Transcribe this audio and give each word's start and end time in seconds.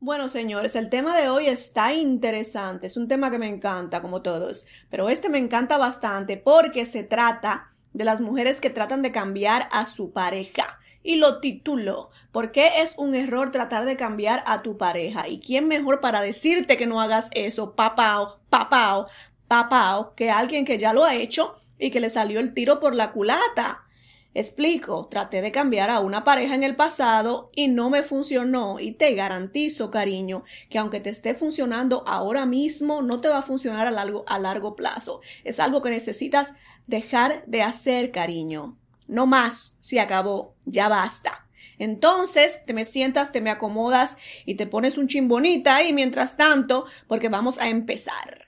Bueno, 0.00 0.28
señores, 0.28 0.76
el 0.76 0.90
tema 0.90 1.16
de 1.18 1.28
hoy 1.28 1.48
está 1.48 1.92
interesante. 1.92 2.86
Es 2.86 2.96
un 2.96 3.08
tema 3.08 3.32
que 3.32 3.38
me 3.38 3.48
encanta, 3.48 4.00
como 4.00 4.22
todos. 4.22 4.64
Pero 4.90 5.08
este 5.08 5.28
me 5.28 5.38
encanta 5.38 5.76
bastante 5.76 6.36
porque 6.36 6.86
se 6.86 7.02
trata 7.02 7.72
de 7.92 8.04
las 8.04 8.20
mujeres 8.20 8.60
que 8.60 8.70
tratan 8.70 9.02
de 9.02 9.10
cambiar 9.10 9.68
a 9.72 9.86
su 9.86 10.12
pareja. 10.12 10.78
Y 11.02 11.16
lo 11.16 11.40
titulo, 11.40 12.10
¿por 12.30 12.52
qué 12.52 12.82
es 12.82 12.94
un 12.96 13.16
error 13.16 13.50
tratar 13.50 13.86
de 13.86 13.96
cambiar 13.96 14.44
a 14.46 14.62
tu 14.62 14.78
pareja? 14.78 15.26
¿Y 15.26 15.40
quién 15.40 15.66
mejor 15.66 16.00
para 16.00 16.20
decirte 16.20 16.76
que 16.76 16.86
no 16.86 17.00
hagas 17.00 17.28
eso, 17.34 17.74
papao, 17.74 18.38
papao, 18.50 19.08
papao, 19.48 20.14
que 20.14 20.30
alguien 20.30 20.64
que 20.64 20.78
ya 20.78 20.92
lo 20.92 21.04
ha 21.04 21.16
hecho 21.16 21.56
y 21.76 21.90
que 21.90 21.98
le 21.98 22.10
salió 22.10 22.38
el 22.38 22.54
tiro 22.54 22.78
por 22.78 22.94
la 22.94 23.10
culata? 23.10 23.87
Explico, 24.34 25.06
traté 25.06 25.40
de 25.40 25.50
cambiar 25.50 25.90
a 25.90 26.00
una 26.00 26.22
pareja 26.22 26.54
en 26.54 26.62
el 26.62 26.76
pasado 26.76 27.50
y 27.54 27.68
no 27.68 27.88
me 27.90 28.02
funcionó 28.02 28.78
y 28.78 28.92
te 28.92 29.14
garantizo, 29.14 29.90
cariño, 29.90 30.44
que 30.68 30.78
aunque 30.78 31.00
te 31.00 31.10
esté 31.10 31.34
funcionando 31.34 32.04
ahora 32.06 32.44
mismo, 32.44 33.00
no 33.02 33.20
te 33.20 33.28
va 33.28 33.38
a 33.38 33.42
funcionar 33.42 33.86
a 33.86 33.90
largo, 33.90 34.24
a 34.28 34.38
largo 34.38 34.76
plazo. 34.76 35.22
Es 35.44 35.58
algo 35.58 35.80
que 35.82 35.90
necesitas 35.90 36.54
dejar 36.86 37.42
de 37.46 37.62
hacer, 37.62 38.12
cariño. 38.12 38.76
No 39.06 39.26
más, 39.26 39.78
se 39.80 39.98
acabó, 39.98 40.54
ya 40.66 40.88
basta. 40.88 41.46
Entonces 41.78 42.60
te 42.66 42.74
me 42.74 42.84
sientas, 42.84 43.32
te 43.32 43.40
me 43.40 43.50
acomodas 43.50 44.18
y 44.44 44.56
te 44.56 44.66
pones 44.66 44.98
un 44.98 45.08
chimbonita 45.08 45.76
ahí 45.76 45.92
mientras 45.92 46.36
tanto, 46.36 46.84
porque 47.06 47.28
vamos 47.28 47.58
a 47.58 47.68
empezar. 47.68 48.47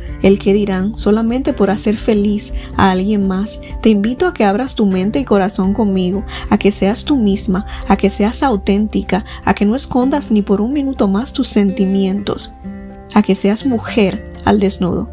el 0.21 0.39
que 0.39 0.53
dirán 0.53 0.97
solamente 0.97 1.53
por 1.53 1.69
hacer 1.69 1.97
feliz 1.97 2.53
a 2.77 2.91
alguien 2.91 3.27
más. 3.27 3.59
Te 3.81 3.89
invito 3.89 4.27
a 4.27 4.33
que 4.33 4.43
abras 4.43 4.75
tu 4.75 4.85
mente 4.85 5.19
y 5.19 5.25
corazón 5.25 5.73
conmigo, 5.73 6.23
a 6.49 6.57
que 6.57 6.71
seas 6.71 7.05
tú 7.05 7.17
misma, 7.17 7.65
a 7.87 7.97
que 7.97 8.09
seas 8.09 8.43
auténtica, 8.43 9.25
a 9.45 9.53
que 9.53 9.65
no 9.65 9.75
escondas 9.75 10.31
ni 10.31 10.41
por 10.41 10.61
un 10.61 10.73
minuto 10.73 11.07
más 11.07 11.33
tus 11.33 11.47
sentimientos, 11.47 12.51
a 13.13 13.21
que 13.21 13.35
seas 13.35 13.65
mujer 13.65 14.33
al 14.45 14.59
desnudo. 14.59 15.09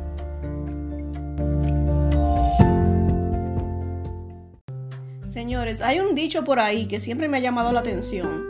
Señores, 5.26 5.82
hay 5.82 6.00
un 6.00 6.14
dicho 6.14 6.44
por 6.44 6.58
ahí 6.58 6.86
que 6.86 7.00
siempre 7.00 7.28
me 7.28 7.36
ha 7.36 7.40
llamado 7.40 7.72
la 7.72 7.80
atención, 7.80 8.44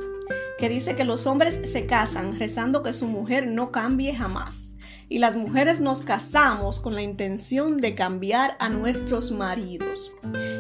que 0.59 0.69
dice 0.69 0.97
que 0.97 1.05
los 1.05 1.27
hombres 1.27 1.61
se 1.71 1.87
casan 1.87 2.39
rezando 2.39 2.83
que 2.83 2.93
su 2.93 3.07
mujer 3.07 3.47
no 3.47 3.71
cambie 3.71 4.15
jamás 4.15 4.68
y 5.09 5.19
las 5.19 5.37
mujeres 5.37 5.81
nos 5.81 6.03
casamos 6.03 6.81
con 6.81 6.95
la 6.95 7.03
intención 7.03 7.79
de 7.79 7.95
cambiar 7.95 8.57
a 8.59 8.69
nuestros 8.69 9.31
maridos. 9.31 10.13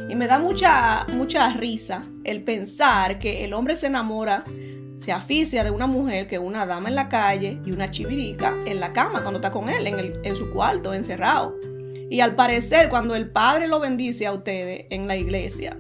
Y 0.09 0.15
me 0.15 0.27
da 0.27 0.39
mucha, 0.39 1.07
mucha 1.13 1.53
risa 1.53 2.01
el 2.25 2.43
pensar 2.43 3.19
que 3.19 3.45
el 3.45 3.53
hombre 3.53 3.77
se 3.77 3.89
enamora, 3.89 4.45
se 4.97 5.13
aficia 5.13 5.65
de 5.65 5.71
una 5.71 5.87
mujer 5.87 6.29
que 6.29 6.39
una 6.39 6.65
dama 6.65 6.89
en 6.89 6.95
la 6.95 7.09
calle 7.09 7.61
y 7.65 7.73
una 7.73 7.91
chivirica 7.91 8.57
en 8.65 8.81
la 8.81 8.93
cama 8.93 9.21
cuando 9.21 9.39
está 9.39 9.53
con 9.53 9.69
él, 9.69 9.87
en, 9.87 10.15
en 10.25 10.37
su 10.37 10.51
cuarto, 10.51 10.95
encerrado. 10.95 11.55
Y 12.11 12.21
al 12.21 12.35
parecer, 12.35 12.89
cuando 12.89 13.15
el 13.15 13.31
Padre 13.31 13.69
lo 13.69 13.81
bendice 13.81 14.27
a 14.27 14.33
ustedes 14.33 14.87
en 14.89 15.07
la 15.07 15.17
iglesia, 15.17 15.79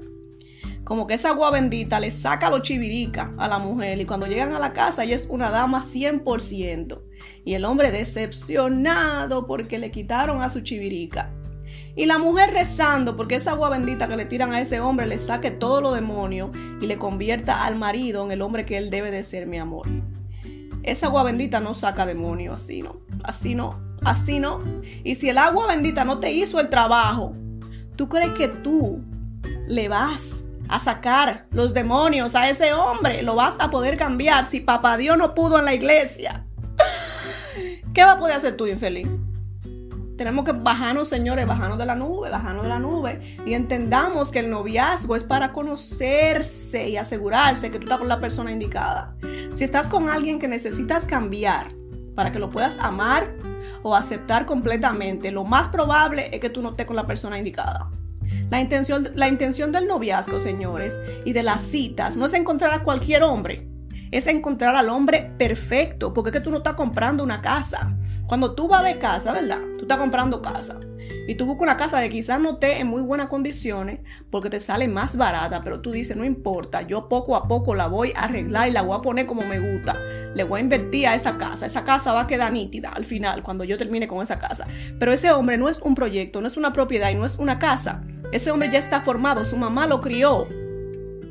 como 0.88 1.06
que 1.06 1.12
esa 1.12 1.28
agua 1.28 1.50
bendita 1.50 2.00
le 2.00 2.10
saca 2.10 2.48
los 2.48 2.62
chivirica 2.62 3.34
a 3.36 3.46
la 3.46 3.58
mujer 3.58 4.00
y 4.00 4.06
cuando 4.06 4.26
llegan 4.26 4.54
a 4.54 4.58
la 4.58 4.72
casa 4.72 5.04
ella 5.04 5.16
es 5.16 5.26
una 5.28 5.50
dama 5.50 5.84
100%. 5.84 7.02
Y 7.44 7.52
el 7.52 7.66
hombre 7.66 7.90
decepcionado 7.90 9.46
porque 9.46 9.78
le 9.78 9.90
quitaron 9.90 10.40
a 10.40 10.48
su 10.48 10.62
chivirica. 10.62 11.30
Y 11.94 12.06
la 12.06 12.16
mujer 12.16 12.54
rezando 12.54 13.18
porque 13.18 13.34
esa 13.34 13.50
agua 13.50 13.68
bendita 13.68 14.08
que 14.08 14.16
le 14.16 14.24
tiran 14.24 14.54
a 14.54 14.62
ese 14.62 14.80
hombre 14.80 15.06
le 15.06 15.18
saque 15.18 15.50
todo 15.50 15.82
lo 15.82 15.92
demonio 15.92 16.52
y 16.80 16.86
le 16.86 16.96
convierta 16.96 17.66
al 17.66 17.76
marido 17.76 18.24
en 18.24 18.30
el 18.30 18.40
hombre 18.40 18.64
que 18.64 18.78
él 18.78 18.88
debe 18.88 19.10
de 19.10 19.24
ser, 19.24 19.46
mi 19.46 19.58
amor. 19.58 19.86
Esa 20.84 21.08
agua 21.08 21.22
bendita 21.22 21.60
no 21.60 21.74
saca 21.74 22.06
demonio, 22.06 22.54
así 22.54 22.80
no, 22.80 23.02
así 23.24 23.54
no, 23.54 23.78
así 24.06 24.40
no. 24.40 24.60
Y 25.04 25.16
si 25.16 25.28
el 25.28 25.36
agua 25.36 25.66
bendita 25.66 26.06
no 26.06 26.18
te 26.18 26.32
hizo 26.32 26.58
el 26.60 26.70
trabajo, 26.70 27.36
¿tú 27.94 28.08
crees 28.08 28.30
que 28.30 28.48
tú 28.48 29.02
le 29.66 29.88
vas 29.90 30.37
a 30.68 30.80
sacar 30.80 31.46
los 31.50 31.74
demonios 31.74 32.34
a 32.34 32.48
ese 32.48 32.72
hombre. 32.72 33.22
Lo 33.22 33.34
vas 33.34 33.56
a 33.58 33.70
poder 33.70 33.96
cambiar 33.96 34.48
si 34.48 34.60
papá 34.60 34.96
Dios 34.96 35.16
no 35.16 35.34
pudo 35.34 35.58
en 35.58 35.64
la 35.64 35.74
iglesia. 35.74 36.44
¿Qué 37.94 38.04
va 38.04 38.12
a 38.12 38.18
poder 38.18 38.36
hacer 38.36 38.56
tú, 38.56 38.66
infeliz? 38.66 39.08
Tenemos 40.18 40.44
que 40.44 40.50
bajarnos, 40.50 41.08
señores, 41.08 41.46
bajarnos 41.46 41.78
de 41.78 41.86
la 41.86 41.94
nube, 41.94 42.28
bajarnos 42.28 42.64
de 42.64 42.68
la 42.68 42.80
nube 42.80 43.38
y 43.46 43.54
entendamos 43.54 44.32
que 44.32 44.40
el 44.40 44.50
noviazgo 44.50 45.14
es 45.14 45.22
para 45.22 45.52
conocerse 45.52 46.88
y 46.88 46.96
asegurarse 46.96 47.70
que 47.70 47.78
tú 47.78 47.84
estás 47.84 47.98
con 47.98 48.08
la 48.08 48.18
persona 48.18 48.50
indicada. 48.50 49.14
Si 49.54 49.62
estás 49.62 49.86
con 49.86 50.08
alguien 50.08 50.40
que 50.40 50.48
necesitas 50.48 51.06
cambiar 51.06 51.72
para 52.16 52.32
que 52.32 52.40
lo 52.40 52.50
puedas 52.50 52.76
amar 52.80 53.32
o 53.84 53.94
aceptar 53.94 54.44
completamente, 54.44 55.30
lo 55.30 55.44
más 55.44 55.68
probable 55.68 56.30
es 56.32 56.40
que 56.40 56.50
tú 56.50 56.62
no 56.62 56.70
estés 56.70 56.86
con 56.86 56.96
la 56.96 57.06
persona 57.06 57.38
indicada. 57.38 57.88
La 58.50 58.60
intención, 58.60 59.10
la 59.14 59.28
intención 59.28 59.72
del 59.72 59.86
noviazgo, 59.86 60.40
señores, 60.40 60.98
y 61.24 61.32
de 61.32 61.42
las 61.42 61.62
citas 61.62 62.16
no 62.16 62.26
es 62.26 62.34
encontrar 62.34 62.72
a 62.72 62.82
cualquier 62.82 63.22
hombre, 63.22 63.68
es 64.10 64.26
encontrar 64.26 64.74
al 64.74 64.88
hombre 64.88 65.32
perfecto, 65.38 66.14
porque 66.14 66.30
es 66.30 66.36
que 66.36 66.40
tú 66.40 66.50
no 66.50 66.58
estás 66.58 66.74
comprando 66.74 67.22
una 67.22 67.42
casa. 67.42 67.94
Cuando 68.26 68.54
tú 68.54 68.68
vas 68.68 68.80
a 68.80 68.84
ver 68.84 68.98
casa, 68.98 69.32
¿verdad? 69.32 69.60
Tú 69.76 69.82
estás 69.82 69.98
comprando 69.98 70.40
casa. 70.42 70.78
Y 71.26 71.34
tú 71.34 71.44
buscas 71.44 71.62
una 71.64 71.76
casa 71.76 72.00
de 72.00 72.08
quizás 72.08 72.40
no 72.40 72.52
esté 72.52 72.80
en 72.80 72.86
muy 72.86 73.02
buenas 73.02 73.26
condiciones 73.26 74.00
porque 74.30 74.48
te 74.48 74.60
sale 74.60 74.88
más 74.88 75.16
barata, 75.16 75.60
pero 75.62 75.80
tú 75.80 75.92
dices, 75.92 76.16
no 76.16 76.24
importa, 76.24 76.82
yo 76.82 77.08
poco 77.08 77.36
a 77.36 77.46
poco 77.46 77.74
la 77.74 77.86
voy 77.86 78.14
a 78.16 78.24
arreglar 78.24 78.68
y 78.68 78.72
la 78.72 78.80
voy 78.80 78.96
a 78.96 79.02
poner 79.02 79.26
como 79.26 79.42
me 79.42 79.58
gusta. 79.58 79.94
Le 80.34 80.44
voy 80.44 80.60
a 80.60 80.62
invertir 80.62 81.06
a 81.06 81.14
esa 81.14 81.36
casa. 81.36 81.66
Esa 81.66 81.84
casa 81.84 82.14
va 82.14 82.22
a 82.22 82.26
quedar 82.26 82.52
nítida 82.52 82.90
al 82.90 83.04
final, 83.04 83.42
cuando 83.42 83.64
yo 83.64 83.76
termine 83.76 84.08
con 84.08 84.22
esa 84.22 84.38
casa. 84.38 84.66
Pero 84.98 85.12
ese 85.12 85.30
hombre 85.30 85.58
no 85.58 85.68
es 85.68 85.80
un 85.80 85.94
proyecto, 85.94 86.40
no 86.40 86.48
es 86.48 86.56
una 86.56 86.72
propiedad 86.72 87.10
y 87.10 87.14
no 87.14 87.26
es 87.26 87.36
una 87.36 87.58
casa. 87.58 88.02
Ese 88.32 88.50
hombre 88.50 88.70
ya 88.70 88.78
está 88.78 89.00
formado, 89.00 89.44
su 89.44 89.56
mamá 89.56 89.86
lo 89.86 90.00
crió. 90.00 90.46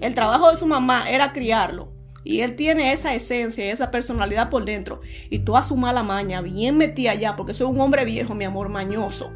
El 0.02 0.16
trabajo 0.16 0.52
de 0.52 0.58
su 0.58 0.66
mamá 0.66 1.09
era 1.09 1.31
criarlo. 1.31 1.91
Y 2.24 2.41
él 2.41 2.56
tiene 2.56 2.91
esa 2.91 3.13
esencia 3.13 3.66
y 3.66 3.69
esa 3.69 3.90
personalidad 3.90 4.50
por 4.50 4.66
dentro. 4.66 5.02
Y 5.30 5.40
toda 5.40 5.63
su 5.63 5.78
mala 5.78 6.03
maña, 6.03 6.41
bien 6.41 6.78
metida 6.78 7.12
allá, 7.12 7.36
porque 7.36 7.53
soy 7.53 7.68
un 7.68 7.80
hombre 7.80 8.03
viejo, 8.03 8.36
mi 8.36 8.44
amor, 8.44 8.69
mañoso. 8.69 9.31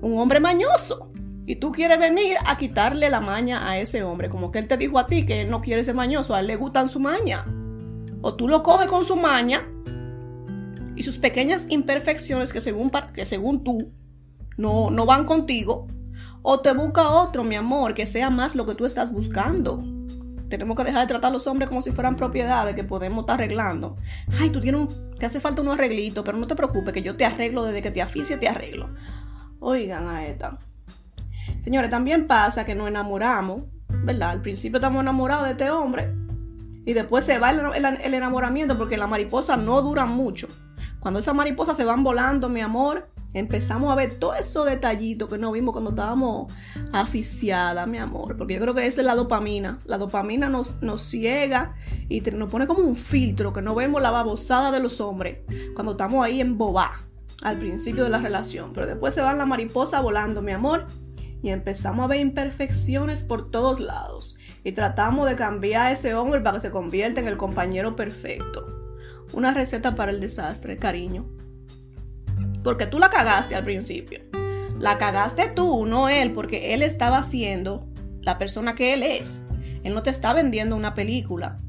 Un 0.00 0.18
hombre 0.18 0.40
mañoso. 0.40 1.10
Y 1.46 1.56
tú 1.56 1.72
quieres 1.72 1.98
venir 1.98 2.36
a 2.44 2.58
quitarle 2.58 3.08
la 3.10 3.20
maña 3.20 3.68
a 3.68 3.78
ese 3.78 4.02
hombre. 4.02 4.28
Como 4.28 4.50
que 4.50 4.58
él 4.58 4.68
te 4.68 4.76
dijo 4.76 4.98
a 4.98 5.06
ti 5.06 5.24
que 5.24 5.42
él 5.42 5.50
no 5.50 5.60
quiere 5.60 5.84
ser 5.84 5.94
mañoso, 5.94 6.34
a 6.34 6.40
él 6.40 6.46
le 6.46 6.56
gustan 6.56 6.88
su 6.88 7.00
maña. 7.00 7.46
O 8.22 8.34
tú 8.34 8.48
lo 8.48 8.62
coges 8.62 8.86
con 8.88 9.04
su 9.04 9.16
maña 9.16 9.66
y 10.96 11.02
sus 11.02 11.18
pequeñas 11.18 11.66
imperfecciones 11.68 12.52
que 12.52 12.60
según, 12.60 12.90
que 13.14 13.24
según 13.24 13.64
tú 13.64 13.92
no, 14.56 14.90
no 14.90 15.06
van 15.06 15.24
contigo, 15.24 15.86
o 16.46 16.60
te 16.60 16.74
busca 16.74 17.08
otro, 17.08 17.42
mi 17.42 17.56
amor, 17.56 17.94
que 17.94 18.04
sea 18.04 18.28
más 18.28 18.54
lo 18.54 18.66
que 18.66 18.74
tú 18.74 18.84
estás 18.84 19.12
buscando. 19.12 19.82
Tenemos 20.50 20.76
que 20.76 20.84
dejar 20.84 21.00
de 21.00 21.06
tratar 21.06 21.30
a 21.30 21.32
los 21.32 21.46
hombres 21.46 21.70
como 21.70 21.80
si 21.80 21.90
fueran 21.90 22.16
propiedades 22.16 22.74
que 22.74 22.84
podemos 22.84 23.20
estar 23.20 23.36
arreglando. 23.36 23.96
Ay, 24.38 24.50
tú 24.50 24.60
tienes 24.60 24.82
un, 24.82 25.14
te 25.18 25.24
hace 25.24 25.40
falta 25.40 25.62
un 25.62 25.68
arreglito, 25.68 26.22
pero 26.22 26.36
no 26.36 26.46
te 26.46 26.54
preocupes, 26.54 26.92
que 26.92 27.02
yo 27.02 27.16
te 27.16 27.24
arreglo 27.24 27.64
desde 27.64 27.80
que 27.80 27.90
te 27.90 28.02
aficie, 28.02 28.36
te 28.36 28.46
arreglo. 28.46 28.90
Oigan 29.58 30.06
a 30.06 30.26
esta. 30.26 30.58
Señores, 31.62 31.88
también 31.88 32.26
pasa 32.26 32.66
que 32.66 32.74
nos 32.74 32.88
enamoramos, 32.88 33.62
¿verdad? 33.88 34.28
Al 34.28 34.42
principio 34.42 34.76
estamos 34.76 35.00
enamorados 35.00 35.46
de 35.46 35.52
este 35.52 35.70
hombre 35.70 36.14
y 36.84 36.92
después 36.92 37.24
se 37.24 37.38
va 37.38 37.52
el, 37.52 38.14
enamoramiento 38.14 38.76
porque 38.76 38.98
las 38.98 39.08
mariposas 39.08 39.58
no 39.58 39.80
duran 39.80 40.10
mucho. 40.10 40.48
Cuando 41.00 41.20
esas 41.20 41.34
mariposas 41.34 41.74
se 41.78 41.86
van 41.86 42.04
volando, 42.04 42.50
mi 42.50 42.60
amor, 42.60 43.08
empezamos 43.34 43.92
a 43.92 43.96
ver 43.96 44.14
todos 44.14 44.38
esos 44.38 44.64
detallitos 44.64 45.28
que 45.28 45.38
no 45.38 45.52
vimos 45.52 45.72
cuando 45.72 45.90
estábamos 45.90 46.52
aficiadas, 46.92 47.86
mi 47.86 47.98
amor. 47.98 48.36
Porque 48.36 48.54
yo 48.54 48.60
creo 48.60 48.74
que 48.74 48.86
esa 48.86 49.00
es 49.00 49.06
la 49.06 49.16
dopamina. 49.16 49.80
La 49.84 49.98
dopamina 49.98 50.48
nos, 50.48 50.80
nos 50.80 51.02
ciega 51.02 51.74
y 52.08 52.20
nos 52.20 52.50
pone 52.50 52.66
como 52.66 52.80
un 52.80 52.96
filtro 52.96 53.52
que 53.52 53.60
no 53.60 53.74
vemos 53.74 54.00
la 54.00 54.12
babosada 54.12 54.70
de 54.70 54.80
los 54.80 55.00
hombres 55.00 55.38
cuando 55.74 55.92
estamos 55.92 56.24
ahí 56.24 56.40
en 56.40 56.56
bobá 56.56 57.06
al 57.42 57.58
principio 57.58 58.04
de 58.04 58.10
la 58.10 58.18
relación. 58.18 58.72
Pero 58.72 58.86
después 58.86 59.14
se 59.14 59.20
van 59.20 59.36
la 59.36 59.46
mariposa 59.46 60.00
volando, 60.00 60.40
mi 60.40 60.52
amor. 60.52 60.86
Y 61.42 61.50
empezamos 61.50 62.04
a 62.04 62.08
ver 62.08 62.20
imperfecciones 62.20 63.22
por 63.24 63.50
todos 63.50 63.80
lados. 63.80 64.36
Y 64.62 64.72
tratamos 64.72 65.28
de 65.28 65.36
cambiar 65.36 65.88
a 65.88 65.92
ese 65.92 66.14
hombre 66.14 66.40
para 66.40 66.56
que 66.56 66.62
se 66.62 66.70
convierta 66.70 67.20
en 67.20 67.26
el 67.26 67.36
compañero 67.36 67.96
perfecto. 67.96 68.66
Una 69.32 69.52
receta 69.52 69.96
para 69.96 70.12
el 70.12 70.20
desastre, 70.20 70.78
cariño 70.78 71.33
porque 72.64 72.86
tú 72.86 72.98
la 72.98 73.10
cagaste 73.10 73.54
al 73.54 73.62
principio. 73.62 74.20
La 74.80 74.98
cagaste 74.98 75.48
tú, 75.50 75.86
no 75.86 76.08
él, 76.08 76.32
porque 76.32 76.74
él 76.74 76.82
estaba 76.82 77.22
siendo 77.22 77.86
la 78.22 78.38
persona 78.38 78.74
que 78.74 78.94
él 78.94 79.02
es. 79.02 79.46
Él 79.84 79.94
no 79.94 80.02
te 80.02 80.10
está 80.10 80.32
vendiendo 80.32 80.74
una 80.74 80.94
película. 80.94 81.60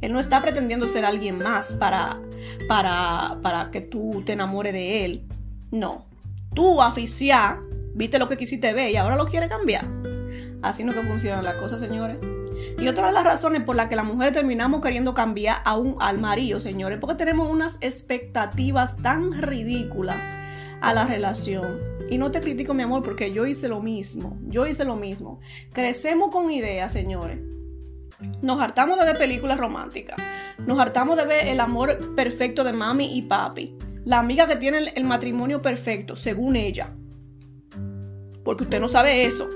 Él 0.00 0.12
no 0.12 0.18
está 0.18 0.40
pretendiendo 0.40 0.88
ser 0.88 1.04
alguien 1.04 1.38
más 1.38 1.74
para, 1.74 2.20
para, 2.66 3.38
para 3.42 3.70
que 3.70 3.82
tú 3.82 4.22
te 4.24 4.32
enamores 4.32 4.72
de 4.72 5.04
él. 5.04 5.28
No. 5.70 6.06
Tú, 6.54 6.80
aficiar, 6.80 7.58
viste 7.94 8.18
lo 8.18 8.28
que 8.28 8.38
quisiste 8.38 8.72
ver 8.72 8.90
y 8.90 8.96
ahora 8.96 9.16
lo 9.16 9.26
quiere 9.26 9.48
cambiar. 9.48 9.86
Así 10.62 10.84
no 10.84 10.92
que 10.92 11.02
funcionan 11.02 11.44
las 11.44 11.54
cosas, 11.54 11.80
señores. 11.80 12.18
Y 12.78 12.88
otra 12.88 13.08
de 13.08 13.12
las 13.12 13.24
razones 13.24 13.62
por 13.62 13.76
las 13.76 13.88
que 13.88 13.96
las 13.96 14.04
mujeres 14.04 14.32
terminamos 14.32 14.80
queriendo 14.80 15.14
cambiar 15.14 15.62
a 15.64 15.76
un, 15.76 15.96
al 16.00 16.18
marido, 16.18 16.60
señores, 16.60 16.98
porque 17.00 17.16
tenemos 17.16 17.50
unas 17.50 17.78
expectativas 17.80 18.96
tan 18.98 19.42
ridículas 19.42 20.16
a 20.80 20.92
la 20.92 21.04
relación. 21.04 21.78
Y 22.10 22.18
no 22.18 22.30
te 22.30 22.40
critico, 22.40 22.74
mi 22.74 22.82
amor, 22.82 23.02
porque 23.02 23.32
yo 23.32 23.46
hice 23.46 23.68
lo 23.68 23.80
mismo. 23.80 24.38
Yo 24.46 24.66
hice 24.66 24.84
lo 24.84 24.96
mismo. 24.96 25.40
Crecemos 25.72 26.30
con 26.30 26.50
ideas, 26.50 26.92
señores. 26.92 27.38
Nos 28.42 28.60
hartamos 28.60 28.98
de 28.98 29.04
ver 29.04 29.18
películas 29.18 29.58
románticas. 29.58 30.16
Nos 30.58 30.78
hartamos 30.78 31.16
de 31.16 31.26
ver 31.26 31.48
el 31.48 31.60
amor 31.60 32.14
perfecto 32.14 32.64
de 32.64 32.72
mami 32.72 33.16
y 33.16 33.22
papi. 33.22 33.76
La 34.04 34.18
amiga 34.18 34.46
que 34.46 34.56
tiene 34.56 34.78
el, 34.78 34.92
el 34.94 35.04
matrimonio 35.04 35.60
perfecto, 35.60 36.16
según 36.16 36.56
ella. 36.56 36.94
Porque 38.44 38.64
usted 38.64 38.80
no 38.80 38.88
sabe 38.88 39.24
eso. 39.26 39.46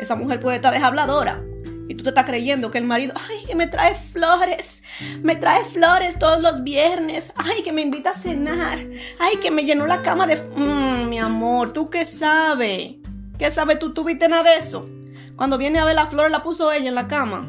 Esa 0.00 0.14
mujer 0.14 0.40
puede 0.40 0.56
estar 0.56 0.74
deshabladora. 0.74 1.42
Y 1.88 1.94
tú 1.94 2.04
te 2.04 2.10
estás 2.10 2.24
creyendo 2.24 2.70
que 2.70 2.78
el 2.78 2.84
marido, 2.84 3.12
ay, 3.16 3.44
que 3.46 3.54
me 3.54 3.66
trae 3.66 3.94
flores, 3.94 4.82
me 5.22 5.36
trae 5.36 5.64
flores 5.64 6.18
todos 6.18 6.40
los 6.40 6.62
viernes, 6.62 7.32
ay, 7.36 7.62
que 7.62 7.72
me 7.72 7.82
invita 7.82 8.10
a 8.10 8.14
cenar, 8.14 8.78
ay, 9.18 9.36
que 9.42 9.50
me 9.50 9.64
llenó 9.64 9.86
la 9.86 10.02
cama 10.02 10.26
de... 10.26 10.36
Mmm, 10.56 11.08
mi 11.08 11.18
amor, 11.18 11.72
¿tú 11.72 11.90
qué 11.90 12.04
sabes? 12.04 12.94
¿Qué 13.38 13.50
sabes 13.50 13.78
tú? 13.78 13.92
¿Tuviste 13.92 14.28
nada 14.28 14.44
de 14.44 14.56
eso? 14.56 14.88
Cuando 15.36 15.58
viene 15.58 15.78
a 15.78 15.84
ver 15.84 15.96
las 15.96 16.10
flores 16.10 16.30
la 16.30 16.42
puso 16.42 16.70
ella 16.70 16.88
en 16.88 16.94
la 16.94 17.08
cama. 17.08 17.48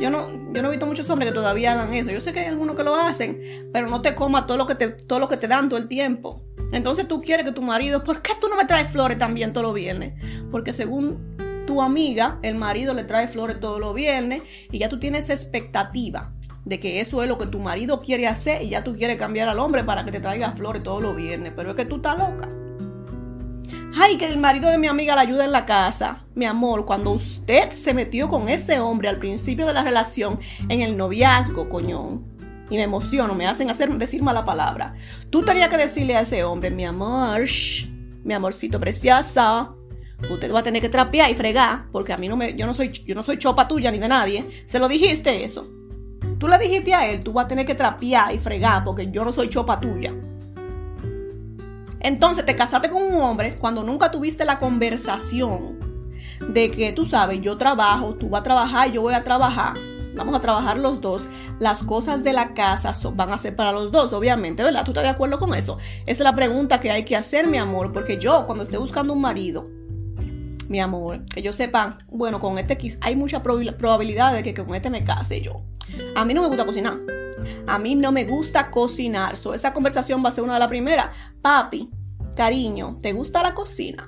Yo 0.00 0.10
no, 0.10 0.28
yo 0.52 0.62
no 0.62 0.68
he 0.68 0.70
visto 0.72 0.86
muchos 0.86 1.08
hombres 1.08 1.30
que 1.30 1.34
todavía 1.34 1.72
hagan 1.72 1.94
eso. 1.94 2.10
Yo 2.10 2.20
sé 2.20 2.32
que 2.32 2.40
hay 2.40 2.46
algunos 2.46 2.76
que 2.76 2.84
lo 2.84 2.96
hacen, 2.96 3.70
pero 3.72 3.88
no 3.88 4.02
te 4.02 4.14
coma 4.14 4.46
todo 4.46 4.56
lo 4.56 4.66
que 4.66 4.74
te, 4.74 4.88
todo 4.88 5.18
lo 5.18 5.28
que 5.28 5.36
te 5.36 5.48
dan 5.48 5.68
todo 5.68 5.78
el 5.78 5.88
tiempo. 5.88 6.42
Entonces 6.72 7.06
tú 7.06 7.22
quieres 7.22 7.46
que 7.46 7.52
tu 7.52 7.62
marido, 7.62 8.02
¿por 8.04 8.22
qué 8.22 8.32
tú 8.40 8.48
no 8.48 8.56
me 8.56 8.64
traes 8.64 8.90
flores 8.90 9.18
también 9.18 9.52
todos 9.52 9.66
los 9.66 9.74
viernes? 9.74 10.14
Porque 10.50 10.72
según 10.72 11.36
tu 11.66 11.82
amiga, 11.82 12.38
el 12.42 12.54
marido 12.54 12.94
le 12.94 13.04
trae 13.04 13.28
flores 13.28 13.60
todos 13.60 13.80
los 13.80 13.94
viernes 13.94 14.42
y 14.70 14.78
ya 14.78 14.88
tú 14.88 14.98
tienes 14.98 15.28
expectativa 15.28 16.32
de 16.64 16.80
que 16.80 17.00
eso 17.00 17.22
es 17.22 17.28
lo 17.28 17.38
que 17.38 17.46
tu 17.46 17.58
marido 17.60 18.00
quiere 18.00 18.26
hacer 18.26 18.62
y 18.62 18.70
ya 18.70 18.82
tú 18.82 18.96
quieres 18.96 19.16
cambiar 19.18 19.48
al 19.48 19.58
hombre 19.58 19.84
para 19.84 20.04
que 20.04 20.12
te 20.12 20.20
traiga 20.20 20.52
flores 20.52 20.82
todos 20.82 21.02
los 21.02 21.14
viernes, 21.14 21.52
pero 21.54 21.70
es 21.70 21.76
que 21.76 21.84
tú 21.84 21.96
estás 21.96 22.18
loca. 22.18 22.48
Ay, 23.98 24.18
que 24.18 24.26
el 24.26 24.36
marido 24.36 24.68
de 24.68 24.76
mi 24.76 24.88
amiga 24.88 25.14
la 25.14 25.22
ayuda 25.22 25.44
en 25.44 25.52
la 25.52 25.64
casa. 25.64 26.24
Mi 26.34 26.44
amor, 26.44 26.84
cuando 26.84 27.12
usted 27.12 27.70
se 27.70 27.94
metió 27.94 28.28
con 28.28 28.48
ese 28.48 28.78
hombre 28.78 29.08
al 29.08 29.18
principio 29.18 29.64
de 29.64 29.72
la 29.72 29.82
relación, 29.82 30.38
en 30.68 30.82
el 30.82 30.96
noviazgo, 30.96 31.68
coñón, 31.68 32.24
y 32.68 32.76
me 32.76 32.82
emociono, 32.82 33.34
me 33.34 33.46
hacen 33.46 33.70
hacer 33.70 33.88
decir 33.96 34.22
mala 34.22 34.44
palabra. 34.44 34.94
Tú 35.30 35.42
tenías 35.42 35.68
que 35.68 35.78
decirle 35.78 36.16
a 36.16 36.22
ese 36.22 36.44
hombre, 36.44 36.70
mi 36.70 36.84
amor, 36.84 37.42
mi 38.24 38.34
amorcito 38.34 38.80
preciosa, 38.80 39.72
usted 40.30 40.52
va 40.52 40.60
a 40.60 40.62
tener 40.62 40.82
que 40.82 40.88
trapear 40.88 41.30
y 41.30 41.34
fregar, 41.34 41.86
porque 41.92 42.12
a 42.12 42.16
mí 42.16 42.28
no 42.28 42.36
me, 42.36 42.54
yo 42.54 42.66
no 42.66 42.74
soy, 42.74 42.90
yo 42.90 43.14
no 43.14 43.22
soy 43.22 43.38
chopa 43.38 43.68
tuya 43.68 43.90
ni 43.90 43.98
de 43.98 44.08
nadie. 44.08 44.64
Se 44.66 44.78
lo 44.78 44.88
dijiste 44.88 45.44
eso. 45.44 45.68
Tú 46.38 46.48
le 46.48 46.58
dijiste 46.58 46.94
a 46.94 47.06
él, 47.06 47.22
tú 47.22 47.32
vas 47.32 47.46
a 47.46 47.48
tener 47.48 47.66
que 47.66 47.74
trapear 47.74 48.34
y 48.34 48.38
fregar, 48.38 48.84
porque 48.84 49.10
yo 49.10 49.24
no 49.24 49.32
soy 49.32 49.48
chopa 49.48 49.80
tuya. 49.80 50.14
Entonces 52.00 52.44
te 52.44 52.54
casaste 52.54 52.90
con 52.90 53.02
un 53.02 53.20
hombre 53.20 53.56
cuando 53.58 53.82
nunca 53.82 54.10
tuviste 54.10 54.44
la 54.44 54.58
conversación 54.58 55.78
de 56.48 56.70
que 56.70 56.92
tú 56.92 57.06
sabes, 57.06 57.40
yo 57.40 57.56
trabajo, 57.56 58.14
tú 58.14 58.28
vas 58.28 58.40
a 58.40 58.44
trabajar, 58.44 58.92
yo 58.92 59.02
voy 59.02 59.14
a 59.14 59.24
trabajar. 59.24 59.74
Vamos 60.14 60.34
a 60.34 60.40
trabajar 60.40 60.78
los 60.78 61.00
dos. 61.00 61.28
Las 61.58 61.82
cosas 61.82 62.24
de 62.24 62.32
la 62.32 62.54
casa 62.54 62.92
van 63.14 63.32
a 63.32 63.38
ser 63.38 63.54
para 63.54 63.72
los 63.72 63.92
dos, 63.92 64.12
obviamente, 64.12 64.62
¿verdad? 64.62 64.84
¿Tú 64.84 64.92
estás 64.92 65.04
de 65.04 65.10
acuerdo 65.10 65.38
con 65.38 65.54
eso? 65.54 65.78
Esa 66.06 66.22
es 66.22 66.24
la 66.24 66.34
pregunta 66.34 66.80
que 66.80 66.90
hay 66.90 67.04
que 67.04 67.16
hacer, 67.16 67.46
mi 67.46 67.58
amor, 67.58 67.92
porque 67.92 68.18
yo 68.18 68.46
cuando 68.46 68.64
esté 68.64 68.78
buscando 68.78 69.12
un 69.12 69.20
marido, 69.20 69.68
mi 70.68 70.80
amor, 70.80 71.24
que 71.26 71.42
yo 71.42 71.52
sepa, 71.52 71.98
bueno, 72.08 72.40
con 72.40 72.58
este 72.58 72.78
hay 73.00 73.16
mucha 73.16 73.42
probabilidad 73.42 74.34
de 74.34 74.42
que 74.42 74.54
con 74.54 74.74
este 74.74 74.90
me 74.90 75.04
case 75.04 75.40
yo. 75.40 75.62
A 76.14 76.24
mí 76.24 76.34
no 76.34 76.42
me 76.42 76.48
gusta 76.48 76.66
cocinar. 76.66 76.98
A 77.66 77.78
mí 77.78 77.94
no 77.94 78.12
me 78.12 78.24
gusta 78.24 78.70
cocinar. 78.70 79.34
Esa 79.54 79.72
conversación 79.72 80.24
va 80.24 80.30
a 80.30 80.32
ser 80.32 80.44
una 80.44 80.54
de 80.54 80.60
las 80.60 80.68
primeras. 80.68 81.08
Papi, 81.42 81.90
cariño, 82.36 82.98
¿te 83.02 83.12
gusta 83.12 83.42
la 83.42 83.54
cocina? 83.54 84.06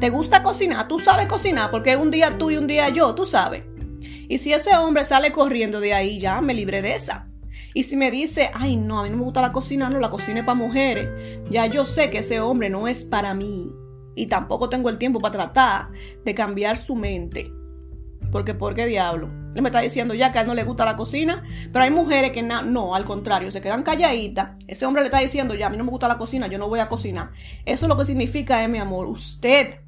¿Te 0.00 0.10
gusta 0.10 0.42
cocinar? 0.42 0.88
Tú 0.88 0.98
sabes 0.98 1.26
cocinar 1.26 1.70
porque 1.70 1.96
un 1.96 2.10
día 2.10 2.36
tú 2.38 2.50
y 2.50 2.56
un 2.56 2.66
día 2.66 2.88
yo, 2.88 3.14
tú 3.14 3.26
sabes. 3.26 3.64
Y 4.28 4.38
si 4.38 4.52
ese 4.52 4.76
hombre 4.76 5.04
sale 5.04 5.32
corriendo 5.32 5.80
de 5.80 5.94
ahí, 5.94 6.18
ya 6.18 6.40
me 6.40 6.54
libré 6.54 6.82
de 6.82 6.96
esa. 6.96 7.28
Y 7.74 7.84
si 7.84 7.96
me 7.96 8.10
dice, 8.10 8.50
ay, 8.54 8.76
no, 8.76 9.00
a 9.00 9.02
mí 9.04 9.10
no 9.10 9.18
me 9.18 9.24
gusta 9.24 9.42
la 9.42 9.52
cocina, 9.52 9.88
no, 9.88 10.00
la 10.00 10.10
cocina 10.10 10.40
es 10.40 10.46
para 10.46 10.56
mujeres, 10.56 11.08
ya 11.50 11.66
yo 11.66 11.84
sé 11.84 12.10
que 12.10 12.18
ese 12.18 12.40
hombre 12.40 12.70
no 12.70 12.88
es 12.88 13.04
para 13.04 13.34
mí 13.34 13.70
y 14.16 14.26
tampoco 14.26 14.68
tengo 14.68 14.88
el 14.88 14.98
tiempo 14.98 15.20
para 15.20 15.32
tratar 15.32 15.90
de 16.24 16.34
cambiar 16.34 16.76
su 16.76 16.96
mente. 16.96 17.52
Porque, 18.32 18.54
¿por 18.54 18.74
qué 18.74 18.86
diablo? 18.86 19.30
Él 19.54 19.62
me 19.62 19.68
está 19.68 19.80
diciendo 19.80 20.12
ya 20.12 20.32
que 20.32 20.38
a 20.38 20.42
él 20.42 20.48
no 20.48 20.54
le 20.54 20.64
gusta 20.64 20.84
la 20.84 20.96
cocina, 20.96 21.44
pero 21.72 21.84
hay 21.84 21.90
mujeres 21.90 22.32
que 22.32 22.42
no, 22.42 22.94
al 22.94 23.04
contrario, 23.04 23.50
se 23.50 23.60
quedan 23.60 23.82
calladitas. 23.84 24.50
Ese 24.66 24.84
hombre 24.84 25.02
le 25.02 25.06
está 25.06 25.20
diciendo 25.20 25.54
ya, 25.54 25.68
a 25.68 25.70
mí 25.70 25.76
no 25.76 25.84
me 25.84 25.90
gusta 25.90 26.08
la 26.08 26.18
cocina, 26.18 26.46
yo 26.48 26.58
no 26.58 26.68
voy 26.68 26.80
a 26.80 26.88
cocinar. 26.88 27.30
Eso 27.64 27.86
lo 27.86 27.96
que 27.96 28.04
significa 28.04 28.62
es, 28.62 28.68
mi 28.68 28.78
amor, 28.78 29.06
usted 29.06 29.80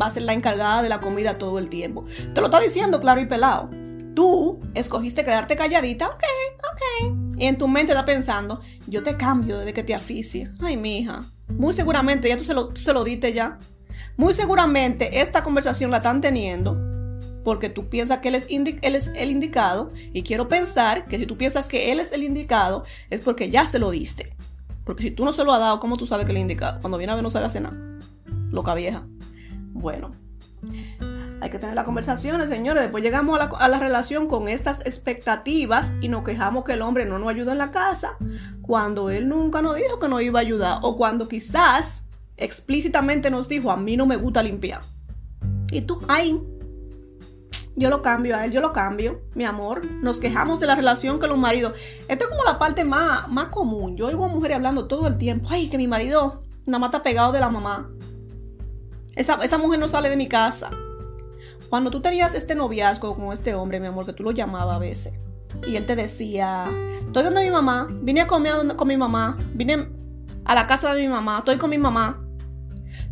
va 0.00 0.06
a 0.06 0.10
ser 0.10 0.22
la 0.22 0.34
encargada 0.34 0.82
de 0.82 0.88
la 0.88 1.00
comida 1.00 1.38
todo 1.38 1.58
el 1.58 1.68
tiempo. 1.68 2.04
Te 2.34 2.40
lo 2.40 2.46
está 2.46 2.60
diciendo 2.60 3.00
claro 3.00 3.20
y 3.20 3.26
pelado. 3.26 3.70
Tú 4.16 4.60
escogiste 4.72 5.26
quedarte 5.26 5.56
calladita, 5.56 6.08
ok, 6.08 6.24
ok. 6.72 7.36
Y 7.38 7.44
en 7.44 7.58
tu 7.58 7.68
mente 7.68 7.92
está 7.92 8.06
pensando, 8.06 8.62
yo 8.86 9.02
te 9.02 9.18
cambio 9.18 9.58
desde 9.58 9.74
que 9.74 9.84
te 9.84 9.94
aficie. 9.94 10.50
Ay, 10.58 10.78
mi 10.78 11.00
hija, 11.00 11.20
muy 11.48 11.74
seguramente 11.74 12.26
ya 12.26 12.38
tú 12.38 12.44
se 12.44 12.54
lo, 12.54 12.74
se 12.74 12.94
lo 12.94 13.04
diste 13.04 13.34
ya. 13.34 13.58
Muy 14.16 14.32
seguramente 14.32 15.20
esta 15.20 15.44
conversación 15.44 15.90
la 15.90 15.98
están 15.98 16.22
teniendo 16.22 16.78
porque 17.44 17.68
tú 17.68 17.90
piensas 17.90 18.20
que 18.20 18.28
él 18.28 18.36
es, 18.36 19.10
el 19.14 19.30
indicado 19.30 19.92
y 20.14 20.22
quiero 20.22 20.48
pensar 20.48 21.06
que 21.08 21.18
si 21.18 21.26
tú 21.26 21.36
piensas 21.36 21.68
que 21.68 21.92
él 21.92 22.00
es 22.00 22.10
el 22.10 22.22
indicado 22.22 22.84
es 23.10 23.20
porque 23.20 23.50
ya 23.50 23.66
se 23.66 23.78
lo 23.78 23.90
diste. 23.90 24.34
Porque 24.84 25.02
si 25.02 25.10
tú 25.10 25.26
no 25.26 25.32
se 25.34 25.44
lo 25.44 25.52
has 25.52 25.60
dado, 25.60 25.78
¿cómo 25.78 25.98
tú 25.98 26.06
sabes 26.06 26.24
que 26.24 26.32
es 26.32 26.38
indicado? 26.38 26.80
Cuando 26.80 26.96
viene 26.96 27.12
a 27.12 27.16
ver 27.16 27.22
no 27.22 27.30
sabe 27.30 27.44
hacer 27.44 27.60
nada. 27.60 27.76
Loca 28.50 28.74
vieja. 28.74 29.06
Bueno. 29.74 30.16
Hay 31.46 31.50
que 31.50 31.60
tener 31.60 31.76
las 31.76 31.84
conversaciones, 31.84 32.48
señores. 32.48 32.82
Después 32.82 33.04
llegamos 33.04 33.38
a 33.38 33.68
la, 33.68 33.78
relación 33.78 34.26
con 34.26 34.48
estas 34.48 34.80
expectativas 34.80 35.94
y 36.00 36.08
nos 36.08 36.24
quejamos 36.24 36.64
que 36.64 36.72
el 36.72 36.82
hombre 36.82 37.06
no 37.06 37.20
nos 37.20 37.28
ayuda 37.28 37.52
en 37.52 37.58
la 37.58 37.70
casa 37.70 38.16
cuando 38.62 39.10
él 39.10 39.28
nunca 39.28 39.62
nos 39.62 39.76
dijo 39.76 40.00
que 40.00 40.08
nos 40.08 40.22
iba 40.22 40.40
a 40.40 40.42
ayudar 40.42 40.80
o 40.82 40.96
cuando 40.96 41.28
quizás 41.28 42.02
explícitamente 42.36 43.30
nos 43.30 43.46
dijo 43.46 43.70
a 43.70 43.76
mí 43.76 43.96
no 43.96 44.06
me 44.06 44.16
gusta 44.16 44.42
limpiar. 44.42 44.80
Y 45.70 45.82
tú, 45.82 46.00
ay, 46.08 46.42
yo 47.76 47.90
lo 47.90 48.02
cambio 48.02 48.34
a 48.34 48.44
él, 48.44 48.50
yo 48.50 48.60
lo 48.60 48.72
cambio, 48.72 49.20
mi 49.36 49.44
amor. 49.44 49.86
Nos 49.86 50.18
quejamos 50.18 50.58
de 50.58 50.66
la 50.66 50.74
relación 50.74 51.20
con 51.20 51.28
los 51.28 51.38
maridos. 51.38 51.74
Esto 52.08 52.24
es 52.24 52.30
como 52.30 52.42
la 52.42 52.58
parte 52.58 52.82
más, 52.82 53.28
más 53.28 53.50
común. 53.50 53.96
Yo 53.96 54.08
oigo 54.08 54.24
a 54.24 54.28
mujeres 54.28 54.56
hablando 54.56 54.88
todo 54.88 55.06
el 55.06 55.16
tiempo, 55.16 55.46
ay, 55.48 55.68
que 55.68 55.78
mi 55.78 55.86
marido 55.86 56.42
nada 56.64 56.80
más 56.80 56.88
está 56.88 57.04
pegado 57.04 57.30
de 57.30 57.38
la 57.38 57.50
mamá. 57.50 57.88
Esa, 59.14 59.34
esa 59.44 59.58
mujer 59.58 59.78
no 59.78 59.88
sale 59.88 60.10
de 60.10 60.16
mi 60.16 60.26
casa. 60.26 60.70
Cuando 61.68 61.90
tú 61.90 62.00
tenías 62.00 62.34
este 62.34 62.54
noviazgo 62.54 63.14
con 63.14 63.32
este 63.32 63.54
hombre, 63.54 63.80
mi 63.80 63.88
amor, 63.88 64.06
que 64.06 64.12
tú 64.12 64.22
lo 64.22 64.30
llamabas 64.30 64.76
a 64.76 64.78
veces, 64.78 65.14
y 65.66 65.76
él 65.76 65.86
te 65.86 65.96
decía, 65.96 66.66
estoy 67.00 67.24
donde 67.24 67.42
mi 67.42 67.50
mamá, 67.50 67.88
vine 67.90 68.20
a 68.20 68.26
comer 68.26 68.54
con 68.76 68.88
mi 68.88 68.96
mamá, 68.96 69.36
vine 69.54 69.88
a 70.44 70.54
la 70.54 70.66
casa 70.66 70.94
de 70.94 71.02
mi 71.02 71.08
mamá, 71.08 71.38
estoy 71.38 71.56
con 71.56 71.70
mi 71.70 71.78
mamá, 71.78 72.22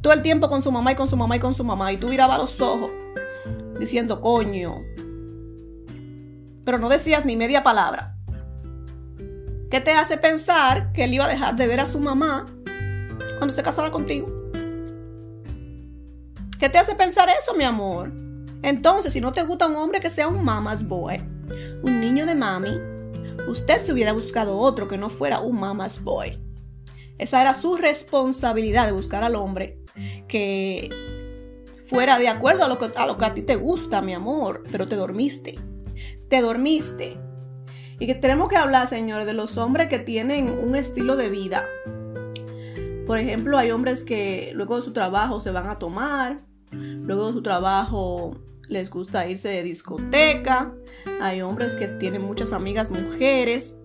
todo 0.03 0.13
el 0.13 0.23
tiempo 0.23 0.49
con 0.49 0.63
su 0.63 0.71
mamá 0.71 0.93
y 0.93 0.95
con 0.95 1.09
su 1.09 1.17
mamá 1.17 1.37
y 1.37 1.41
con 1.41 1.55
su 1.55 1.65
mamá, 1.65 1.93
y 1.93 1.97
tú 1.97 2.09
mirabas 2.09 2.39
los 2.39 2.61
ojos 2.61 2.93
diciendo, 3.79 4.21
coño, 4.21 4.83
pero 6.65 6.79
no 6.79 6.89
decías 6.89 7.25
ni 7.25 7.37
media 7.37 7.63
palabra. 7.63 8.17
¿Qué 9.71 9.81
te 9.81 9.93
hace 9.93 10.17
pensar 10.17 10.93
que 10.93 11.05
él 11.05 11.15
iba 11.15 11.25
a 11.25 11.29
dejar 11.29 11.57
de 11.57 11.67
ver 11.67 11.81
a 11.81 11.87
su 11.89 11.99
mamá 11.99 12.47
cuando 13.39 13.53
se 13.53 13.63
casara 13.63 13.91
contigo? 13.91 14.29
¿Qué 16.61 16.69
te 16.69 16.79
hace 16.79 16.95
pensar 16.95 17.29
eso, 17.37 17.55
mi 17.55 17.65
amor? 17.65 18.24
Entonces, 18.65 19.13
si 19.13 19.21
no 19.21 19.35
te 19.35 19.43
gusta 19.43 19.67
un 19.67 19.77
hombre 19.77 20.01
que 20.01 20.09
sea 20.09 20.27
un 20.27 20.43
mama's 20.43 20.89
boy, 20.89 21.19
un 21.83 22.01
niño 22.01 22.25
de 22.25 22.35
mami, 22.35 22.75
usted 23.47 23.77
se 23.77 23.93
hubiera 23.93 24.15
buscado 24.15 24.57
otro 24.57 24.89
que 24.89 24.97
no 24.97 25.11
fuera 25.11 25.41
un 25.41 25.61
mama's 25.61 26.03
boy. 26.03 26.41
Esa 27.19 27.43
era 27.43 27.53
su 27.53 27.77
responsabilidad 27.77 28.87
de 28.87 28.93
buscar 28.93 29.23
al 29.23 29.37
hombre 29.37 29.79
que 30.29 30.89
fuera 31.89 32.19
de 32.19 32.29
acuerdo 32.29 32.65
a 32.65 32.69
lo 32.69 32.79
que 32.79 32.91
a, 32.97 33.07
lo 33.07 33.19
que 33.19 33.27
a 33.27 33.35
ti 33.35 33.43
te 33.43 33.57
gusta, 33.57 34.01
mi 34.01 34.15
amor, 34.15 34.65
pero 34.73 34.89
te 34.89 34.97
dormiste. 34.97 35.57
Te 36.31 36.41
dormiste. 36.41 37.19
Y 38.01 38.07
que 38.07 38.15
tenemos 38.15 38.49
que 38.49 38.57
hablar, 38.57 38.89
señores, 38.89 39.27
de 39.27 39.35
los 39.35 39.59
hombres 39.59 39.91
que 39.91 39.99
tienen 39.99 40.49
un 40.49 40.75
estilo 40.75 41.17
de 41.17 41.29
vida 41.31 41.65
Por 43.07 43.19
ejemplo, 43.19 43.59
hay 43.59 43.71
hombres 43.73 44.05
que 44.05 44.53
luego 44.55 44.77
de 44.77 44.83
su 44.83 44.95
trabajo 44.95 45.39
se 45.39 45.51
van 45.51 45.69
a 45.69 45.79
tomar, 45.79 46.41
luego 46.73 47.27
de 47.27 47.33
su 47.35 47.43
trabajo 47.43 48.41
les 48.69 48.91
gusta 48.91 49.29
irse 49.29 49.49
de 49.49 49.63
discoteca, 49.63 50.73
hay 51.21 51.43
hombres 51.43 51.77
que 51.77 51.89
tienen 51.89 52.23
muchas 52.23 52.53
amigas 52.53 52.91
mujeres, 52.91 53.77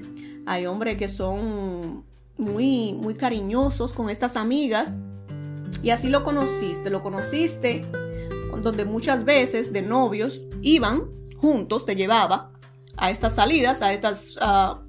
hay 0.45 0.65
hombres 0.65 0.97
que 0.97 1.09
son 1.09 2.05
muy, 2.37 2.93
muy 2.93 3.15
cariñosos 3.15 3.93
con 3.93 4.09
estas 4.09 4.35
amigas. 4.35 4.97
Y 5.83 5.91
así 5.91 6.09
lo 6.09 6.23
conociste, 6.23 6.89
lo 6.89 7.01
conociste 7.01 7.81
donde 8.61 8.85
muchas 8.85 9.23
veces 9.23 9.71
de 9.73 9.81
novios 9.81 10.41
iban 10.61 11.09
juntos, 11.37 11.85
te 11.85 11.95
llevaba 11.95 12.51
a 12.97 13.11
estas 13.11 13.35
salidas, 13.35 13.81
a 13.81 13.93
estas 13.93 14.35
a, 14.41 14.81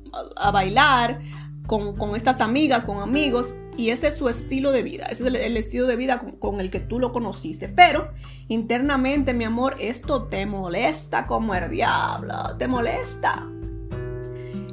bailar 0.52 1.20
con, 1.66 2.16
estas 2.16 2.40
amigas, 2.40 2.84
con 2.84 2.98
amigos, 2.98 3.54
y 3.76 3.90
ese 3.90 4.08
es 4.08 4.16
su 4.16 4.28
estilo 4.28 4.72
de 4.72 4.82
vida, 4.82 5.06
ese 5.06 5.26
es 5.26 5.34
el, 5.34 5.56
estilo 5.56 5.86
de 5.86 5.96
vida 5.96 6.22
con, 6.38 6.60
el 6.60 6.70
que 6.70 6.80
tú 6.80 6.98
lo 6.98 7.12
conociste. 7.12 7.68
Pero 7.68 8.12
internamente, 8.48 9.32
mi 9.32 9.44
amor, 9.44 9.76
esto 9.80 10.24
te 10.24 10.44
molesta 10.46 11.26
como 11.26 11.54
el 11.54 11.70
diablo, 11.70 12.56
te 12.58 12.68
molesta. 12.68 13.46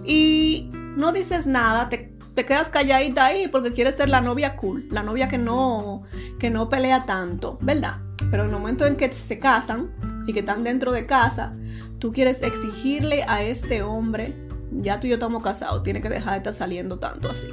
Y 0.04 0.70
no 0.74 1.12
dices 1.12 1.48
nada, 1.48 1.89
te, 1.89 2.13
te, 2.34 2.46
quedas 2.46 2.70
calladita 2.70 3.25
ahí 3.25 3.48
porque 3.48 3.72
quieres 3.72 3.96
ser 3.96 4.10
la 4.10 4.22
novia 4.22 4.56
cool, 4.56 4.88
la 4.89 5.04
novia 5.04 5.27
que 5.27 5.38
no, 5.38 6.04
que 6.39 6.50
no 6.50 6.70
pelea 6.70 7.06
tanto, 7.06 7.58
¿verdad? 7.62 8.01
Pero 8.32 8.44
en 8.44 8.50
el 8.50 8.56
momento 8.56 8.86
en 8.86 8.96
que 8.96 9.12
se 9.12 9.39
casan 9.39 9.92
y 10.27 10.34
que 10.34 10.39
están 10.39 10.63
dentro 10.63 10.92
de 10.92 11.06
casa, 11.06 11.56
tú 12.00 12.12
quieres 12.12 12.42
exigirle 12.42 13.24
a 13.27 13.44
este 13.44 13.84
hombre, 13.84 14.36
ya 14.72 15.00
tú 15.00 15.08
y 15.08 15.12
yo 15.12 15.16
estamos 15.16 15.44
casados, 15.44 15.84
tiene 15.84 16.01
que 16.01 16.10
dejar 16.10 16.34
de 16.34 16.38
estar 16.38 16.54
saliendo 16.54 17.00
tanto 17.00 17.30
así. 17.30 17.48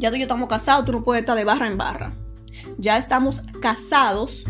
Ya 0.00 0.08
tú 0.08 0.16
y 0.16 0.20
yo 0.20 0.24
estamos 0.24 0.48
casados, 0.48 0.86
tú 0.86 0.92
no 0.92 1.04
puedes 1.04 1.20
estar 1.20 1.36
de 1.36 1.44
barra 1.44 1.66
en 1.66 1.76
barra. 1.76 2.14
Ya 2.78 2.96
estamos 2.96 3.42
casados, 3.60 4.46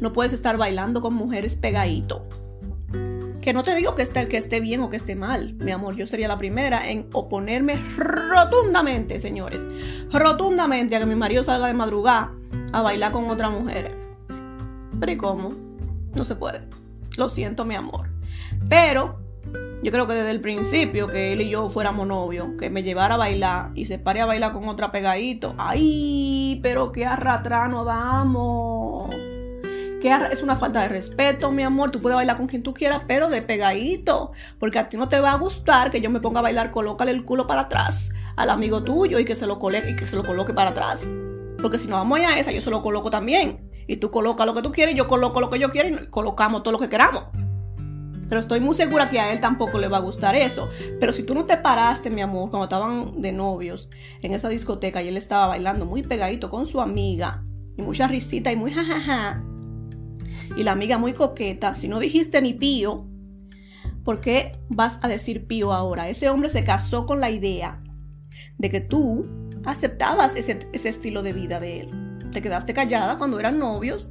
no 0.00 0.14
puedes 0.14 0.32
estar 0.32 0.56
bailando 0.56 1.02
con 1.02 1.12
mujeres 1.12 1.56
pegadito. 1.56 2.26
Que 3.42 3.52
no 3.52 3.64
te 3.64 3.74
digo 3.74 3.94
que 3.94 4.02
esté, 4.02 4.26
que 4.28 4.38
esté 4.38 4.60
bien 4.60 4.80
o 4.80 4.88
que 4.88 4.96
esté 4.96 5.14
mal, 5.14 5.52
mi 5.56 5.72
amor. 5.72 5.94
Yo 5.94 6.06
sería 6.06 6.26
la 6.26 6.38
primera 6.38 6.88
en 6.88 7.06
oponerme 7.12 7.76
rotundamente, 7.98 9.20
señores. 9.20 9.60
Rotundamente 10.10 10.96
a 10.96 11.00
que 11.00 11.06
mi 11.06 11.16
marido 11.16 11.42
salga 11.42 11.66
de 11.66 11.74
madrugada 11.74 12.32
a 12.72 12.80
bailar 12.80 13.12
con 13.12 13.28
otra 13.28 13.50
mujer. 13.50 13.94
Pero 14.98 15.12
¿y 15.12 15.18
cómo? 15.18 15.52
No 16.14 16.24
se 16.24 16.34
puede. 16.34 16.62
Lo 17.18 17.28
siento, 17.28 17.66
mi 17.66 17.74
amor. 17.74 18.08
Pero 18.70 19.20
yo 19.82 19.92
creo 19.92 20.06
que 20.06 20.14
desde 20.14 20.32
el 20.32 20.40
principio 20.40 21.06
que 21.06 21.32
él 21.32 21.40
y 21.40 21.50
yo 21.50 21.68
fuéramos 21.70 22.06
novios, 22.06 22.48
que 22.58 22.68
me 22.68 22.82
llevara 22.82 23.14
a 23.14 23.18
bailar 23.18 23.70
y 23.74 23.84
se 23.84 23.98
pare 23.98 24.20
a 24.20 24.26
bailar 24.26 24.52
con 24.52 24.68
otra 24.68 24.90
pegadito. 24.90 25.54
¡Ay! 25.56 26.58
Pero 26.62 26.90
qué 26.90 27.06
arratra 27.06 27.68
nos 27.68 27.86
damos. 27.86 29.14
Que 30.00 30.16
es 30.30 30.42
una 30.42 30.56
falta 30.56 30.82
de 30.82 30.88
respeto, 30.88 31.50
mi 31.52 31.62
amor. 31.62 31.90
Tú 31.90 32.00
puedes 32.00 32.16
bailar 32.16 32.36
con 32.36 32.46
quien 32.46 32.62
tú 32.62 32.74
quieras, 32.74 33.02
pero 33.06 33.30
de 33.30 33.42
pegadito. 33.42 34.32
Porque 34.58 34.78
a 34.78 34.88
ti 34.88 34.96
no 34.96 35.08
te 35.08 35.20
va 35.20 35.32
a 35.32 35.36
gustar 35.36 35.90
que 35.90 36.00
yo 36.00 36.10
me 36.10 36.20
ponga 36.20 36.40
a 36.40 36.42
bailar, 36.42 36.70
colócale 36.70 37.12
el 37.12 37.24
culo 37.24 37.46
para 37.46 37.62
atrás 37.62 38.12
al 38.36 38.50
amigo 38.50 38.82
tuyo 38.82 39.18
y 39.18 39.24
que 39.24 39.34
se 39.34 39.46
lo 39.46 39.58
coloque, 39.58 39.90
y 39.90 39.96
que 39.96 40.06
se 40.06 40.16
lo 40.16 40.24
coloque 40.24 40.54
para 40.54 40.70
atrás. 40.70 41.08
Porque 41.60 41.78
si 41.78 41.88
no 41.88 41.96
vamos 41.96 42.20
a 42.20 42.38
esa, 42.38 42.52
yo 42.52 42.60
se 42.60 42.70
lo 42.70 42.82
coloco 42.82 43.10
también 43.10 43.68
y 43.88 43.96
tú 43.96 44.10
colocas 44.10 44.46
lo 44.46 44.54
que 44.54 44.62
tú 44.62 44.70
quieres, 44.70 44.94
yo 44.94 45.08
coloco 45.08 45.40
lo 45.40 45.50
que 45.50 45.58
yo 45.58 45.70
quiero 45.70 45.88
y 45.88 46.06
colocamos 46.08 46.62
todo 46.62 46.72
lo 46.72 46.78
que 46.78 46.88
queramos. 46.88 47.24
Pero 48.28 48.40
estoy 48.40 48.60
muy 48.60 48.74
segura 48.74 49.10
que 49.10 49.20
a 49.20 49.32
él 49.32 49.40
tampoco 49.40 49.78
le 49.78 49.88
va 49.88 49.98
a 49.98 50.00
gustar 50.00 50.34
eso. 50.34 50.70
Pero 51.00 51.12
si 51.12 51.22
tú 51.22 51.34
no 51.34 51.46
te 51.46 51.56
paraste, 51.56 52.10
mi 52.10 52.20
amor, 52.20 52.50
cuando 52.50 52.64
estaban 52.64 53.20
de 53.20 53.32
novios 53.32 53.88
en 54.22 54.34
esa 54.34 54.48
discoteca 54.48 55.02
y 55.02 55.08
él 55.08 55.16
estaba 55.16 55.46
bailando 55.46 55.86
muy 55.86 56.02
pegadito 56.02 56.50
con 56.50 56.66
su 56.66 56.80
amiga 56.80 57.42
y 57.76 57.82
mucha 57.82 58.06
risita 58.06 58.52
y 58.52 58.56
muy 58.56 58.72
jajaja. 58.72 59.42
Y 60.56 60.62
la 60.62 60.72
amiga 60.72 60.98
muy 60.98 61.12
coqueta, 61.12 61.74
si 61.74 61.88
no 61.88 61.98
dijiste 61.98 62.42
ni 62.42 62.54
pío, 62.54 63.06
¿por 64.04 64.20
qué 64.20 64.58
vas 64.68 64.98
a 65.02 65.08
decir 65.08 65.46
pío 65.46 65.72
ahora? 65.72 66.08
Ese 66.08 66.28
hombre 66.28 66.50
se 66.50 66.64
casó 66.64 67.06
con 67.06 67.20
la 67.20 67.30
idea 67.30 67.82
de 68.58 68.70
que 68.70 68.80
tú 68.80 69.26
aceptabas 69.64 70.36
ese, 70.36 70.58
ese 70.72 70.88
estilo 70.88 71.22
de 71.22 71.32
vida 71.32 71.60
de 71.60 71.80
él 71.80 72.08
te 72.30 72.42
quedaste 72.42 72.74
callada 72.74 73.18
cuando 73.18 73.40
eran 73.40 73.58
novios. 73.58 74.10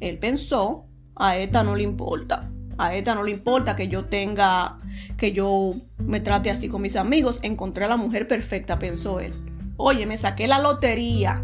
Él 0.00 0.18
pensó, 0.18 0.86
a 1.14 1.36
esta 1.36 1.62
no 1.62 1.74
le 1.76 1.82
importa. 1.82 2.50
A 2.78 2.94
esta 2.94 3.14
no 3.14 3.22
le 3.22 3.30
importa 3.30 3.76
que 3.76 3.88
yo 3.88 4.04
tenga, 4.04 4.78
que 5.16 5.32
yo 5.32 5.74
me 5.98 6.20
trate 6.20 6.50
así 6.50 6.68
con 6.68 6.82
mis 6.82 6.96
amigos. 6.96 7.38
Encontré 7.42 7.84
a 7.84 7.88
la 7.88 7.96
mujer 7.96 8.28
perfecta, 8.28 8.78
pensó 8.78 9.20
él. 9.20 9.32
Oye, 9.76 10.06
me 10.06 10.18
saqué 10.18 10.46
la 10.46 10.58
lotería. 10.58 11.42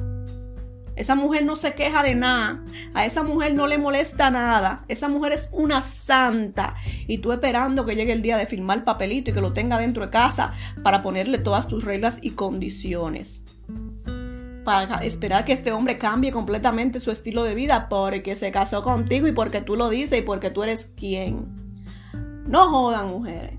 Esa 0.94 1.14
mujer 1.14 1.44
no 1.44 1.56
se 1.56 1.74
queja 1.74 2.02
de 2.02 2.14
nada. 2.14 2.62
A 2.92 3.06
esa 3.06 3.22
mujer 3.22 3.54
no 3.54 3.66
le 3.66 3.78
molesta 3.78 4.30
nada. 4.30 4.84
Esa 4.88 5.08
mujer 5.08 5.32
es 5.32 5.48
una 5.52 5.80
santa. 5.80 6.74
Y 7.06 7.18
tú 7.18 7.32
esperando 7.32 7.86
que 7.86 7.96
llegue 7.96 8.12
el 8.12 8.22
día 8.22 8.36
de 8.36 8.46
firmar 8.46 8.78
el 8.78 8.84
papelito 8.84 9.30
y 9.30 9.34
que 9.34 9.40
lo 9.40 9.54
tenga 9.54 9.78
dentro 9.78 10.04
de 10.04 10.10
casa 10.10 10.52
para 10.82 11.02
ponerle 11.02 11.38
todas 11.38 11.66
tus 11.66 11.84
reglas 11.84 12.18
y 12.20 12.30
condiciones 12.32 13.44
para 14.64 15.04
esperar 15.04 15.44
que 15.44 15.52
este 15.52 15.72
hombre 15.72 15.98
cambie 15.98 16.32
completamente 16.32 17.00
su 17.00 17.10
estilo 17.10 17.44
de 17.44 17.54
vida 17.54 17.88
porque 17.88 18.36
se 18.36 18.52
casó 18.52 18.82
contigo 18.82 19.26
y 19.26 19.32
porque 19.32 19.60
tú 19.60 19.76
lo 19.76 19.88
dices 19.88 20.20
y 20.20 20.22
porque 20.22 20.50
tú 20.50 20.62
eres 20.62 20.86
quien. 20.96 21.46
No 22.46 22.68
jodan, 22.70 23.08
mujeres. 23.08 23.58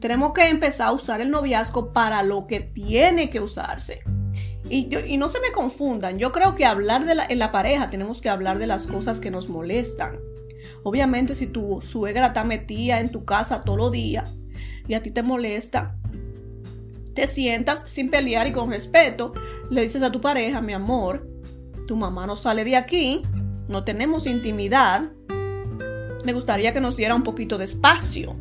Tenemos 0.00 0.32
que 0.32 0.48
empezar 0.48 0.88
a 0.88 0.92
usar 0.92 1.20
el 1.20 1.30
noviazgo 1.30 1.92
para 1.92 2.22
lo 2.22 2.46
que 2.46 2.60
tiene 2.60 3.30
que 3.30 3.40
usarse. 3.40 4.02
Y, 4.68 4.88
y 4.94 5.16
no 5.16 5.28
se 5.28 5.40
me 5.40 5.52
confundan, 5.52 6.18
yo 6.18 6.30
creo 6.32 6.54
que 6.54 6.64
hablar 6.64 7.04
de 7.04 7.16
la, 7.16 7.26
en 7.26 7.38
la 7.38 7.50
pareja 7.50 7.88
tenemos 7.88 8.20
que 8.20 8.28
hablar 8.28 8.58
de 8.58 8.68
las 8.68 8.86
cosas 8.86 9.18
que 9.20 9.30
nos 9.30 9.48
molestan. 9.48 10.18
Obviamente 10.82 11.34
si 11.34 11.46
tu 11.46 11.80
suegra 11.82 12.28
está 12.28 12.44
metida 12.44 13.00
en 13.00 13.10
tu 13.10 13.24
casa 13.24 13.62
todo 13.62 13.86
el 13.86 13.92
día 13.92 14.24
y 14.86 14.94
a 14.94 15.02
ti 15.02 15.10
te 15.10 15.22
molesta, 15.22 15.96
te 17.14 17.26
sientas 17.26 17.84
sin 17.86 18.10
pelear 18.10 18.46
y 18.46 18.52
con 18.52 18.70
respeto, 18.70 19.32
le 19.70 19.82
dices 19.82 20.02
a 20.02 20.12
tu 20.12 20.20
pareja, 20.20 20.60
mi 20.60 20.72
amor, 20.72 21.28
tu 21.86 21.96
mamá 21.96 22.26
no 22.26 22.36
sale 22.36 22.64
de 22.64 22.76
aquí, 22.76 23.22
no 23.68 23.84
tenemos 23.84 24.26
intimidad, 24.26 25.10
me 26.24 26.32
gustaría 26.32 26.72
que 26.72 26.80
nos 26.80 26.96
diera 26.96 27.14
un 27.14 27.22
poquito 27.22 27.58
de 27.58 27.64
espacio. 27.64 28.36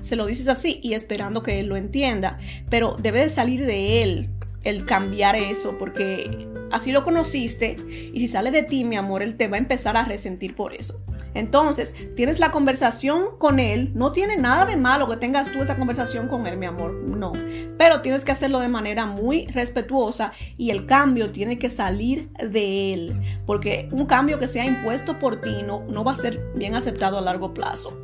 Se 0.00 0.16
lo 0.16 0.26
dices 0.26 0.48
así 0.48 0.80
y 0.82 0.94
esperando 0.94 1.42
que 1.42 1.60
él 1.60 1.66
lo 1.66 1.76
entienda, 1.76 2.38
pero 2.68 2.96
debe 3.00 3.20
de 3.20 3.28
salir 3.30 3.64
de 3.64 4.02
él 4.02 4.30
el 4.64 4.84
cambiar 4.84 5.36
eso, 5.36 5.76
porque 5.78 6.48
así 6.70 6.92
lo 6.92 7.04
conociste 7.04 7.76
y 8.12 8.20
si 8.20 8.28
sale 8.28 8.50
de 8.50 8.62
ti, 8.62 8.84
mi 8.84 8.96
amor, 8.96 9.22
él 9.22 9.36
te 9.36 9.48
va 9.48 9.56
a 9.56 9.60
empezar 9.60 9.96
a 9.96 10.04
resentir 10.04 10.56
por 10.56 10.74
eso. 10.74 11.00
Entonces, 11.34 11.94
tienes 12.14 12.38
la 12.38 12.52
conversación 12.52 13.38
con 13.38 13.58
él, 13.58 13.90
no 13.94 14.12
tiene 14.12 14.36
nada 14.36 14.66
de 14.66 14.76
malo 14.76 15.08
que 15.08 15.16
tengas 15.16 15.50
tú 15.50 15.62
esa 15.62 15.76
conversación 15.76 16.28
con 16.28 16.46
él, 16.46 16.56
mi 16.56 16.66
amor, 16.66 16.92
no, 16.92 17.32
pero 17.76 18.02
tienes 18.02 18.24
que 18.24 18.32
hacerlo 18.32 18.60
de 18.60 18.68
manera 18.68 19.06
muy 19.06 19.46
respetuosa 19.46 20.32
y 20.56 20.70
el 20.70 20.86
cambio 20.86 21.30
tiene 21.30 21.58
que 21.58 21.70
salir 21.70 22.30
de 22.38 22.94
él, 22.94 23.40
porque 23.46 23.88
un 23.90 24.06
cambio 24.06 24.38
que 24.38 24.46
sea 24.46 24.64
impuesto 24.64 25.18
por 25.18 25.40
ti 25.40 25.62
no, 25.66 25.84
no 25.88 26.04
va 26.04 26.12
a 26.12 26.16
ser 26.16 26.40
bien 26.54 26.76
aceptado 26.76 27.18
a 27.18 27.20
largo 27.20 27.52
plazo 27.52 28.03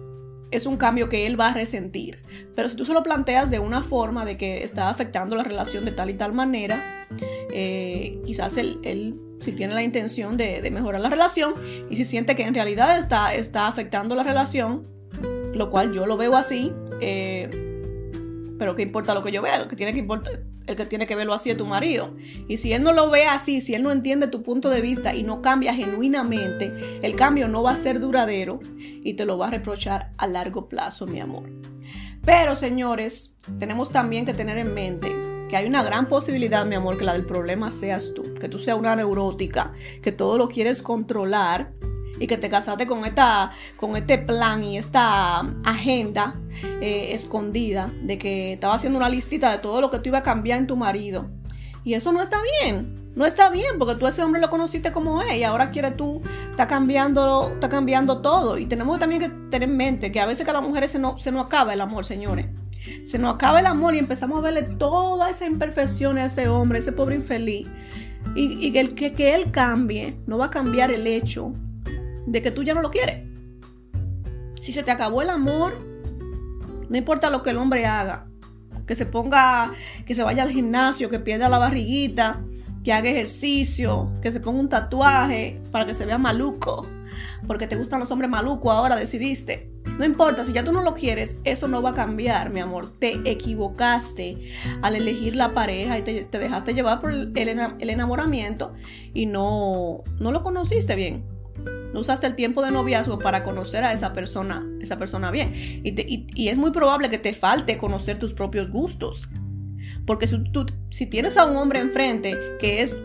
es 0.51 0.67
un 0.67 0.77
cambio 0.77 1.09
que 1.09 1.27
él 1.27 1.39
va 1.39 1.49
a 1.49 1.55
resentir. 1.55 2.23
Pero 2.55 2.69
si 2.69 2.77
tú 2.77 2.85
se 2.85 2.93
lo 2.93 3.03
planteas 3.03 3.51
de 3.51 3.59
una 3.59 3.83
forma 3.83 4.25
de 4.25 4.37
que 4.37 4.63
está 4.65 4.91
afectando 4.91 5.37
la 5.37 5.45
relación 5.45 5.85
de 5.85 5.93
tal 5.93 6.11
y 6.11 6.15
tal 6.15 6.33
manera, 6.33 7.07
eh, 7.53 8.21
quizás 8.25 8.57
él, 8.57 9.21
si 9.41 9.53
tiene 9.53 9.75
la 9.75 9.83
intención 9.83 10.37
de, 10.37 10.69
mejorar 10.71 11.01
la 11.01 11.11
relación 11.11 11.55
y 11.89 11.97
si 11.97 12.05
siente 12.05 12.37
que 12.37 12.45
en 12.45 12.55
realidad 12.55 12.99
está, 12.99 13.35
está 13.35 13.67
afectando 13.67 14.15
la 14.15 14.23
relación, 14.23 14.87
lo 15.53 15.71
cual 15.71 15.93
yo 15.93 16.07
lo 16.07 16.17
veo 16.17 16.37
así, 16.37 16.73
eh, 17.01 17.70
pero 18.61 18.77
¿qué 18.77 18.83
importa 18.83 19.15
lo 19.15 19.23
que 19.23 19.33
yo 19.33 19.41
vea? 19.41 19.59
Lo 19.59 19.69
que 19.69 19.75
tiene 19.75 19.95
que 19.95 20.01
importar, 20.01 20.43
el 20.67 20.77
que 20.77 20.85
tiene 20.85 21.07
que 21.07 21.17
verlo 21.17 21.33
así 21.33 21.49
es 21.49 21.57
tu 21.57 21.65
marido. 21.65 22.15
Y 22.47 22.59
si 22.59 22.75
él 22.75 22.83
no 22.83 22.93
lo 22.93 23.09
ve 23.09 23.25
así, 23.25 23.63
si 23.63 23.75
él 23.75 23.83
no 23.83 23.91
entiende 23.91 24.29
tu 24.29 24.43
punto 24.43 24.69
de 24.69 24.83
vista 24.83 25.15
y 25.15 25.23
no 25.23 25.41
cambia 25.41 25.75
genuinamente, 25.75 27.01
el 27.01 27.17
cambio 27.17 27.49
no 27.49 27.63
va 27.63 27.71
a 27.71 27.75
ser 27.75 28.01
duradero 28.01 28.61
y 28.77 29.15
te 29.15 29.25
lo 29.25 29.39
va 29.39 29.47
a 29.47 29.53
reprochar 29.53 30.13
a 30.19 30.27
largo 30.27 30.69
plazo, 30.69 31.07
mi 31.07 31.21
amor. 31.21 31.49
Pero 32.23 32.55
señores, 32.55 33.35
tenemos 33.59 33.93
también 33.93 34.27
que 34.27 34.35
tener 34.35 34.59
en 34.59 34.75
mente 34.75 35.11
que 35.49 35.57
hay 35.57 35.67
una 35.67 35.83
gran 35.83 36.07
posibilidad, 36.07 36.67
mi 36.67 36.75
amor, 36.75 36.99
que 36.99 37.07
la 37.07 37.15
del 37.15 37.25
problema 37.25 37.73
seas 37.73 38.13
tú, 38.15 38.35
que 38.35 38.51
tú 38.51 38.59
seas 38.59 38.77
una 38.77 38.95
neurótica, 38.95 39.73
que 40.03 40.13
todo 40.13 40.37
lo 40.37 40.49
quieres 40.49 40.83
controlar 40.83 41.73
y 42.21 42.29
que 42.29 42.37
te 42.37 42.49
casaste 42.49 42.87
con, 42.87 43.05
esta, 43.05 43.51
con 43.77 43.97
este 43.97 44.19
plan 44.19 44.63
y 44.63 44.79
esta 44.79 45.41
agenda 45.65 46.37
eh, 46.81 47.09
escondida 47.13 47.91
de 48.03 48.19
que 48.19 48.53
estaba 48.53 48.75
haciendo 48.75 48.99
una 48.99 49.09
listita 49.09 49.51
de 49.51 49.59
todo 49.59 49.81
lo 49.81 49.91
que 49.91 49.99
tú 49.99 50.11
ibas 50.11 50.21
a 50.21 50.25
cambiar 50.25 50.59
en 50.61 50.69
tu 50.69 50.77
marido. 50.77 51.29
Y 51.83 51.95
eso 51.95 52.13
no 52.13 52.23
está 52.23 52.39
bien. 52.63 53.01
No 53.17 53.27
está 53.27 53.51
bien 53.51 53.79
porque 53.79 53.97
tú 53.97 54.07
a 54.07 54.11
ese 54.11 54.23
hombre 54.23 54.41
lo 54.41 54.51
conociste 54.51 54.93
como 54.93 55.21
es 55.23 55.35
y 55.35 55.43
ahora 55.43 55.71
quiere 55.71 55.91
tú, 55.91 56.23
está 56.51 56.69
cambiando, 56.69 57.51
está 57.55 57.69
cambiando 57.69 58.21
todo. 58.21 58.57
Y 58.59 58.67
tenemos 58.67 59.01
también 59.01 59.23
que 59.23 59.29
tener 59.51 59.69
en 59.69 59.77
mente 59.77 60.13
que 60.13 60.21
a 60.21 60.27
veces 60.27 60.45
que 60.45 60.51
a 60.51 60.55
las 60.55 60.63
mujeres 60.63 60.93
se 60.93 60.99
nos, 60.99 61.21
se 61.21 61.33
nos 61.33 61.47
acaba 61.47 61.73
el 61.73 61.81
amor, 61.81 62.07
señores. 62.07 62.47
Se 63.05 63.19
nos 63.19 63.35
acaba 63.35 63.61
el 63.61 63.67
amor 63.67 63.95
y 63.95 63.99
empezamos 63.99 64.39
a 64.39 64.43
verle 64.43 64.63
toda 64.63 65.31
esa 65.31 65.47
imperfección 65.47 66.19
a 66.19 66.27
ese 66.27 66.49
hombre, 66.49 66.79
ese 66.79 66.93
pobre 66.93 67.17
infeliz. 67.17 67.67
Y, 68.37 68.77
el 68.77 68.95
que, 68.95 69.13
que 69.13 69.35
él 69.35 69.51
cambie 69.51 70.17
no 70.27 70.39
va 70.39 70.47
a 70.47 70.51
cambiar 70.51 70.91
el 70.91 71.07
hecho 71.07 71.53
de 72.27 72.43
que 72.43 72.51
tú 72.51 72.63
ya 72.63 72.75
no 72.75 72.83
lo 72.83 72.91
quieres. 72.91 73.27
Si 74.61 74.73
se 74.73 74.83
te 74.83 74.91
acabó 74.91 75.23
el 75.23 75.31
amor, 75.31 75.75
no 76.89 76.97
importa 76.97 77.31
lo 77.31 77.43
que 77.43 77.51
el 77.51 77.57
hombre 77.57 77.87
haga, 77.87 78.27
que 78.87 78.95
se 78.95 79.07
ponga, 79.07 79.73
que 80.05 80.15
se 80.15 80.23
vaya 80.23 80.43
al 80.43 80.51
gimnasio, 80.51 81.09
que 81.09 81.21
pierda 81.21 81.49
la 81.49 81.59
barriguita, 81.59 82.43
que 82.85 82.93
haga 82.93 83.11
ejercicio, 83.11 84.11
que 84.23 84.33
se 84.33 84.41
ponga 84.41 84.61
un 84.61 84.69
tatuaje 84.69 85.61
para 85.71 85.87
que 85.87 85.95
se 85.95 86.07
vea 86.07 86.19
maluco, 86.19 86.87
porque 87.47 87.67
te 87.67 87.77
gustan 87.77 88.01
los 88.01 88.11
hombres 88.11 88.31
malucos 88.31 88.73
ahora 88.73 88.97
decidiste. 88.97 89.71
No 89.99 90.05
importa, 90.05 90.45
si 90.45 90.53
ya 90.53 90.65
tú 90.65 90.73
no 90.73 90.83
lo 90.83 90.95
quieres, 90.95 91.37
eso 91.45 91.69
no 91.69 91.83
va 91.83 91.91
a 91.91 91.95
cambiar, 91.95 92.51
mi 92.51 92.61
amor. 92.61 92.91
Te 92.99 93.21
equivocaste 93.31 94.51
al 94.83 94.97
elegir 94.97 95.37
la 95.37 95.53
pareja 95.53 95.99
y 95.99 96.03
te, 96.03 96.25
dejaste 96.39 96.75
llevar 96.75 97.01
por 97.01 97.13
el, 97.13 97.33
el, 97.37 97.91
enamoramiento 97.91 98.73
y 99.15 99.27
no, 99.27 100.03
no 100.19 100.33
lo 100.33 100.43
conociste 100.43 100.95
bien. 100.97 101.25
No 101.93 102.01
usaste 102.01 102.27
el 102.27 102.37
tiempo 102.37 102.63
de 102.63 102.71
noviazgo 102.71 103.19
para 103.19 103.43
conocer 103.43 103.85
a 103.85 103.93
esa 103.93 104.13
persona, 104.13 104.67
esa 104.81 104.99
persona 104.99 105.31
bien. 105.31 105.53
Y, 105.55 106.49
es 106.49 106.57
muy 106.57 106.71
probable 106.71 107.11
que 107.11 107.19
te 107.19 107.35
falte 107.35 107.79
conocer 107.79 108.19
tus 108.19 108.33
propios 108.33 108.71
gustos. 108.71 109.29
Porque 110.07 110.29
si, 110.29 110.43
tú, 110.53 110.67
si 110.91 111.07
tienes 111.07 111.37
a 111.37 111.47
un 111.47 111.57
hombre 111.57 111.81
enfrente 111.81 112.37
que 112.61 112.83
es 112.83 112.97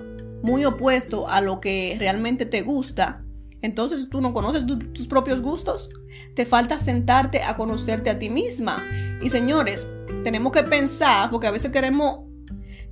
muy 0.43 0.65
opuesto 0.65 1.27
a 1.27 1.41
lo 1.41 1.59
que 1.59 1.97
realmente 1.99 2.45
te 2.45 2.61
gusta, 2.61 3.23
entonces 3.61 4.09
tú 4.09 4.21
no 4.21 4.33
conoces 4.33 4.65
tus 4.65 5.07
propios 5.07 5.41
gustos. 5.41 5.89
Te 6.35 6.45
falta 6.45 6.77
sentarte 6.77 7.41
a 7.41 7.55
conocerte 7.55 8.09
a 8.09 8.19
ti 8.19 8.29
misma. 8.29 8.83
Y 9.23 9.29
señores, 9.29 9.87
tenemos 10.23 10.51
que 10.51 10.63
pensar, 10.63 11.31
porque 11.31 11.47
a 11.47 11.51
veces 11.51 11.71
queremos 11.71 12.19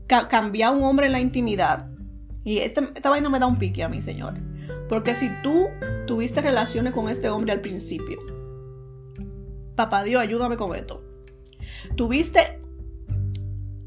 cambiar 0.08 0.70
a 0.70 0.76
un 0.76 0.84
hombre 0.84 1.06
en 1.06 1.12
la 1.12 1.20
intimidad. 1.20 1.88
Y 2.44 2.58
esta, 2.58 2.90
esta 2.96 3.10
vaina 3.10 3.30
me 3.30 3.40
da 3.40 3.46
un 3.46 3.58
pique 3.58 3.84
a 3.84 3.90
mí, 3.90 4.02
señores. 4.02 4.42
Porque 4.94 5.16
si 5.16 5.32
tú 5.42 5.70
tuviste 6.06 6.40
relaciones 6.40 6.94
con 6.94 7.10
este 7.10 7.28
hombre 7.28 7.52
al 7.52 7.62
principio, 7.62 8.20
papá 9.76 10.04
Dios, 10.04 10.22
ayúdame 10.22 10.56
con 10.56 10.76
esto. 10.76 11.02
Tuviste 11.96 12.62